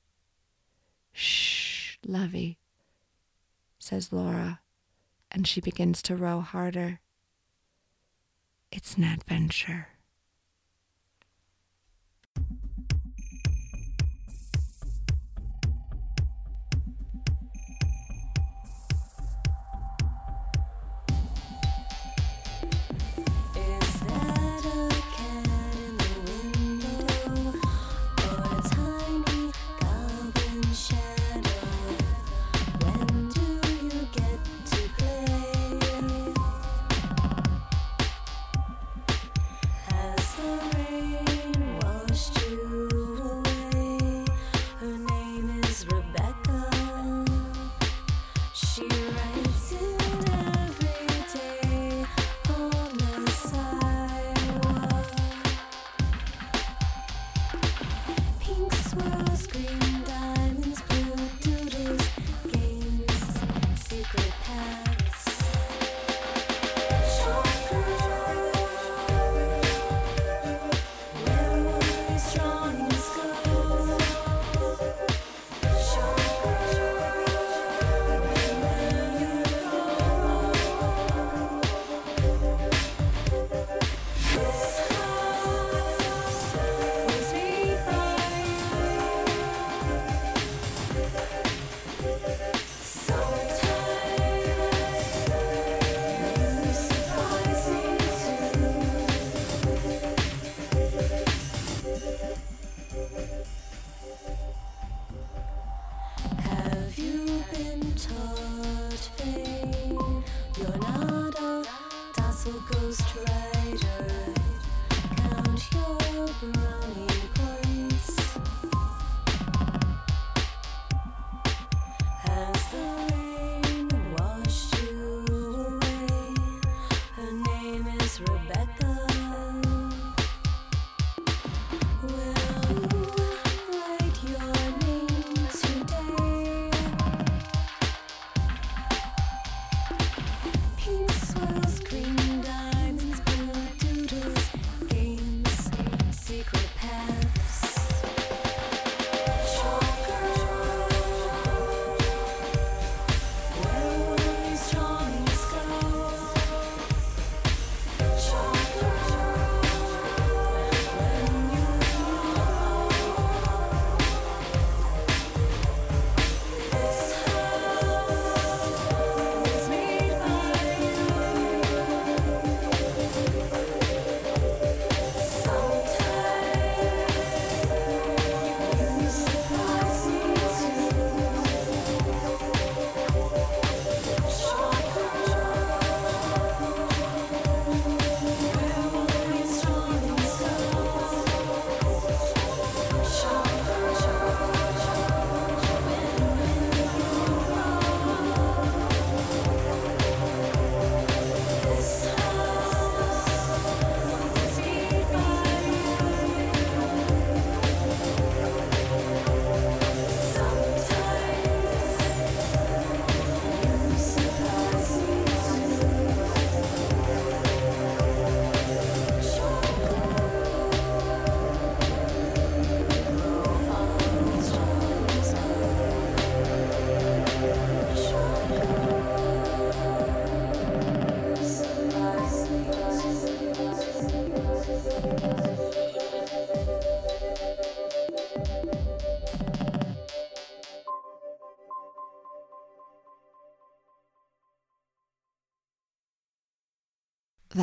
Shh, 1.12 1.98
lovey, 2.06 2.58
says 3.78 4.12
Laura 4.12 4.60
and 5.32 5.48
she 5.48 5.60
begins 5.60 6.02
to 6.02 6.14
row 6.14 6.40
harder. 6.40 7.00
It's 8.70 8.96
an 8.96 9.04
adventure. 9.04 9.88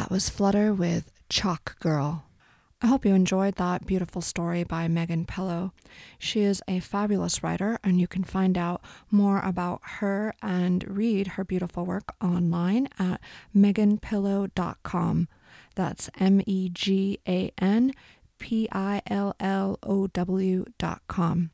Was 0.10 0.28
Flutter 0.28 0.74
with 0.74 1.12
Chalk 1.30 1.80
Girl. 1.80 2.26
I 2.82 2.88
hope 2.88 3.06
you 3.06 3.14
enjoyed 3.14 3.56
that 3.56 3.86
beautiful 3.86 4.24
story 4.24 4.64
by 4.64 4.88
Megan 4.88 5.28
Pillow. 5.28 5.72
She 6.18 6.42
is 6.42 6.64
a 6.68 6.80
fabulous 6.80 7.44
writer, 7.44 7.78
and 7.84 8.02
you 8.02 8.08
can 8.08 8.24
find 8.24 8.58
out 8.58 8.82
more 9.12 9.40
about 9.40 9.82
her 9.84 10.34
and 10.42 10.84
read 10.88 11.28
her 11.28 11.44
beautiful 11.44 11.86
work 11.86 12.16
online 12.20 12.90
at 12.98 13.22
meganpillow.com. 13.56 15.28
That's 15.76 16.10
M 16.20 16.42
E 16.48 16.70
G 16.70 17.20
A 17.28 17.52
N 17.60 17.94
P 18.40 18.68
I 18.72 19.04
L 19.06 19.36
L 19.40 19.78
O 19.84 20.08
W.com. 20.08 21.52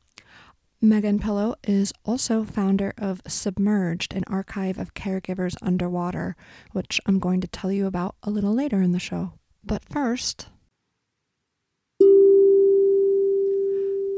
Megan 0.82 1.18
Pillow 1.18 1.54
is 1.66 1.92
also 2.04 2.44
founder 2.44 2.92
of 2.98 3.22
Submerged, 3.26 4.14
an 4.14 4.24
archive 4.26 4.78
of 4.78 4.92
caregivers 4.92 5.56
underwater, 5.62 6.36
which 6.72 7.00
I'm 7.06 7.18
going 7.18 7.40
to 7.40 7.48
tell 7.48 7.72
you 7.72 7.86
about 7.86 8.14
a 8.22 8.30
little 8.30 8.52
later 8.54 8.82
in 8.82 8.92
the 8.92 8.98
show. 8.98 9.32
But 9.64 9.84
first, 9.88 10.48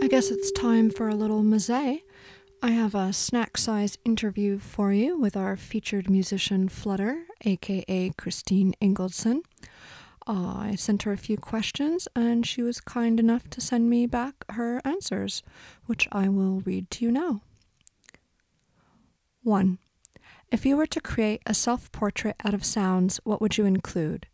I 0.00 0.08
guess 0.08 0.30
it's 0.32 0.50
time 0.50 0.90
for 0.90 1.08
a 1.08 1.14
little 1.14 1.42
mazet. 1.42 2.02
I 2.60 2.70
have 2.72 2.94
a 2.94 3.12
snack 3.12 3.56
sized 3.56 3.98
interview 4.04 4.58
for 4.58 4.92
you 4.92 5.16
with 5.16 5.36
our 5.36 5.56
featured 5.56 6.10
musician 6.10 6.68
Flutter, 6.68 7.22
aka 7.44 8.10
Christine 8.18 8.74
Ingaldson. 8.82 9.42
I 10.28 10.74
sent 10.76 11.04
her 11.04 11.12
a 11.12 11.16
few 11.16 11.38
questions, 11.38 12.06
and 12.14 12.46
she 12.46 12.62
was 12.62 12.82
kind 12.82 13.18
enough 13.18 13.48
to 13.48 13.62
send 13.62 13.88
me 13.88 14.06
back 14.06 14.44
her 14.50 14.82
answers, 14.84 15.42
which 15.86 16.06
I 16.12 16.28
will 16.28 16.60
read 16.60 16.90
to 16.90 17.06
you 17.06 17.10
now. 17.10 17.40
1. 19.42 19.78
If 20.52 20.66
you 20.66 20.76
were 20.76 20.86
to 20.86 21.00
create 21.00 21.40
a 21.46 21.54
self 21.54 21.90
portrait 21.92 22.36
out 22.44 22.52
of 22.52 22.62
sounds, 22.62 23.18
what 23.24 23.40
would 23.40 23.56
you 23.56 23.64
include? 23.64 24.26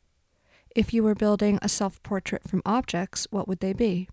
If 0.74 0.92
you 0.92 1.04
were 1.04 1.14
building 1.14 1.60
a 1.62 1.68
self 1.68 2.02
portrait 2.02 2.42
from 2.48 2.62
objects, 2.66 3.28
what 3.30 3.46
would 3.46 3.60
they 3.60 3.72
be? 3.72 4.08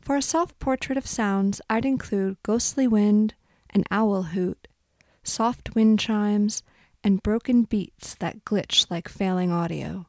For 0.00 0.14
a 0.14 0.22
self 0.22 0.56
portrait 0.60 0.96
of 0.96 1.08
sounds, 1.08 1.60
I'd 1.68 1.84
include 1.84 2.36
ghostly 2.44 2.86
wind, 2.86 3.34
an 3.70 3.82
owl 3.90 4.22
hoot, 4.22 4.68
soft 5.24 5.74
wind 5.74 5.98
chimes, 5.98 6.62
and 7.04 7.22
broken 7.22 7.62
beats 7.62 8.14
that 8.14 8.44
glitch 8.44 8.90
like 8.90 9.08
failing 9.08 9.52
audio. 9.52 10.06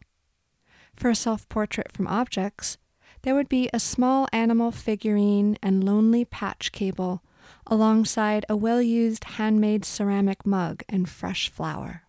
For 0.96 1.10
a 1.10 1.16
self 1.16 1.48
portrait 1.50 1.92
from 1.92 2.08
objects, 2.08 2.78
there 3.24 3.36
would 3.36 3.50
be 3.50 3.70
a 3.74 3.80
small 3.80 4.28
animal 4.32 4.72
figurine 4.72 5.58
and 5.62 5.84
lonely 5.84 6.24
patch 6.24 6.72
cable 6.72 7.22
alongside 7.68 8.46
a 8.48 8.56
well 8.56 8.82
used 8.82 9.26
handmade 9.26 9.84
ceramic 9.84 10.46
mug 10.46 10.84
and 10.88 11.10
fresh 11.10 11.50
flower. 11.50 12.04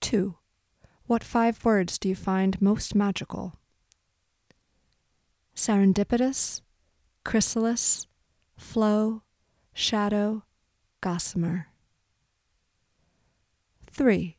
2. 0.00 0.36
What 1.06 1.22
five 1.22 1.64
words 1.64 1.98
do 1.98 2.08
you 2.08 2.14
find 2.14 2.60
most 2.62 2.94
magical? 2.94 3.54
Serendipitous, 5.54 6.62
chrysalis, 7.24 8.06
flow, 8.56 9.22
shadow, 9.74 10.44
gossamer. 11.00 11.68
3. 13.94 14.36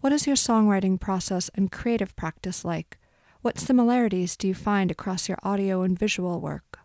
What 0.00 0.12
is 0.12 0.26
your 0.26 0.36
songwriting 0.36 0.98
process 0.98 1.50
and 1.54 1.70
creative 1.70 2.16
practice 2.16 2.64
like? 2.64 2.98
What 3.42 3.58
similarities 3.58 4.36
do 4.38 4.48
you 4.48 4.54
find 4.54 4.90
across 4.90 5.28
your 5.28 5.38
audio 5.42 5.82
and 5.82 5.98
visual 5.98 6.40
work? 6.40 6.78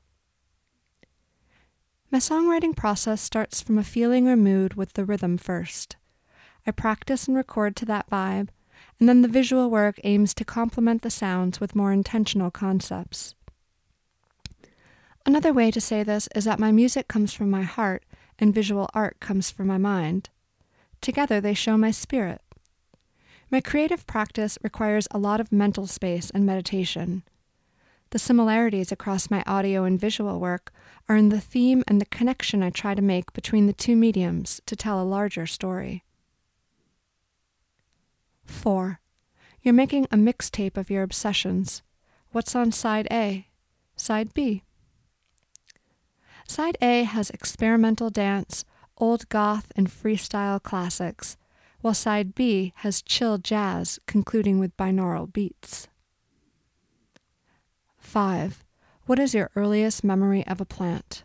My 2.11 2.17
songwriting 2.17 2.75
process 2.75 3.21
starts 3.21 3.61
from 3.61 3.77
a 3.77 3.83
feeling 3.83 4.27
or 4.27 4.35
mood 4.35 4.73
with 4.73 4.93
the 4.93 5.05
rhythm 5.05 5.37
first. 5.37 5.95
I 6.67 6.71
practice 6.71 7.29
and 7.29 7.37
record 7.37 7.77
to 7.77 7.85
that 7.85 8.09
vibe, 8.09 8.49
and 8.99 9.07
then 9.07 9.21
the 9.21 9.29
visual 9.29 9.69
work 9.69 9.97
aims 10.03 10.33
to 10.33 10.43
complement 10.43 11.03
the 11.03 11.09
sounds 11.09 11.61
with 11.61 11.75
more 11.75 11.93
intentional 11.93 12.51
concepts. 12.51 13.35
Another 15.25 15.53
way 15.53 15.71
to 15.71 15.79
say 15.79 16.03
this 16.03 16.27
is 16.35 16.43
that 16.43 16.59
my 16.59 16.73
music 16.73 17.07
comes 17.07 17.31
from 17.31 17.49
my 17.49 17.61
heart 17.61 18.03
and 18.37 18.53
visual 18.53 18.89
art 18.93 19.21
comes 19.21 19.49
from 19.49 19.67
my 19.67 19.77
mind. 19.77 20.29
Together, 21.01 21.41
they 21.41 21.53
show 21.53 21.77
my 21.77 21.91
spirit. 21.91 22.41
My 23.49 23.59
creative 23.59 24.07
practice 24.07 24.57
requires 24.61 25.07
a 25.11 25.17
lot 25.17 25.41
of 25.41 25.51
mental 25.51 25.87
space 25.87 26.29
and 26.29 26.45
meditation. 26.45 27.23
The 28.11 28.19
similarities 28.19 28.91
across 28.91 29.31
my 29.31 29.43
audio 29.47 29.83
and 29.83 29.99
visual 29.99 30.39
work 30.39 30.71
are 31.09 31.15
in 31.15 31.29
the 31.29 31.41
theme 31.41 31.83
and 31.87 31.99
the 31.99 32.05
connection 32.05 32.61
I 32.61 32.69
try 32.69 32.93
to 32.93 33.01
make 33.01 33.33
between 33.33 33.67
the 33.67 33.73
two 33.73 33.95
mediums 33.95 34.61
to 34.65 34.75
tell 34.75 35.01
a 35.01 35.03
larger 35.03 35.47
story. 35.47 36.03
4. 38.45 38.99
You're 39.61 39.73
making 39.73 40.05
a 40.05 40.17
mixtape 40.17 40.77
of 40.77 40.89
your 40.89 41.03
obsessions. 41.03 41.81
What's 42.31 42.55
on 42.55 42.71
side 42.71 43.07
A? 43.11 43.47
Side 43.95 44.33
B? 44.33 44.63
Side 46.47 46.77
A 46.81 47.03
has 47.03 47.29
experimental 47.29 48.09
dance, 48.09 48.65
old 49.01 49.27
goth 49.29 49.71
and 49.75 49.89
freestyle 49.89 50.61
classics, 50.61 51.35
while 51.81 51.93
side 51.93 52.35
B 52.35 52.71
has 52.77 53.01
chill 53.01 53.39
jazz 53.39 53.99
concluding 54.05 54.59
with 54.59 54.77
binaural 54.77 55.31
beats. 55.31 55.87
5. 57.97 58.63
What 59.07 59.19
is 59.19 59.33
your 59.33 59.49
earliest 59.55 60.03
memory 60.03 60.45
of 60.45 60.61
a 60.61 60.65
plant? 60.65 61.23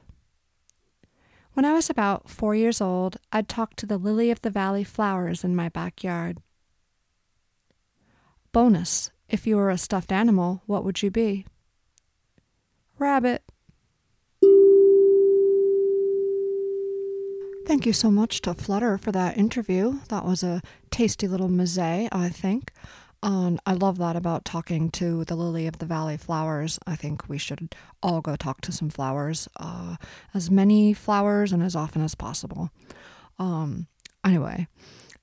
When 1.52 1.64
I 1.64 1.72
was 1.72 1.88
about 1.88 2.28
four 2.28 2.54
years 2.54 2.80
old, 2.80 3.18
I'd 3.32 3.48
talk 3.48 3.76
to 3.76 3.86
the 3.86 3.98
lily 3.98 4.30
of 4.30 4.42
the 4.42 4.50
valley 4.50 4.84
flowers 4.84 5.44
in 5.44 5.54
my 5.54 5.68
backyard. 5.68 6.38
Bonus 8.52 9.10
If 9.28 9.46
you 9.46 9.56
were 9.56 9.70
a 9.70 9.78
stuffed 9.78 10.12
animal, 10.12 10.62
what 10.66 10.84
would 10.84 11.02
you 11.02 11.10
be? 11.10 11.46
Rabbit. 12.98 13.42
Thank 17.66 17.84
you 17.84 17.92
so 17.92 18.12
much 18.12 18.42
to 18.42 18.54
Flutter 18.54 18.96
for 18.96 19.10
that 19.12 19.36
interview. 19.36 19.98
That 20.08 20.24
was 20.24 20.44
a 20.44 20.62
tasty 20.90 21.26
little 21.26 21.48
mazet, 21.48 22.08
I 22.12 22.28
think. 22.28 22.70
I 23.22 23.72
love 23.72 23.98
that 23.98 24.14
about 24.14 24.44
talking 24.44 24.88
to 24.90 25.24
the 25.24 25.34
lily 25.34 25.66
of 25.66 25.78
the 25.78 25.86
valley 25.86 26.16
flowers. 26.16 26.78
I 26.86 26.94
think 26.94 27.28
we 27.28 27.38
should 27.38 27.74
all 28.00 28.20
go 28.20 28.36
talk 28.36 28.60
to 28.62 28.72
some 28.72 28.88
flowers, 28.88 29.48
uh, 29.56 29.96
as 30.32 30.48
many 30.48 30.94
flowers 30.94 31.52
and 31.52 31.60
as 31.62 31.74
often 31.74 32.02
as 32.02 32.14
possible. 32.14 32.70
Um, 33.40 33.88
anyway, 34.24 34.68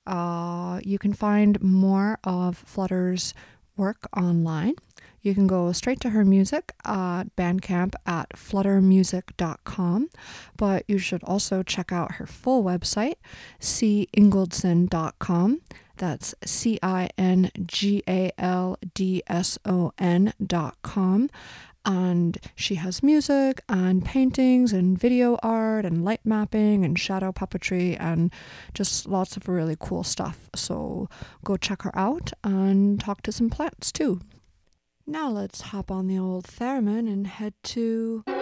uh, 0.06 0.80
you 0.84 0.98
can 0.98 1.14
find 1.14 1.62
more 1.62 2.18
of 2.24 2.58
Flutter's 2.58 3.32
work 3.78 4.06
online. 4.14 4.74
You 5.24 5.34
can 5.34 5.46
go 5.46 5.72
straight 5.72 6.00
to 6.00 6.10
her 6.10 6.22
music 6.22 6.74
at 6.84 7.34
Bandcamp 7.34 7.94
at 8.04 8.28
fluttermusic.com, 8.36 10.10
but 10.58 10.84
you 10.86 10.98
should 10.98 11.24
also 11.24 11.62
check 11.62 11.90
out 11.90 12.16
her 12.16 12.26
full 12.26 12.62
website, 12.62 13.14
cingaldson.com. 13.58 15.62
That's 15.96 16.34
C 16.44 16.78
I 16.82 17.08
N 17.16 17.50
G 17.64 18.02
A 18.06 18.32
L 18.36 18.76
D 18.92 19.22
S 19.26 19.58
O 19.64 19.94
N 19.98 20.34
dot 20.46 20.76
com. 20.82 21.30
And 21.86 22.36
she 22.54 22.74
has 22.74 23.02
music 23.02 23.62
and 23.66 24.04
paintings 24.04 24.74
and 24.74 24.98
video 24.98 25.38
art 25.42 25.86
and 25.86 26.04
light 26.04 26.20
mapping 26.24 26.84
and 26.84 26.98
shadow 26.98 27.32
puppetry 27.32 27.96
and 27.98 28.30
just 28.74 29.06
lots 29.06 29.38
of 29.38 29.48
really 29.48 29.76
cool 29.78 30.04
stuff. 30.04 30.50
So 30.54 31.08
go 31.44 31.56
check 31.56 31.80
her 31.82 31.96
out 31.96 32.32
and 32.42 33.00
talk 33.00 33.22
to 33.22 33.32
some 33.32 33.48
plants 33.48 33.90
too. 33.90 34.20
Now 35.06 35.28
let's 35.28 35.60
hop 35.60 35.90
on 35.90 36.06
the 36.06 36.18
old 36.18 36.44
theremin 36.44 37.12
and 37.12 37.26
head 37.26 37.52
to. 37.64 38.22
Miss 38.26 38.38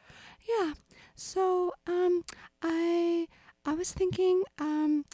Yeah. 0.49 0.74
So 1.14 1.72
um, 1.86 2.24
I 2.62 3.26
I 3.64 3.74
was 3.74 3.92
thinking 3.92 4.44
um, 4.59 5.05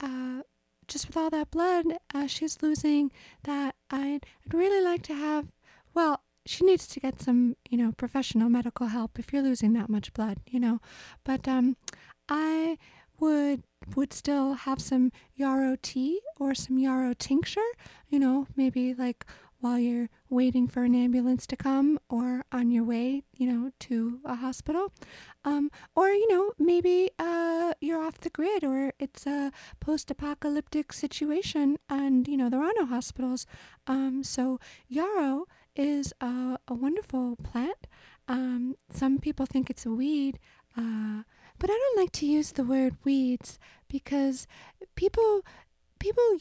uh, 0.00 0.42
just 0.88 1.06
with 1.08 1.16
all 1.16 1.30
that 1.30 1.50
blood 1.50 1.86
uh, 2.14 2.26
she's 2.26 2.62
losing, 2.62 3.10
that 3.44 3.74
I'd, 3.90 4.26
I'd 4.46 4.54
really 4.54 4.84
like 4.84 5.02
to 5.04 5.14
have. 5.14 5.46
Well, 5.94 6.22
she 6.44 6.64
needs 6.64 6.86
to 6.88 7.00
get 7.00 7.20
some 7.20 7.56
you 7.68 7.76
know 7.78 7.92
professional 7.96 8.48
medical 8.48 8.86
help 8.88 9.18
if 9.18 9.32
you're 9.32 9.42
losing 9.42 9.72
that 9.74 9.88
much 9.88 10.12
blood, 10.12 10.38
you 10.46 10.60
know. 10.60 10.80
But 11.24 11.48
um, 11.48 11.76
I 12.28 12.78
would 13.18 13.62
would 13.94 14.12
still 14.12 14.54
have 14.54 14.80
some 14.80 15.12
yarrow 15.34 15.76
tea 15.80 16.20
or 16.38 16.54
some 16.54 16.78
yarrow 16.78 17.14
tincture, 17.14 17.70
you 18.08 18.18
know, 18.18 18.46
maybe 18.56 18.94
like 18.94 19.24
while 19.60 19.78
you're 19.78 20.08
waiting 20.28 20.68
for 20.68 20.84
an 20.84 20.94
ambulance 20.94 21.46
to 21.46 21.56
come 21.56 21.98
or 22.08 22.44
on 22.52 22.70
your 22.70 22.84
way, 22.84 23.22
you 23.34 23.46
know, 23.46 23.70
to 23.80 24.20
a 24.24 24.36
hospital. 24.36 24.92
Um, 25.44 25.70
or, 25.94 26.08
you 26.08 26.28
know, 26.28 26.52
maybe 26.58 27.10
uh, 27.18 27.74
you're 27.80 28.02
off 28.02 28.18
the 28.20 28.30
grid 28.30 28.64
or 28.64 28.92
it's 28.98 29.26
a 29.26 29.52
post 29.80 30.10
apocalyptic 30.10 30.92
situation 30.92 31.78
and, 31.88 32.28
you 32.28 32.36
know, 32.36 32.50
there 32.50 32.62
are 32.62 32.72
no 32.76 32.86
hospitals. 32.86 33.46
Um, 33.86 34.22
so, 34.24 34.58
yarrow 34.88 35.46
is 35.74 36.12
a, 36.20 36.58
a 36.68 36.74
wonderful 36.74 37.36
plant. 37.36 37.86
Um, 38.28 38.76
some 38.90 39.18
people 39.18 39.46
think 39.46 39.70
it's 39.70 39.86
a 39.86 39.90
weed. 39.90 40.38
Uh, 40.76 41.22
but 41.58 41.70
I 41.70 41.74
don't 41.74 41.98
like 41.98 42.12
to 42.12 42.26
use 42.26 42.52
the 42.52 42.64
word 42.64 42.96
weeds 43.04 43.58
because 43.88 44.46
people 44.94 45.42
people 45.98 46.36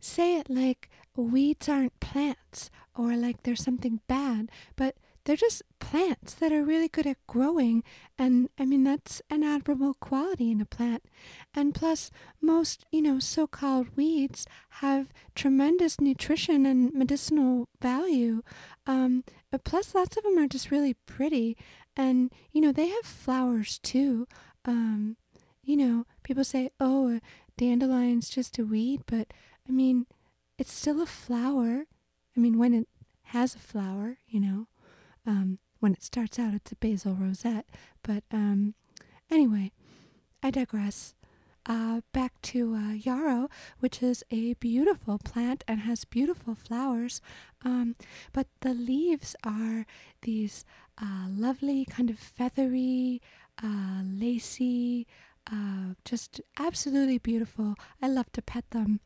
say 0.00 0.36
it 0.36 0.48
like 0.48 0.88
weeds 1.24 1.68
aren't 1.68 1.98
plants 2.00 2.70
or 2.94 3.16
like 3.16 3.42
there's 3.42 3.62
something 3.62 4.00
bad, 4.08 4.50
but 4.76 4.96
they're 5.24 5.36
just 5.36 5.62
plants 5.78 6.32
that 6.34 6.52
are 6.52 6.64
really 6.64 6.88
good 6.88 7.06
at 7.06 7.18
growing. 7.26 7.84
And 8.18 8.48
I 8.58 8.64
mean, 8.64 8.82
that's 8.82 9.20
an 9.28 9.44
admirable 9.44 9.92
quality 9.92 10.50
in 10.50 10.60
a 10.60 10.64
plant. 10.64 11.04
And 11.54 11.74
plus, 11.74 12.10
most, 12.40 12.86
you 12.90 13.02
know, 13.02 13.18
so 13.18 13.46
called 13.46 13.88
weeds 13.94 14.46
have 14.80 15.12
tremendous 15.34 16.00
nutrition 16.00 16.64
and 16.64 16.94
medicinal 16.94 17.68
value. 17.82 18.40
Um, 18.86 19.22
plus, 19.64 19.94
lots 19.94 20.16
of 20.16 20.22
them 20.22 20.38
are 20.38 20.48
just 20.48 20.70
really 20.70 20.94
pretty. 20.94 21.58
And, 21.94 22.32
you 22.50 22.62
know, 22.62 22.72
they 22.72 22.88
have 22.88 23.04
flowers 23.04 23.78
too. 23.80 24.26
Um, 24.64 25.16
you 25.62 25.76
know, 25.76 26.06
people 26.22 26.44
say, 26.44 26.70
oh, 26.80 27.16
a 27.16 27.20
dandelion's 27.58 28.30
just 28.30 28.58
a 28.58 28.64
weed, 28.64 29.02
but 29.06 29.34
I 29.68 29.72
mean, 29.72 30.06
it's 30.58 30.72
still 30.72 31.00
a 31.00 31.06
flower. 31.06 31.86
I 32.36 32.40
mean, 32.40 32.58
when 32.58 32.74
it 32.74 32.88
has 33.24 33.54
a 33.54 33.58
flower, 33.58 34.18
you 34.28 34.40
know, 34.40 34.66
um, 35.26 35.58
when 35.80 35.92
it 35.92 36.02
starts 36.02 36.38
out, 36.38 36.54
it's 36.54 36.72
a 36.72 36.76
basal 36.76 37.14
rosette. 37.14 37.66
But 38.02 38.24
um, 38.32 38.74
anyway, 39.30 39.72
I 40.42 40.50
digress. 40.50 41.14
Uh, 41.66 42.00
back 42.14 42.40
to 42.40 42.74
uh, 42.74 42.92
yarrow, 42.92 43.50
which 43.80 44.02
is 44.02 44.24
a 44.30 44.54
beautiful 44.54 45.18
plant 45.18 45.62
and 45.68 45.80
has 45.80 46.06
beautiful 46.06 46.54
flowers. 46.54 47.20
Um, 47.62 47.94
but 48.32 48.46
the 48.60 48.72
leaves 48.72 49.36
are 49.44 49.84
these 50.22 50.64
uh, 51.00 51.26
lovely, 51.28 51.84
kind 51.84 52.08
of 52.08 52.18
feathery, 52.18 53.20
uh, 53.62 54.00
lacy, 54.02 55.06
uh, 55.52 55.94
just 56.06 56.40
absolutely 56.58 57.18
beautiful. 57.18 57.74
I 58.00 58.08
love 58.08 58.32
to 58.32 58.42
pet 58.42 58.70
them. 58.70 59.00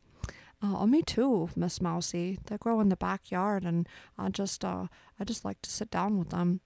Oh, 0.65 0.87
me 0.87 1.01
too, 1.01 1.49
Miss 1.57 1.81
Mousy. 1.81 2.39
They 2.45 2.57
grow 2.57 2.79
in 2.79 2.87
the 2.87 2.95
backyard, 2.95 3.65
and 3.65 3.87
I 4.17 4.29
just, 4.29 4.63
uh, 4.63 4.87
I 5.19 5.25
just 5.25 5.43
like 5.43 5.61
to 5.63 5.69
sit 5.69 5.91
down 5.91 6.17
with 6.17 6.29
them. 6.29 6.61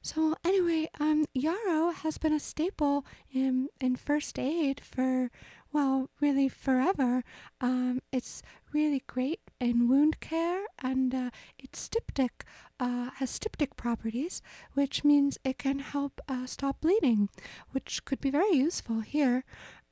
So 0.00 0.34
anyway, 0.42 0.88
um, 0.98 1.26
yarrow 1.34 1.90
has 1.90 2.16
been 2.18 2.32
a 2.32 2.40
staple 2.40 3.06
in 3.30 3.68
in 3.80 3.94
first 3.94 4.36
aid 4.36 4.80
for 4.80 5.30
well, 5.72 6.10
really 6.20 6.48
forever. 6.48 7.24
Um, 7.60 8.00
it's 8.12 8.42
really 8.72 9.02
great 9.06 9.40
in 9.58 9.88
wound 9.88 10.20
care, 10.20 10.64
and 10.82 11.14
uh, 11.14 11.30
it's 11.58 11.80
styptic, 11.80 12.44
uh, 12.78 13.10
has 13.16 13.30
styptic 13.30 13.76
properties, 13.76 14.42
which 14.74 15.02
means 15.02 15.38
it 15.44 15.58
can 15.58 15.78
help 15.78 16.20
uh, 16.28 16.46
stop 16.46 16.82
bleeding, 16.82 17.30
which 17.70 18.04
could 18.04 18.20
be 18.20 18.30
very 18.30 18.54
useful 18.54 19.00
here. 19.00 19.44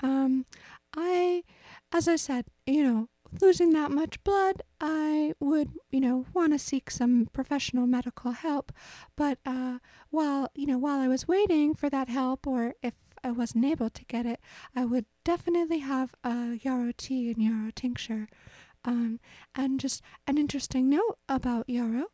Um, 0.02 0.44
I, 0.96 1.42
as 1.92 2.08
I 2.08 2.16
said, 2.16 2.46
you 2.66 2.82
know, 2.82 3.08
losing 3.40 3.70
that 3.72 3.90
much 3.90 4.22
blood, 4.24 4.62
I 4.80 5.34
would, 5.40 5.70
you 5.90 6.00
know, 6.00 6.26
want 6.34 6.52
to 6.52 6.58
seek 6.58 6.90
some 6.90 7.28
professional 7.32 7.86
medical 7.86 8.32
help. 8.32 8.72
But 9.16 9.38
uh, 9.46 9.78
while, 10.10 10.50
you 10.54 10.66
know, 10.66 10.78
while 10.78 10.98
I 10.98 11.08
was 11.08 11.28
waiting 11.28 11.74
for 11.74 11.88
that 11.90 12.08
help, 12.08 12.46
or 12.46 12.74
if 12.82 12.94
I 13.22 13.30
wasn't 13.30 13.66
able 13.66 13.90
to 13.90 14.04
get 14.06 14.26
it, 14.26 14.40
I 14.74 14.84
would 14.84 15.06
definitely 15.24 15.78
have 15.80 16.14
a 16.24 16.58
yarrow 16.62 16.92
tea 16.96 17.30
and 17.30 17.42
yarrow 17.42 17.70
tincture. 17.74 18.28
Um, 18.82 19.20
and 19.54 19.78
just 19.78 20.02
an 20.26 20.38
interesting 20.38 20.88
note 20.88 21.18
about 21.28 21.68
yarrow. 21.68 22.06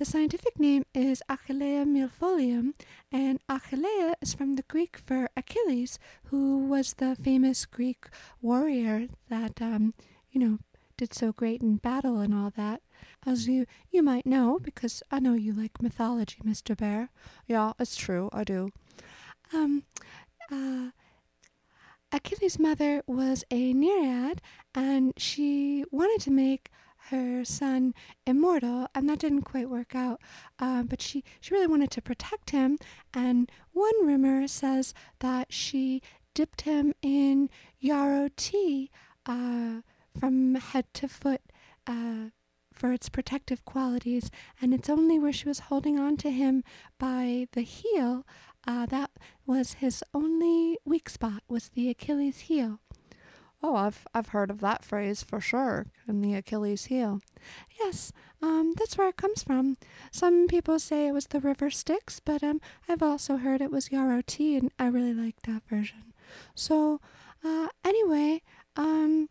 The 0.00 0.06
scientific 0.06 0.58
name 0.58 0.86
is 0.94 1.22
Achillea 1.28 1.84
millefolium, 1.84 2.72
and 3.12 3.38
Achillea 3.50 4.14
is 4.22 4.32
from 4.32 4.54
the 4.54 4.62
Greek 4.62 4.96
for 4.96 5.28
Achilles, 5.36 5.98
who 6.30 6.56
was 6.56 6.94
the 6.94 7.14
famous 7.16 7.66
Greek 7.66 8.06
warrior 8.40 9.08
that 9.28 9.60
um, 9.60 9.92
you 10.30 10.40
know, 10.40 10.58
did 10.96 11.12
so 11.12 11.32
great 11.32 11.60
in 11.60 11.76
battle 11.76 12.18
and 12.20 12.32
all 12.34 12.50
that. 12.56 12.80
As 13.26 13.46
you 13.46 13.66
you 13.90 14.02
might 14.02 14.24
know, 14.24 14.58
because 14.58 15.02
I 15.10 15.20
know 15.20 15.34
you 15.34 15.52
like 15.52 15.82
mythology, 15.82 16.38
Mr. 16.42 16.74
Bear. 16.74 17.10
Yeah, 17.46 17.74
it's 17.78 17.94
true, 17.94 18.30
I 18.32 18.44
do. 18.44 18.70
Um, 19.52 19.82
uh, 20.50 20.92
Achilles' 22.10 22.58
mother 22.58 23.02
was 23.06 23.44
a 23.50 23.74
Nereid, 23.74 24.38
and 24.74 25.12
she 25.18 25.84
wanted 25.90 26.22
to 26.22 26.30
make 26.30 26.70
her 27.08 27.44
son 27.44 27.94
immortal, 28.26 28.88
and 28.94 29.08
that 29.08 29.18
didn't 29.18 29.42
quite 29.42 29.70
work 29.70 29.94
out. 29.94 30.20
Uh, 30.58 30.82
but 30.82 31.00
she, 31.00 31.24
she 31.40 31.54
really 31.54 31.66
wanted 31.66 31.90
to 31.92 32.02
protect 32.02 32.50
him, 32.50 32.78
and 33.14 33.50
one 33.72 34.06
rumor 34.06 34.46
says 34.46 34.94
that 35.20 35.52
she 35.52 36.02
dipped 36.34 36.62
him 36.62 36.94
in 37.02 37.50
yarrow 37.78 38.28
tea. 38.36 38.90
Uh, 39.26 39.80
from 40.18 40.54
head 40.56 40.86
to 40.94 41.08
foot 41.08 41.40
uh, 41.86 42.30
for 42.72 42.92
its 42.92 43.08
protective 43.08 43.64
qualities, 43.64 44.30
and 44.60 44.74
it's 44.74 44.88
only 44.88 45.18
where 45.18 45.32
she 45.32 45.48
was 45.48 45.60
holding 45.60 45.98
on 45.98 46.16
to 46.16 46.30
him 46.30 46.64
by 46.98 47.46
the 47.52 47.62
heel 47.62 48.24
uh, 48.66 48.86
that 48.86 49.10
was 49.46 49.74
his 49.74 50.04
only 50.12 50.78
weak 50.84 51.08
spot 51.08 51.42
was 51.48 51.70
the 51.70 51.88
Achilles 51.88 52.40
heel. 52.40 52.80
Oh, 53.62 53.76
I've 53.76 54.06
I've 54.14 54.28
heard 54.28 54.50
of 54.50 54.60
that 54.60 54.84
phrase 54.84 55.22
for 55.22 55.40
sure, 55.40 55.86
in 56.08 56.22
the 56.22 56.34
Achilles 56.34 56.86
heel. 56.86 57.20
Yes, 57.78 58.12
um, 58.40 58.74
that's 58.76 58.96
where 58.96 59.08
it 59.08 59.16
comes 59.16 59.42
from. 59.42 59.76
Some 60.10 60.46
people 60.46 60.78
say 60.78 61.06
it 61.06 61.12
was 61.12 61.26
the 61.26 61.40
river 61.40 61.70
Styx, 61.70 62.20
but 62.20 62.42
um, 62.42 62.60
I've 62.88 63.02
also 63.02 63.36
heard 63.36 63.60
it 63.60 63.70
was 63.70 63.92
yarrow 63.92 64.22
tea, 64.26 64.56
and 64.56 64.70
I 64.78 64.86
really 64.86 65.12
like 65.12 65.42
that 65.42 65.62
version. 65.68 66.14
So, 66.54 67.00
uh, 67.44 67.68
anyway, 67.84 68.42
um, 68.76 69.28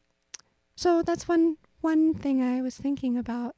so 0.76 1.02
that's 1.02 1.28
one 1.28 1.58
one 1.82 2.14
thing 2.14 2.42
I 2.42 2.62
was 2.62 2.78
thinking 2.78 3.18
about. 3.18 3.56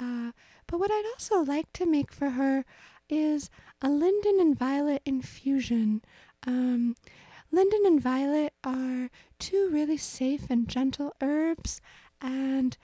Uh, 0.00 0.32
but 0.66 0.80
what 0.80 0.90
I'd 0.90 1.10
also 1.14 1.40
like 1.40 1.72
to 1.74 1.86
make 1.86 2.12
for 2.12 2.30
her 2.30 2.64
is 3.08 3.50
a 3.82 3.88
linden 3.88 4.40
and 4.40 4.58
violet 4.58 5.02
infusion. 5.04 6.02
Um, 6.46 6.96
linden 7.52 7.82
and 7.84 8.00
violet 8.00 8.54
are 8.64 9.10
two 9.44 9.68
really 9.70 9.98
safe 9.98 10.48
and 10.48 10.66
gentle 10.68 11.12
herbs, 11.20 11.82
and 12.18 12.78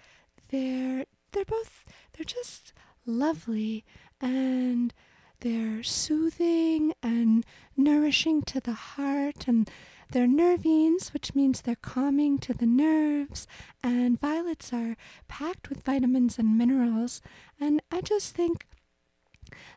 they're 0.51 1.07
they're 1.32 1.45
both 1.47 1.85
they're 2.12 2.24
just 2.24 2.74
lovely 3.07 3.82
and 4.20 4.93
they're 5.41 5.82
soothing 5.82 6.93
and 7.03 7.47
nourishing 7.78 8.43
to 8.43 8.61
the 8.61 8.74
heart, 8.74 9.49
and 9.49 9.70
they're 10.11 10.27
nervines, 10.27 11.15
which 11.15 11.35
means 11.35 11.62
they're 11.62 11.77
calming 11.77 12.37
to 12.41 12.53
the 12.53 12.66
nerves. 12.66 13.47
And 13.82 14.20
violets 14.20 14.70
are 14.70 14.99
packed 15.28 15.70
with 15.70 15.82
vitamins 15.82 16.39
and 16.39 16.59
minerals. 16.59 17.23
And 17.59 17.81
I 17.91 18.03
just 18.03 18.35
think 18.35 18.66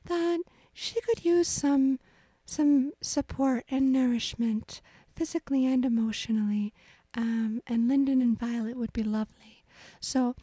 that 0.05 0.39
she 0.73 0.99
could 0.99 1.23
use 1.23 1.47
some 1.47 1.99
some 2.45 2.91
support 3.01 3.63
and 3.69 3.93
nourishment, 3.93 4.81
physically 5.15 5.65
and 5.65 5.85
emotionally. 5.85 6.73
Um, 7.15 7.61
and 7.67 7.87
Linden 7.87 8.21
and 8.21 8.37
Violet 8.37 8.75
would 8.75 8.93
be 8.93 9.03
lovely. 9.03 9.63
So 9.99 10.35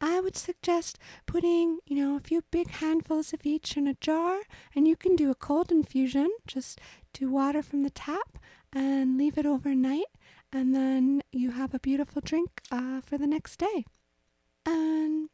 I 0.00 0.20
would 0.20 0.36
suggest 0.36 0.98
putting, 1.26 1.78
you 1.86 1.96
know, 1.96 2.16
a 2.16 2.20
few 2.20 2.42
big 2.50 2.68
handfuls 2.68 3.32
of 3.32 3.44
each 3.44 3.76
in 3.76 3.86
a 3.86 3.94
jar, 3.94 4.40
and 4.74 4.86
you 4.88 4.96
can 4.96 5.16
do 5.16 5.30
a 5.30 5.34
cold 5.34 5.70
infusion. 5.70 6.30
Just 6.46 6.80
do 7.12 7.30
water 7.30 7.62
from 7.62 7.82
the 7.82 7.90
tap 7.90 8.38
and 8.72 9.16
leave 9.16 9.38
it 9.38 9.46
overnight, 9.46 10.06
and 10.52 10.74
then 10.74 11.22
you 11.32 11.52
have 11.52 11.74
a 11.74 11.78
beautiful 11.78 12.20
drink 12.24 12.60
uh, 12.70 13.00
for 13.00 13.16
the 13.18 13.26
next 13.26 13.58
day. 13.58 13.84
And 14.64 15.28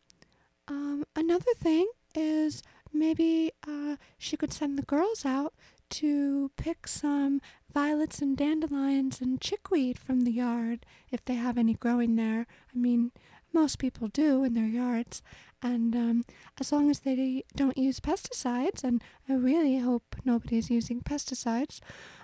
um, 0.69 1.05
another 1.17 1.55
thing 1.57 1.89
is 2.15 2.63
maybe 2.93 3.53
uh, 3.67 3.97
she 4.19 4.37
could 4.37 4.53
send 4.53 4.79
the 4.79 4.83
girls 4.83 5.25
out 5.25 5.55
to 5.91 6.51
pick 6.57 6.87
some 6.87 7.41
violets 7.73 8.21
and 8.21 8.37
dandelions 8.37 9.21
and 9.21 9.41
chickweed 9.41 9.99
from 9.99 10.21
the 10.21 10.33
yard 10.33 10.85
if 11.11 11.25
they 11.25 11.35
have 11.35 11.59
any 11.59 11.75
growing 11.75 12.17
there. 12.17 12.47
I 12.75 12.79
mean, 12.79 13.13
most 13.53 13.79
people 13.79 14.09
do 14.09 14.45
in 14.45 14.55
their 14.55 14.67
yards. 14.67 15.23
And 15.63 15.95
um, 15.95 16.25
as 16.59 16.73
long 16.73 16.91
as 16.91 17.01
they 17.01 17.45
don't 17.55 17.79
use 17.79 18.01
pesticides, 18.01 18.83
and 18.83 19.03
I 19.29 19.35
really 19.35 19.79
hope 19.79 20.17
nobody's 20.25 20.71
using 20.71 21.01
pesticides 21.03 21.81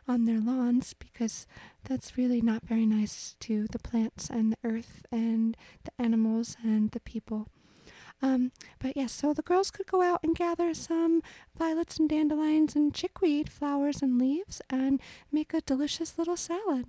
on 0.09 0.25
their 0.25 0.41
lawns 0.41 0.95
because 0.95 1.47
that's 1.85 2.19
really 2.19 2.41
not 2.41 2.67
very 2.67 2.87
nice 2.87 3.37
to 3.41 3.67
the 3.71 3.79
plants 3.79 4.29
and 4.29 4.53
the 4.53 4.59
earth 4.65 5.07
and 5.13 5.57
the 5.85 6.03
animals 6.03 6.57
and 6.65 6.91
the 6.91 7.01
people. 7.01 7.49
Um, 8.21 8.51
but 8.81 8.97
yes, 8.97 9.13
so 9.13 9.33
the 9.33 9.43
girls 9.43 9.71
could 9.71 9.87
go 9.87 10.03
out 10.03 10.21
and 10.23 10.35
gather 10.35 10.75
some 10.75 11.23
violets 11.57 11.99
and 11.99 12.09
dandelions 12.09 12.75
and 12.75 12.93
chickweed 12.93 13.51
flowers 13.51 14.03
and 14.03 14.19
leaves 14.19 14.61
and 14.69 15.01
make 15.31 15.55
a 15.55 15.61
delicious 15.61 16.19
little 16.19 16.37
salad. 16.37 16.87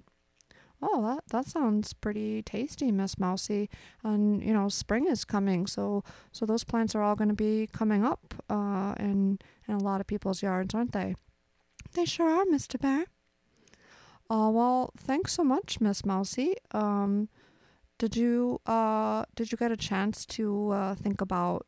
Oh, 0.81 1.01
that 1.03 1.23
that 1.31 1.47
sounds 1.47 1.93
pretty 1.93 2.41
tasty, 2.41 2.91
Miss 2.91 3.19
Mousie. 3.19 3.69
And 4.03 4.41
you 4.41 4.53
know, 4.53 4.69
spring 4.69 5.07
is 5.07 5.25
coming, 5.25 5.67
so 5.67 6.03
so 6.31 6.45
those 6.45 6.63
plants 6.63 6.95
are 6.95 7.01
all 7.01 7.15
going 7.15 7.29
to 7.29 7.35
be 7.35 7.67
coming 7.71 8.05
up 8.05 8.33
uh, 8.49 8.95
in 8.97 9.39
in 9.67 9.73
a 9.75 9.83
lot 9.83 9.99
of 10.01 10.07
people's 10.07 10.41
yards, 10.41 10.73
aren't 10.73 10.93
they? 10.93 11.15
They 11.93 12.05
sure 12.05 12.29
are, 12.29 12.45
Mr. 12.45 12.79
Bear. 12.79 13.05
Uh, 14.29 14.49
well, 14.51 14.93
thanks 14.95 15.33
so 15.33 15.43
much, 15.43 15.81
Miss 15.81 16.05
Mousie. 16.05 16.55
Um, 16.71 17.29
did 17.99 18.15
you 18.15 18.59
uh 18.65 19.25
did 19.35 19.51
you 19.51 19.57
get 19.57 19.71
a 19.71 19.77
chance 19.77 20.25
to 20.25 20.71
uh, 20.71 20.95
think 20.95 21.21
about 21.21 21.67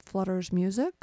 Flutter's 0.00 0.52
music? 0.52 0.94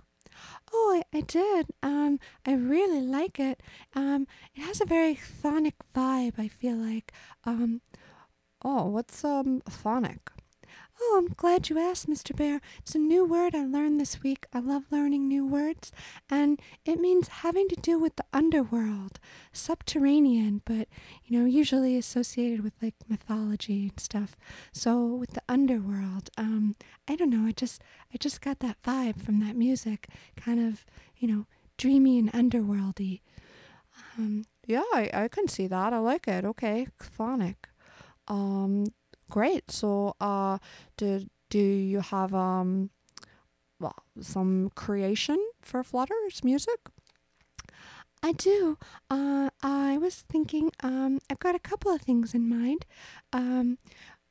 Oh, 0.72 1.02
I, 1.14 1.18
I 1.18 1.22
did. 1.22 1.68
Um, 1.84 2.20
I 2.46 2.54
really 2.54 3.02
like 3.02 3.40
it. 3.40 3.62
Um, 3.94 4.26
it 4.56 4.62
has 4.62 4.80
a 4.80 4.86
very 4.86 5.16
chthonic 5.16 5.74
vibe. 5.94 6.40
I 6.40 6.48
feel 6.48 6.78
like. 6.78 7.12
Um, 7.46 7.82
oh, 8.64 8.86
what's 8.86 9.24
um 9.24 9.62
chthonic? 9.70 10.20
Oh, 11.02 11.16
I'm 11.18 11.34
glad 11.36 11.70
you 11.70 11.80
asked, 11.80 12.10
Mr. 12.10 12.36
Bear. 12.36 12.60
It's 12.80 12.94
a 12.94 13.00
new 13.00 13.24
word 13.24 13.56
I 13.56 13.64
learned 13.66 14.00
this 14.02 14.22
week. 14.22 14.46
I 14.54 14.60
love 14.60 14.84
learning 14.92 15.28
new 15.28 15.46
words, 15.46 15.92
and 16.30 16.60
it 16.86 17.00
means 17.00 17.28
having 17.30 17.70
to 17.70 17.76
do 17.76 17.98
with 17.98 18.18
the 18.18 18.26
underworld, 18.34 19.20
subterranean, 19.54 20.62
but 20.66 20.88
you 21.24 21.40
know, 21.40 21.46
usually 21.46 21.96
associated 21.98 22.64
with 22.64 22.74
like 22.82 22.96
mythology 23.08 23.88
and 23.90 24.00
stuff. 24.00 24.36
So 24.74 25.06
with 25.06 25.32
the 25.32 25.44
underworld, 25.48 26.30
um, 26.38 26.76
I 27.08 27.16
don't 27.16 27.30
know. 27.30 27.48
I 27.48 27.54
just, 27.54 27.82
I 28.14 28.18
just 28.18 28.42
got 28.42 28.60
that 28.60 28.82
vibe 28.84 29.22
from 29.22 29.40
that 29.40 29.56
music, 29.56 30.10
kind 30.36 30.60
of, 30.60 30.86
you 31.18 31.28
know, 31.28 31.46
dreamy 31.78 32.20
and 32.20 32.32
underworldy. 32.34 33.22
Um, 34.18 34.44
yeah, 34.68 34.84
I, 34.94 35.10
I 35.14 35.28
can 35.30 35.48
see 35.48 35.68
that. 35.68 35.94
I 35.94 36.00
like 36.00 36.28
it. 36.28 36.44
Okay, 36.46 36.88
chthonic. 37.02 37.56
Um, 38.28 38.86
Great. 39.30 39.72
So, 39.72 40.16
uh, 40.20 40.58
did 40.98 41.30
do 41.50 41.60
you 41.60 42.02
have 42.02 42.34
um, 42.34 42.90
well, 43.80 43.96
some 44.22 44.72
creation 44.76 45.40
for 45.62 45.84
Flutter's 45.84 46.44
music? 46.44 46.80
I 48.22 48.34
do. 48.34 48.78
Uh, 49.10 49.50
I 49.64 49.98
was 49.98 50.24
thinking. 50.30 50.72
Um, 50.82 51.20
I've 51.30 51.40
got 51.40 51.56
a 51.56 51.60
couple 51.60 51.92
of 51.94 52.02
things 52.02 52.34
in 52.34 52.50
mind. 52.50 52.86
Um, 53.32 53.78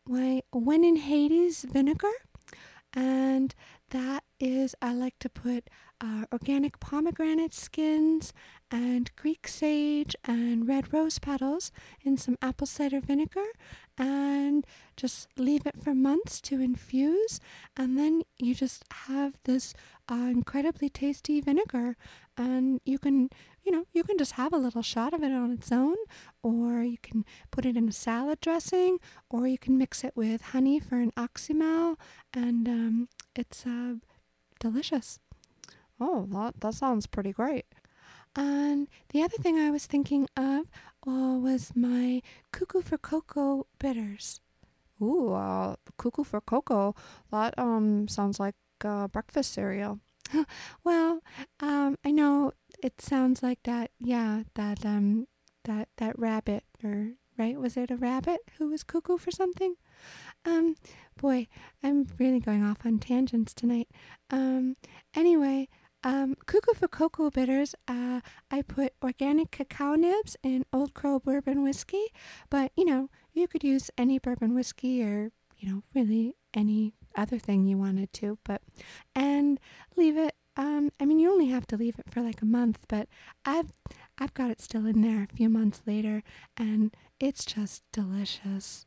my 0.06 0.42
when 0.52 0.84
in 0.84 0.96
Hades 0.96 1.64
vinegar, 1.64 2.12
and 2.92 3.54
that 3.90 4.24
is 4.40 4.74
I 4.82 4.92
like 4.92 5.18
to 5.20 5.28
put 5.28 5.68
uh, 6.00 6.24
organic 6.32 6.78
pomegranate 6.80 7.54
skins 7.54 8.32
and 8.70 9.10
Greek 9.16 9.48
sage 9.48 10.14
and 10.24 10.68
red 10.68 10.92
rose 10.92 11.18
petals 11.18 11.72
in 12.02 12.16
some 12.16 12.36
apple 12.42 12.66
cider 12.66 13.00
vinegar 13.00 13.46
and 13.98 14.64
just 14.96 15.28
leave 15.36 15.66
it 15.66 15.82
for 15.82 15.94
months 15.94 16.40
to 16.42 16.60
infuse. 16.60 17.40
And 17.76 17.98
then 17.98 18.22
you 18.38 18.54
just 18.54 18.84
have 19.06 19.34
this 19.44 19.74
uh, 20.08 20.28
incredibly 20.30 20.88
tasty 20.88 21.40
vinegar. 21.40 21.96
And 22.36 22.80
you 22.84 22.98
can, 22.98 23.28
you 23.64 23.72
know, 23.72 23.84
you 23.92 24.04
can 24.04 24.16
just 24.16 24.32
have 24.32 24.52
a 24.52 24.58
little 24.58 24.82
shot 24.82 25.12
of 25.12 25.22
it 25.22 25.32
on 25.32 25.52
its 25.52 25.72
own, 25.72 25.96
or 26.42 26.82
you 26.82 26.98
can 27.02 27.24
put 27.50 27.66
it 27.66 27.76
in 27.76 27.88
a 27.88 27.92
salad 27.92 28.40
dressing, 28.40 28.98
or 29.28 29.48
you 29.48 29.58
can 29.58 29.76
mix 29.76 30.04
it 30.04 30.12
with 30.14 30.40
honey 30.40 30.78
for 30.78 30.96
an 30.96 31.10
oxymel. 31.16 31.96
And 32.32 32.68
um, 32.68 33.08
it's 33.34 33.66
uh, 33.66 33.94
delicious. 34.60 35.18
Oh, 36.00 36.28
that, 36.30 36.60
that 36.60 36.74
sounds 36.74 37.06
pretty 37.06 37.32
great. 37.32 37.66
And 38.36 38.88
the 39.10 39.22
other 39.22 39.36
thing 39.38 39.59
I 39.59 39.70
was 39.70 39.86
thinking 39.86 40.28
of 40.36 40.66
uh, 41.06 41.38
was 41.38 41.72
my 41.74 42.22
cuckoo 42.52 42.82
for 42.82 42.98
cocoa 42.98 43.66
bitters. 43.78 44.40
Ooh, 45.00 45.32
uh, 45.32 45.76
cuckoo 45.96 46.24
for 46.24 46.40
cocoa. 46.40 46.94
That 47.30 47.59
um 47.59 48.09
sounds 48.09 48.40
like 48.40 48.56
uh, 48.84 49.09
breakfast 49.09 49.52
cereal. 49.52 50.00
well, 50.84 51.20
um, 51.60 51.96
I 52.05 52.10
know 52.10 52.52
it 52.82 53.00
sounds 53.00 53.42
like 53.42 53.62
that. 53.64 53.90
Yeah, 53.98 54.42
that 54.55 54.84
um, 54.84 55.26
that 55.64 55.88
that 55.98 56.18
rabbit 56.18 56.64
or 56.82 57.12
right? 57.38 57.59
Was 57.59 57.76
it 57.76 57.90
a 57.90 57.96
rabbit 57.96 58.40
who 58.59 58.68
was 58.68 58.82
cuckoo 58.82 59.18
for 59.18 59.30
something? 59.30 59.76
Um, 60.44 60.76
boy, 61.16 61.46
I'm 61.82 62.06
really 62.18 62.40
going 62.40 62.64
off 62.64 62.84
on 62.84 62.98
tangents 62.98 63.55
tonight. 63.55 63.88
Um, 64.30 64.76
anyway, 65.14 65.68
um, 66.04 66.36
Cuckoo 66.46 66.74
for 66.74 66.88
Cocoa 66.88 67.30
Bitters, 67.30 67.74
uh, 67.86 68.20
I 68.50 68.62
put 68.62 68.94
organic 69.02 69.50
cacao 69.50 69.94
nibs 69.94 70.36
in 70.42 70.64
Old 70.72 70.94
Crow 70.94 71.18
bourbon 71.18 71.62
whiskey, 71.62 72.06
but 72.50 72.72
you 72.76 72.84
know, 72.84 73.10
you 73.32 73.48
could 73.48 73.64
use 73.64 73.90
any 73.98 74.18
bourbon 74.18 74.54
whiskey 74.54 75.02
or, 75.02 75.32
you 75.58 75.68
know, 75.68 75.82
really 75.94 76.36
any 76.54 76.94
other 77.16 77.38
thing 77.38 77.66
you 77.66 77.76
wanted 77.76 78.12
to, 78.14 78.38
but, 78.44 78.62
and 79.14 79.58
leave 79.96 80.16
it, 80.16 80.34
um, 80.56 80.90
I 81.00 81.04
mean, 81.04 81.18
you 81.20 81.30
only 81.30 81.46
have 81.48 81.66
to 81.68 81.76
leave 81.76 81.98
it 81.98 82.12
for 82.12 82.20
like 82.20 82.42
a 82.42 82.46
month, 82.46 82.78
but 82.88 83.08
I've, 83.44 83.72
I've 84.18 84.34
got 84.34 84.50
it 84.50 84.60
still 84.60 84.86
in 84.86 85.02
there 85.02 85.22
a 85.22 85.36
few 85.36 85.48
months 85.48 85.82
later, 85.86 86.22
and 86.56 86.96
it's 87.20 87.44
just 87.44 87.82
delicious. 87.92 88.86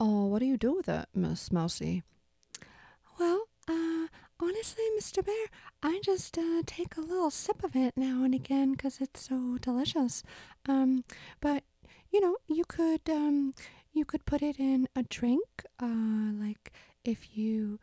Oh, 0.00 0.26
what 0.26 0.40
do 0.40 0.46
you 0.46 0.56
do 0.56 0.74
with 0.74 0.88
it, 0.88 1.06
Miss 1.14 1.52
Mousie? 1.52 2.02
Honestly, 4.46 4.84
Mr. 4.98 5.24
Bear, 5.24 5.46
I 5.82 6.00
just 6.04 6.36
uh, 6.36 6.60
take 6.66 6.98
a 6.98 7.00
little 7.00 7.30
sip 7.30 7.64
of 7.64 7.74
it 7.74 7.94
now 7.96 8.24
and 8.24 8.34
again 8.34 8.72
because 8.72 9.00
it's 9.00 9.26
so 9.28 9.56
delicious. 9.58 10.22
Um, 10.68 11.02
but 11.40 11.64
you 12.12 12.20
know, 12.20 12.36
you 12.46 12.64
could 12.66 13.00
um, 13.08 13.54
you 13.94 14.04
could 14.04 14.26
put 14.26 14.42
it 14.42 14.60
in 14.60 14.86
a 14.94 15.02
drink, 15.04 15.64
uh, 15.82 15.86
like 16.38 16.72
if 17.06 17.38
you 17.38 17.78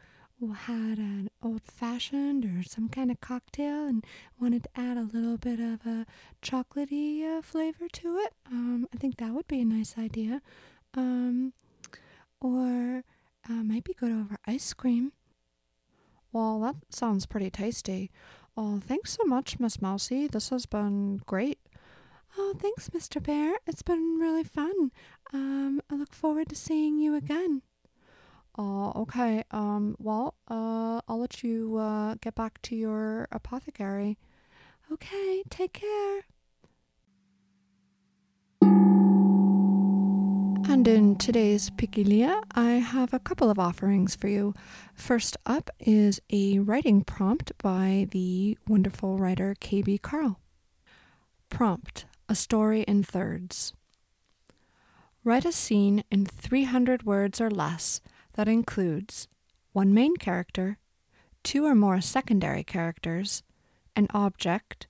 had 0.68 1.00
an 1.00 1.32
old 1.42 1.64
fashioned 1.66 2.46
or 2.46 2.62
some 2.62 2.90
kind 2.90 3.10
of 3.10 3.20
cocktail 3.22 3.88
and 3.88 4.06
wanted 4.40 4.64
to 4.64 4.70
add 4.76 4.98
a 4.98 5.10
little 5.12 5.38
bit 5.38 5.60
of 5.60 5.86
a 5.88 6.06
chocolatey 6.44 7.24
uh, 7.24 7.42
flavor 7.42 7.88
to 7.92 8.18
it. 8.18 8.34
Um, 8.52 8.88
I 8.94 8.98
think 8.98 9.18
that 9.18 9.34
would 9.34 9.48
be 9.48 9.62
a 9.62 9.66
nice 9.66 9.96
idea. 9.98 10.42
Um, 10.94 11.54
or 12.40 13.04
uh, 13.50 13.64
might 13.64 13.84
be 13.84 13.94
good 13.96 14.12
over 14.12 14.38
ice 14.46 14.74
cream. 14.74 15.12
Well, 16.32 16.60
that 16.62 16.76
sounds 16.90 17.26
pretty 17.26 17.50
tasty. 17.50 18.12
Oh, 18.56 18.80
thanks 18.86 19.18
so 19.18 19.24
much, 19.26 19.60
Miss 19.60 19.82
Mousie. 19.82 20.28
This 20.28 20.50
has 20.50 20.66
been 20.66 21.22
great. 21.26 21.60
Oh, 22.38 22.54
thanks, 22.58 22.90
Mr. 22.90 23.22
Bear. 23.22 23.56
It's 23.68 23.82
been 23.82 24.18
really 24.20 24.44
fun. 24.44 24.92
Um, 25.34 25.82
I 25.90 25.96
look 25.96 26.14
forward 26.14 26.50
to 26.50 26.56
seeing 26.56 26.98
you 26.98 27.16
again. 27.16 27.62
Oh, 28.58 28.94
okay. 28.96 29.44
Um, 29.52 29.96
well, 30.00 30.36
uh, 30.50 31.02
I'll 31.08 31.20
let 31.20 31.44
you 31.44 31.78
uh, 31.78 32.16
get 32.22 32.36
back 32.36 32.62
to 32.64 32.76
your 32.76 33.28
apothecary. 33.32 34.18
Okay, 34.92 35.44
take 35.50 35.74
care. 35.74 36.22
And 40.82 40.88
in 40.88 41.16
today's 41.16 41.70
Pikilia, 41.70 42.42
I 42.56 42.72
have 42.72 43.14
a 43.14 43.20
couple 43.20 43.52
of 43.52 43.60
offerings 43.60 44.16
for 44.16 44.28
you. 44.28 44.56
First 44.96 45.38
up 45.46 45.70
is 45.80 46.20
a 46.32 46.58
writing 46.58 47.04
prompt 47.04 47.52
by 47.60 48.08
the 48.10 48.58
wonderful 48.68 49.20
writer 49.20 49.56
KB 49.62 50.02
Carle. 50.02 50.40
Prompt 51.50 52.06
A 52.28 52.34
story 52.34 52.82
in 52.82 53.04
thirds. 53.04 53.74
Write 55.24 55.46
a 55.46 55.52
scene 55.52 56.04
in 56.10 56.26
300 56.26 57.04
words 57.04 57.40
or 57.40 57.52
less 57.52 58.02
that 58.34 58.48
includes 58.48 59.28
one 59.74 59.94
main 59.94 60.18
character, 60.18 60.80
two 61.44 61.64
or 61.64 61.76
more 61.76 62.02
secondary 62.02 62.64
characters, 62.64 63.44
an 63.96 64.08
object, 64.16 64.88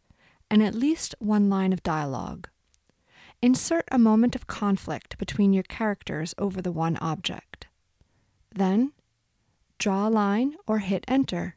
and 0.49 0.63
at 0.63 0.73
least 0.73 1.15
one 1.19 1.49
line 1.49 1.73
of 1.73 1.83
dialogue. 1.83 2.47
Insert 3.43 3.85
a 3.91 3.97
moment 3.97 4.35
of 4.35 4.45
conflict 4.45 5.17
between 5.17 5.51
your 5.51 5.63
characters 5.63 6.35
over 6.37 6.61
the 6.61 6.71
one 6.71 6.95
object. 6.97 7.65
Then, 8.53 8.91
draw 9.79 10.07
a 10.07 10.09
line 10.09 10.57
or 10.67 10.77
hit 10.77 11.03
enter, 11.07 11.55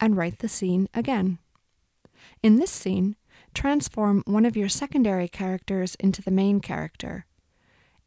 and 0.00 0.16
write 0.16 0.38
the 0.38 0.48
scene 0.48 0.88
again. 0.94 1.40
In 2.42 2.56
this 2.56 2.70
scene, 2.70 3.16
transform 3.52 4.22
one 4.26 4.46
of 4.46 4.56
your 4.56 4.70
secondary 4.70 5.28
characters 5.28 5.94
into 5.96 6.22
the 6.22 6.30
main 6.30 6.58
character. 6.60 7.26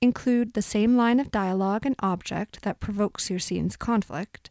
Include 0.01 0.53
the 0.53 0.63
same 0.63 0.97
line 0.97 1.19
of 1.19 1.29
dialogue 1.29 1.85
and 1.85 1.95
object 1.99 2.63
that 2.63 2.79
provokes 2.79 3.29
your 3.29 3.37
scene's 3.37 3.77
conflict. 3.77 4.49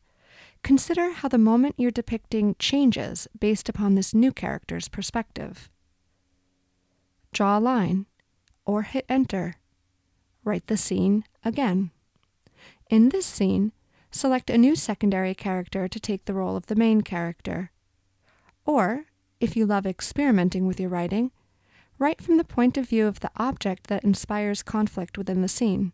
Consider 0.62 1.10
how 1.10 1.26
the 1.26 1.36
moment 1.36 1.74
you're 1.78 1.90
depicting 1.90 2.54
changes 2.60 3.26
based 3.36 3.68
upon 3.68 3.96
this 3.96 4.14
new 4.14 4.30
character's 4.30 4.86
perspective. 4.86 5.68
Draw 7.32 7.58
a 7.58 7.60
line 7.60 8.06
or 8.64 8.82
hit 8.82 9.04
enter. 9.08 9.54
Write 10.44 10.66
the 10.66 10.76
scene 10.76 11.24
again. 11.44 11.90
In 12.88 13.10
this 13.10 13.26
scene, 13.26 13.72
select 14.10 14.50
a 14.50 14.58
new 14.58 14.74
secondary 14.74 15.34
character 15.34 15.88
to 15.88 16.00
take 16.00 16.24
the 16.24 16.34
role 16.34 16.56
of 16.56 16.66
the 16.66 16.74
main 16.74 17.02
character. 17.02 17.70
Or, 18.64 19.04
if 19.38 19.56
you 19.56 19.66
love 19.66 19.86
experimenting 19.86 20.66
with 20.66 20.80
your 20.80 20.90
writing, 20.90 21.30
write 21.98 22.20
from 22.20 22.36
the 22.36 22.44
point 22.44 22.76
of 22.76 22.88
view 22.88 23.06
of 23.06 23.20
the 23.20 23.30
object 23.36 23.86
that 23.86 24.04
inspires 24.04 24.62
conflict 24.62 25.16
within 25.16 25.42
the 25.42 25.48
scene. 25.48 25.92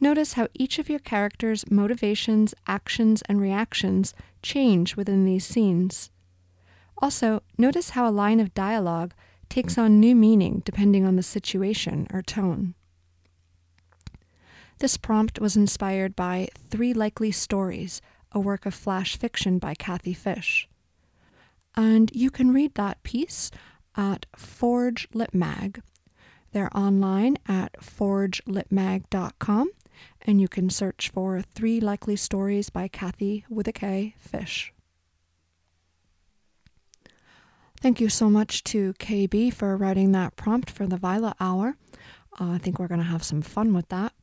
Notice 0.00 0.32
how 0.32 0.48
each 0.54 0.78
of 0.78 0.88
your 0.88 0.98
characters' 0.98 1.70
motivations, 1.70 2.54
actions, 2.66 3.22
and 3.28 3.40
reactions 3.40 4.12
change 4.42 4.96
within 4.96 5.24
these 5.24 5.46
scenes. 5.46 6.10
Also, 6.98 7.42
notice 7.56 7.90
how 7.90 8.08
a 8.08 8.10
line 8.10 8.40
of 8.40 8.54
dialogue 8.54 9.14
takes 9.48 9.78
on 9.78 10.00
new 10.00 10.14
meaning 10.14 10.62
depending 10.64 11.06
on 11.06 11.16
the 11.16 11.22
situation 11.22 12.06
or 12.12 12.22
tone. 12.22 12.74
This 14.80 14.96
prompt 14.96 15.40
was 15.40 15.56
inspired 15.56 16.16
by 16.16 16.48
Three 16.68 16.92
Likely 16.92 17.30
Stories, 17.30 18.02
a 18.32 18.40
work 18.40 18.66
of 18.66 18.74
flash 18.74 19.16
fiction 19.16 19.58
by 19.58 19.74
Kathy 19.74 20.12
Fish. 20.12 20.68
And 21.76 22.10
you 22.14 22.30
can 22.30 22.52
read 22.52 22.74
that 22.74 23.02
piece 23.02 23.50
at 23.96 24.26
Forge 24.36 25.08
Lit 25.14 25.32
Mag. 25.32 25.80
They're 26.52 26.76
online 26.76 27.38
at 27.46 27.80
forgelitmag.com, 27.80 29.70
and 30.22 30.40
you 30.40 30.48
can 30.48 30.70
search 30.70 31.10
for 31.10 31.42
Three 31.42 31.80
Likely 31.80 32.16
Stories 32.16 32.70
by 32.70 32.88
Kathy 32.88 33.44
with 33.48 33.68
a 33.68 33.72
K 33.72 34.14
Fish. 34.18 34.73
Thank 37.84 38.00
you 38.00 38.08
so 38.08 38.30
much 38.30 38.64
to 38.64 38.94
KB 38.94 39.52
for 39.52 39.76
writing 39.76 40.12
that 40.12 40.36
prompt 40.36 40.70
for 40.70 40.86
the 40.86 40.96
Violet 40.96 41.34
Hour. 41.38 41.76
Uh, 42.40 42.52
I 42.52 42.56
think 42.56 42.78
we're 42.78 42.88
going 42.88 43.02
to 43.02 43.04
have 43.04 43.22
some 43.22 43.42
fun 43.42 43.74
with 43.74 43.90
that. 43.90 44.14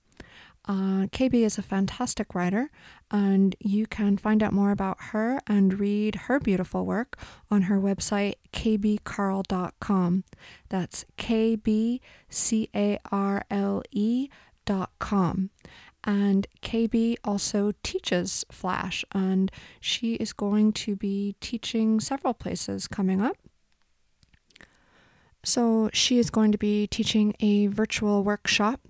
Uh, 0.68 1.06
KB 1.12 1.36
is 1.46 1.60
a 1.60 1.62
fantastic 1.62 2.34
writer, 2.34 2.72
and 3.12 3.56
you 3.60 3.86
can 3.86 4.18
find 4.18 4.42
out 4.42 4.52
more 4.52 4.72
about 4.72 4.98
her 5.12 5.42
and 5.46 5.80
read 5.80 6.16
her 6.26 6.40
beautiful 6.40 6.88
work 6.88 7.20
on 7.52 7.62
her 7.62 7.80
website, 7.80 8.34
kbcarle.com. 8.52 10.24
That's 10.70 11.06
K 11.18 11.56
B 11.56 12.02
C 12.30 12.68
A 12.74 12.98
R 13.12 13.44
L 13.52 13.84
E.com. 13.92 15.52
And 16.04 16.48
KB 16.64 17.16
also 17.24 17.74
teaches 17.84 18.44
Flash, 18.52 19.06
and 19.12 19.52
she 19.80 20.16
is 20.16 20.34
going 20.34 20.74
to 20.74 20.96
be 20.96 21.36
teaching 21.40 22.00
several 22.00 22.34
places 22.34 22.88
coming 22.88 23.22
up. 23.22 23.38
So, 25.44 25.90
she 25.92 26.20
is 26.20 26.30
going 26.30 26.52
to 26.52 26.58
be 26.58 26.86
teaching 26.88 27.36
a 27.40 27.68
virtual 27.68 28.24
workshop 28.24 28.82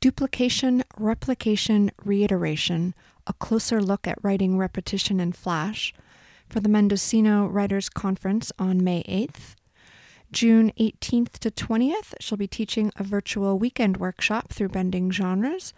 Duplication, 0.00 0.84
Replication, 0.98 1.90
Reiteration 2.04 2.94
A 3.26 3.32
Closer 3.32 3.80
Look 3.80 4.06
at 4.06 4.18
Writing 4.22 4.58
Repetition 4.58 5.18
in 5.18 5.32
Flash 5.32 5.94
for 6.46 6.60
the 6.60 6.68
Mendocino 6.68 7.46
Writers 7.46 7.88
Conference 7.88 8.52
on 8.58 8.84
May 8.84 9.02
8th. 9.04 9.54
June 10.30 10.72
18th 10.78 11.38
to 11.38 11.50
20th, 11.50 12.12
she'll 12.20 12.36
be 12.36 12.46
teaching 12.46 12.90
a 12.96 13.02
virtual 13.02 13.58
weekend 13.58 13.96
workshop 13.96 14.52
through 14.52 14.68
Bending 14.68 15.10
Genres. 15.10 15.72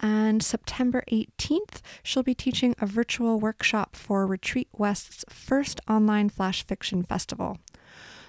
And 0.00 0.42
September 0.42 1.02
18th, 1.10 1.80
she'll 2.02 2.22
be 2.22 2.34
teaching 2.34 2.74
a 2.78 2.86
virtual 2.86 3.40
workshop 3.40 3.96
for 3.96 4.26
Retreat 4.26 4.68
West's 4.76 5.24
first 5.30 5.80
online 5.88 6.28
flash 6.28 6.66
fiction 6.66 7.04
festival. 7.04 7.58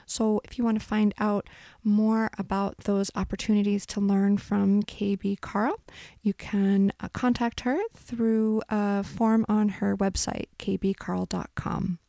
So, 0.05 0.41
if 0.43 0.57
you 0.57 0.63
want 0.63 0.79
to 0.79 0.85
find 0.85 1.13
out 1.19 1.47
more 1.83 2.29
about 2.37 2.79
those 2.79 3.11
opportunities 3.15 3.85
to 3.87 3.99
learn 3.99 4.37
from 4.37 4.83
KB 4.83 5.39
Carle, 5.41 5.79
you 6.21 6.33
can 6.33 6.91
uh, 6.99 7.09
contact 7.13 7.61
her 7.61 7.79
through 7.95 8.61
a 8.69 9.03
form 9.03 9.45
on 9.49 9.69
her 9.69 9.95
website, 9.95 10.47
kbcarle.com. 10.59 11.99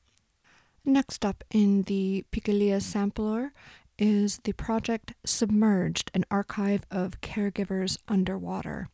Next 0.84 1.24
up 1.24 1.42
in 1.50 1.82
the 1.82 2.24
Pikalia 2.30 2.82
sampler 2.82 3.52
is 3.98 4.38
the 4.44 4.52
project 4.52 5.14
Submerged, 5.24 6.10
an 6.14 6.24
archive 6.30 6.84
of 6.90 7.20
caregivers 7.20 7.96
underwater. 8.08 8.88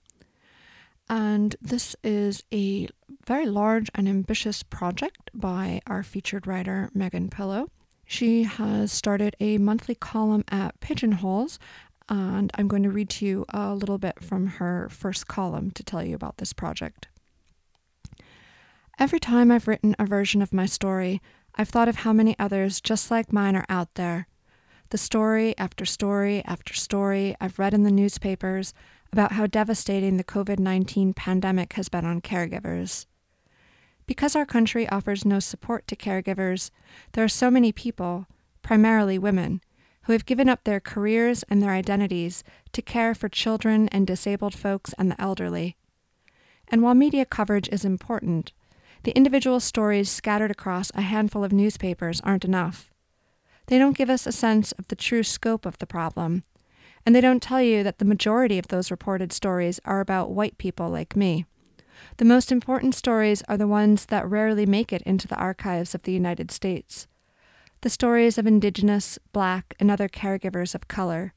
And 1.08 1.56
this 1.60 1.96
is 2.04 2.44
a 2.52 2.88
very 3.26 3.46
large 3.46 3.90
and 3.96 4.08
ambitious 4.08 4.62
project 4.62 5.30
by 5.34 5.80
our 5.88 6.04
featured 6.04 6.46
writer, 6.46 6.90
Megan 6.94 7.28
Pillow. 7.28 7.70
She 8.10 8.42
has 8.42 8.90
started 8.90 9.36
a 9.38 9.56
monthly 9.58 9.94
column 9.94 10.42
at 10.48 10.80
Pigeonholes, 10.80 11.60
and 12.08 12.50
I'm 12.56 12.66
going 12.66 12.82
to 12.82 12.90
read 12.90 13.08
to 13.10 13.24
you 13.24 13.46
a 13.50 13.72
little 13.72 13.98
bit 13.98 14.20
from 14.20 14.48
her 14.58 14.88
first 14.90 15.28
column 15.28 15.70
to 15.70 15.84
tell 15.84 16.02
you 16.02 16.16
about 16.16 16.38
this 16.38 16.52
project. 16.52 17.06
Every 18.98 19.20
time 19.20 19.52
I've 19.52 19.68
written 19.68 19.94
a 19.96 20.06
version 20.06 20.42
of 20.42 20.52
my 20.52 20.66
story, 20.66 21.22
I've 21.54 21.68
thought 21.68 21.88
of 21.88 21.98
how 21.98 22.12
many 22.12 22.36
others 22.36 22.80
just 22.80 23.12
like 23.12 23.32
mine 23.32 23.54
are 23.54 23.64
out 23.68 23.94
there. 23.94 24.26
The 24.88 24.98
story 24.98 25.56
after 25.56 25.84
story 25.84 26.42
after 26.44 26.74
story 26.74 27.36
I've 27.40 27.60
read 27.60 27.74
in 27.74 27.84
the 27.84 27.92
newspapers 27.92 28.74
about 29.12 29.32
how 29.32 29.46
devastating 29.46 30.16
the 30.16 30.24
COVID 30.24 30.58
19 30.58 31.14
pandemic 31.14 31.74
has 31.74 31.88
been 31.88 32.04
on 32.04 32.22
caregivers. 32.22 33.06
Because 34.10 34.34
our 34.34 34.44
country 34.44 34.88
offers 34.88 35.24
no 35.24 35.38
support 35.38 35.86
to 35.86 35.94
caregivers, 35.94 36.72
there 37.12 37.22
are 37.22 37.28
so 37.28 37.48
many 37.48 37.70
people, 37.70 38.26
primarily 38.60 39.20
women, 39.20 39.60
who 40.02 40.12
have 40.12 40.26
given 40.26 40.48
up 40.48 40.64
their 40.64 40.80
careers 40.80 41.44
and 41.44 41.62
their 41.62 41.70
identities 41.70 42.42
to 42.72 42.82
care 42.82 43.14
for 43.14 43.28
children 43.28 43.86
and 43.90 44.08
disabled 44.08 44.52
folks 44.52 44.92
and 44.98 45.12
the 45.12 45.20
elderly. 45.20 45.76
And 46.66 46.82
while 46.82 46.96
media 46.96 47.24
coverage 47.24 47.68
is 47.68 47.84
important, 47.84 48.50
the 49.04 49.12
individual 49.12 49.60
stories 49.60 50.10
scattered 50.10 50.50
across 50.50 50.90
a 50.96 51.02
handful 51.02 51.44
of 51.44 51.52
newspapers 51.52 52.20
aren't 52.22 52.44
enough. 52.44 52.90
They 53.68 53.78
don't 53.78 53.96
give 53.96 54.10
us 54.10 54.26
a 54.26 54.32
sense 54.32 54.72
of 54.72 54.88
the 54.88 54.96
true 54.96 55.22
scope 55.22 55.64
of 55.64 55.78
the 55.78 55.86
problem, 55.86 56.42
and 57.06 57.14
they 57.14 57.20
don't 57.20 57.40
tell 57.40 57.62
you 57.62 57.84
that 57.84 58.00
the 58.00 58.04
majority 58.04 58.58
of 58.58 58.66
those 58.66 58.90
reported 58.90 59.32
stories 59.32 59.78
are 59.84 60.00
about 60.00 60.32
white 60.32 60.58
people 60.58 60.90
like 60.90 61.14
me. 61.14 61.46
The 62.16 62.24
most 62.24 62.52
important 62.52 62.94
stories 62.94 63.42
are 63.48 63.56
the 63.56 63.66
ones 63.66 64.06
that 64.06 64.28
rarely 64.28 64.66
make 64.66 64.92
it 64.92 65.02
into 65.02 65.28
the 65.28 65.36
archives 65.36 65.94
of 65.94 66.02
the 66.02 66.12
United 66.12 66.50
States. 66.50 67.06
The 67.82 67.90
stories 67.90 68.36
of 68.36 68.46
Indigenous, 68.46 69.18
Black, 69.32 69.74
and 69.80 69.90
other 69.90 70.08
caregivers 70.08 70.74
of 70.74 70.88
color, 70.88 71.32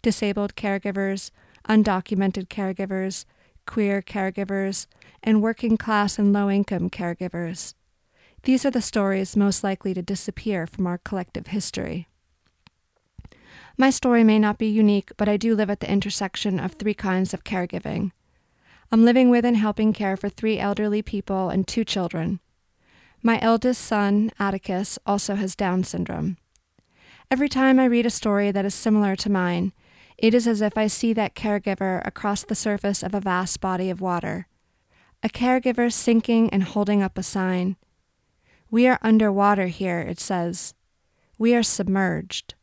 disabled 0.00 0.54
caregivers, 0.54 1.30
undocumented 1.68 2.48
caregivers, 2.48 3.24
queer 3.66 4.02
caregivers, 4.02 4.86
and 5.22 5.42
working 5.42 5.76
class 5.76 6.18
and 6.18 6.32
low 6.32 6.50
income 6.50 6.90
caregivers. 6.90 7.74
These 8.44 8.64
are 8.64 8.70
the 8.70 8.82
stories 8.82 9.36
most 9.36 9.62
likely 9.62 9.94
to 9.94 10.02
disappear 10.02 10.66
from 10.66 10.86
our 10.86 10.98
collective 10.98 11.48
history. 11.48 12.08
My 13.78 13.90
story 13.90 14.24
may 14.24 14.38
not 14.38 14.58
be 14.58 14.68
unique, 14.68 15.10
but 15.16 15.28
I 15.28 15.36
do 15.36 15.54
live 15.54 15.70
at 15.70 15.80
the 15.80 15.90
intersection 15.90 16.58
of 16.60 16.72
three 16.72 16.94
kinds 16.94 17.32
of 17.32 17.44
caregiving 17.44 18.10
I'm 18.92 19.06
living 19.06 19.30
with 19.30 19.46
and 19.46 19.56
helping 19.56 19.94
care 19.94 20.18
for 20.18 20.28
three 20.28 20.58
elderly 20.58 21.00
people 21.00 21.48
and 21.48 21.66
two 21.66 21.82
children. 21.82 22.40
My 23.22 23.40
eldest 23.40 23.80
son, 23.80 24.30
Atticus, 24.38 24.98
also 25.06 25.34
has 25.34 25.56
Down 25.56 25.82
syndrome. 25.82 26.36
Every 27.30 27.48
time 27.48 27.80
I 27.80 27.86
read 27.86 28.04
a 28.04 28.10
story 28.10 28.50
that 28.50 28.66
is 28.66 28.74
similar 28.74 29.16
to 29.16 29.30
mine, 29.30 29.72
it 30.18 30.34
is 30.34 30.46
as 30.46 30.60
if 30.60 30.76
I 30.76 30.88
see 30.88 31.14
that 31.14 31.34
caregiver 31.34 32.06
across 32.06 32.44
the 32.44 32.54
surface 32.54 33.02
of 33.02 33.14
a 33.14 33.20
vast 33.20 33.62
body 33.62 33.88
of 33.88 34.02
water. 34.02 34.46
A 35.22 35.30
caregiver 35.30 35.90
sinking 35.90 36.50
and 36.50 36.62
holding 36.62 37.02
up 37.02 37.16
a 37.16 37.22
sign. 37.22 37.76
We 38.70 38.86
are 38.86 38.98
underwater 39.00 39.68
here, 39.68 40.00
it 40.00 40.20
says. 40.20 40.74
We 41.38 41.54
are 41.54 41.62
submerged. 41.62 42.56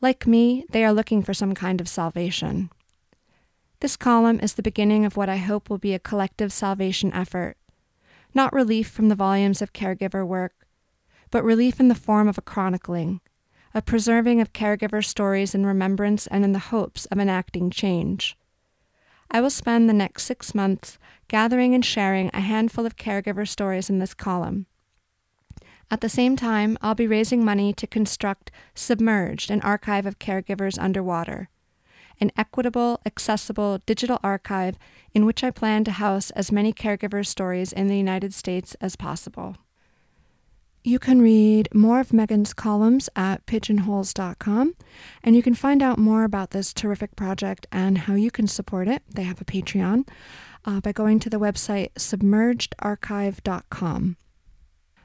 Like 0.00 0.26
me, 0.26 0.64
they 0.70 0.82
are 0.82 0.94
looking 0.94 1.22
for 1.22 1.34
some 1.34 1.54
kind 1.54 1.78
of 1.78 1.88
salvation. 1.88 2.70
This 3.80 3.96
column 3.96 4.40
is 4.40 4.54
the 4.54 4.62
beginning 4.62 5.04
of 5.04 5.16
what 5.16 5.28
I 5.28 5.36
hope 5.36 5.68
will 5.68 5.78
be 5.78 5.92
a 5.92 5.98
collective 5.98 6.52
salvation 6.52 7.12
effort. 7.12 7.58
Not 8.32 8.54
relief 8.54 8.88
from 8.88 9.08
the 9.08 9.14
volumes 9.14 9.60
of 9.60 9.74
caregiver 9.74 10.26
work, 10.26 10.66
but 11.30 11.44
relief 11.44 11.78
in 11.78 11.88
the 11.88 11.94
form 11.94 12.26
of 12.26 12.38
a 12.38 12.42
chronicling, 12.42 13.20
a 13.74 13.82
preserving 13.82 14.40
of 14.40 14.54
caregiver 14.54 15.04
stories 15.04 15.54
in 15.54 15.66
remembrance 15.66 16.26
and 16.26 16.42
in 16.42 16.52
the 16.52 16.58
hopes 16.58 17.04
of 17.06 17.18
enacting 17.18 17.70
change. 17.70 18.38
I 19.30 19.42
will 19.42 19.50
spend 19.50 19.88
the 19.88 19.92
next 19.94 20.24
six 20.24 20.54
months 20.54 20.98
gathering 21.28 21.74
and 21.74 21.84
sharing 21.84 22.30
a 22.32 22.40
handful 22.40 22.86
of 22.86 22.96
caregiver 22.96 23.46
stories 23.46 23.90
in 23.90 23.98
this 23.98 24.14
column. 24.14 24.66
At 25.90 26.00
the 26.00 26.08
same 26.08 26.36
time, 26.36 26.78
I'll 26.80 26.94
be 26.94 27.06
raising 27.06 27.44
money 27.44 27.74
to 27.74 27.86
construct 27.86 28.50
Submerged, 28.74 29.50
an 29.50 29.60
archive 29.60 30.06
of 30.06 30.18
caregivers 30.18 30.78
underwater, 30.80 31.50
an 32.20 32.32
equitable, 32.36 33.00
accessible 33.06 33.78
digital 33.86 34.18
archive 34.22 34.76
in 35.14 35.24
which 35.24 35.44
I 35.44 35.50
plan 35.50 35.84
to 35.84 35.92
house 35.92 36.30
as 36.30 36.52
many 36.52 36.72
caregiver 36.72 37.26
stories 37.26 37.72
in 37.72 37.88
the 37.88 37.96
United 37.96 38.34
States 38.34 38.74
as 38.80 38.96
possible. 38.96 39.56
You 40.86 40.98
can 41.00 41.20
read 41.20 41.68
more 41.74 41.98
of 41.98 42.12
Megan's 42.12 42.54
columns 42.54 43.08
at 43.16 43.44
pigeonholes.com, 43.46 44.76
and 45.24 45.34
you 45.34 45.42
can 45.42 45.56
find 45.56 45.82
out 45.82 45.98
more 45.98 46.22
about 46.22 46.52
this 46.52 46.72
terrific 46.72 47.16
project 47.16 47.66
and 47.72 47.98
how 47.98 48.14
you 48.14 48.30
can 48.30 48.46
support 48.46 48.86
it. 48.86 49.02
They 49.12 49.24
have 49.24 49.40
a 49.40 49.44
Patreon 49.44 50.06
uh, 50.64 50.80
by 50.80 50.92
going 50.92 51.18
to 51.18 51.28
the 51.28 51.40
website 51.40 51.92
submergedarchive.com. 51.94 54.16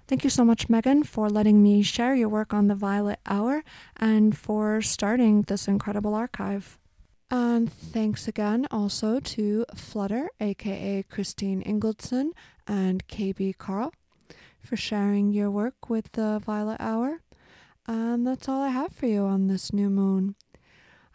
Thank 0.08 0.24
you 0.24 0.30
so 0.30 0.44
much, 0.44 0.70
Megan, 0.70 1.04
for 1.04 1.30
letting 1.30 1.64
me 1.64 1.82
share 1.82 2.14
your 2.14 2.30
work 2.30 2.54
on 2.54 2.68
the 2.68 2.76
Violet 2.76 3.20
Hour 3.26 3.64
and 3.96 4.38
for 4.38 4.84
starting 4.84 5.42
this 5.44 5.68
incredible 5.68 6.14
archive. 6.14 6.78
And 7.34 7.72
thanks 7.72 8.28
again 8.28 8.68
also 8.72 9.22
to 9.22 9.66
Flutter, 9.74 10.28
aka 10.42 11.04
Christine 11.04 11.64
Ingaldson, 11.64 12.32
and 12.68 13.08
KB 13.08 13.58
Carle 13.58 13.94
for 14.60 14.76
sharing 14.76 15.32
your 15.32 15.50
work 15.50 15.90
with 15.90 16.12
the 16.12 16.42
Violet 16.46 16.76
Hour. 16.82 17.22
And 17.88 18.28
that's 18.28 18.50
all 18.50 18.62
I 18.62 18.68
have 18.68 18.92
for 18.92 19.06
you 19.06 19.24
on 19.24 19.48
this 19.48 19.72
new 19.72 19.90
moon. 19.90 20.36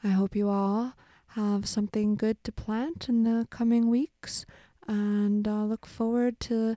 I 0.02 0.08
hope 0.08 0.34
you 0.34 0.48
all 0.48 0.94
have 1.28 1.68
something 1.68 2.16
good 2.16 2.42
to 2.44 2.52
plant 2.52 3.10
in 3.10 3.24
the 3.24 3.46
coming 3.50 3.90
weeks 3.90 4.46
and 4.88 5.46
uh, 5.46 5.64
look 5.64 5.84
forward 5.84 6.40
to 6.40 6.76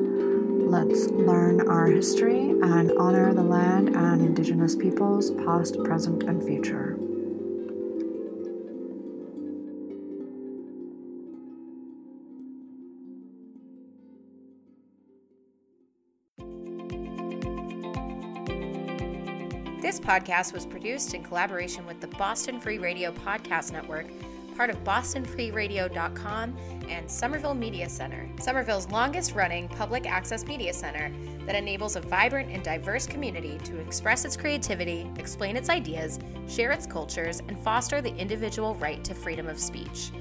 Let's 0.75 1.07
learn 1.07 1.69
our 1.69 1.85
history 1.85 2.49
and 2.49 2.91
honor 2.97 3.33
the 3.33 3.41
land 3.41 3.95
and 3.95 4.21
Indigenous 4.21 4.75
peoples, 4.75 5.31
past, 5.31 5.81
present, 5.85 6.23
and 6.23 6.43
future. 6.43 6.97
This 19.81 20.01
podcast 20.01 20.51
was 20.51 20.65
produced 20.65 21.13
in 21.13 21.23
collaboration 21.23 21.85
with 21.85 22.01
the 22.01 22.07
Boston 22.07 22.59
Free 22.59 22.79
Radio 22.79 23.13
Podcast 23.13 23.71
Network 23.71 24.07
part 24.55 24.69
of 24.69 24.83
BostonFreeRadio.com 24.83 26.57
and 26.89 27.09
Somerville 27.09 27.53
Media 27.53 27.89
Center, 27.89 28.29
Somerville's 28.39 28.89
longest 28.89 29.33
running 29.33 29.67
public 29.67 30.09
access 30.09 30.45
media 30.45 30.73
center 30.73 31.11
that 31.45 31.55
enables 31.55 31.95
a 31.95 32.01
vibrant 32.01 32.51
and 32.51 32.63
diverse 32.63 33.05
community 33.05 33.57
to 33.63 33.79
express 33.79 34.25
its 34.25 34.37
creativity, 34.37 35.09
explain 35.17 35.55
its 35.57 35.69
ideas, 35.69 36.19
share 36.47 36.71
its 36.71 36.85
cultures, 36.85 37.41
and 37.47 37.59
foster 37.59 38.01
the 38.01 38.15
individual 38.15 38.75
right 38.75 39.03
to 39.03 39.13
freedom 39.13 39.47
of 39.47 39.59
speech. 39.59 40.11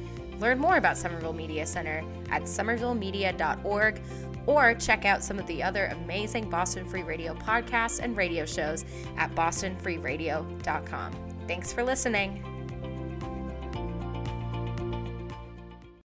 Learn 0.41 0.59
more 0.59 0.77
about 0.77 0.97
Somerville 0.97 1.33
Media 1.33 1.65
Center 1.67 2.05
at 2.31 2.43
somervillemedia.org 2.43 4.01
or 4.47 4.75
check 4.75 5.05
out 5.05 5.23
some 5.23 5.39
of 5.39 5.47
the 5.47 5.63
other 5.63 5.87
amazing 5.87 6.51
Boston 6.51 6.87
Free 6.87 7.03
Radio 7.03 7.35
podcasts 7.35 8.01
and 8.01 8.17
radio 8.17 8.45
shows 8.45 8.85
at 9.17 9.35
bostonfreeradio.com. 9.35 11.13
Thanks 11.47 11.73
for 11.73 11.83
listening. 11.83 12.54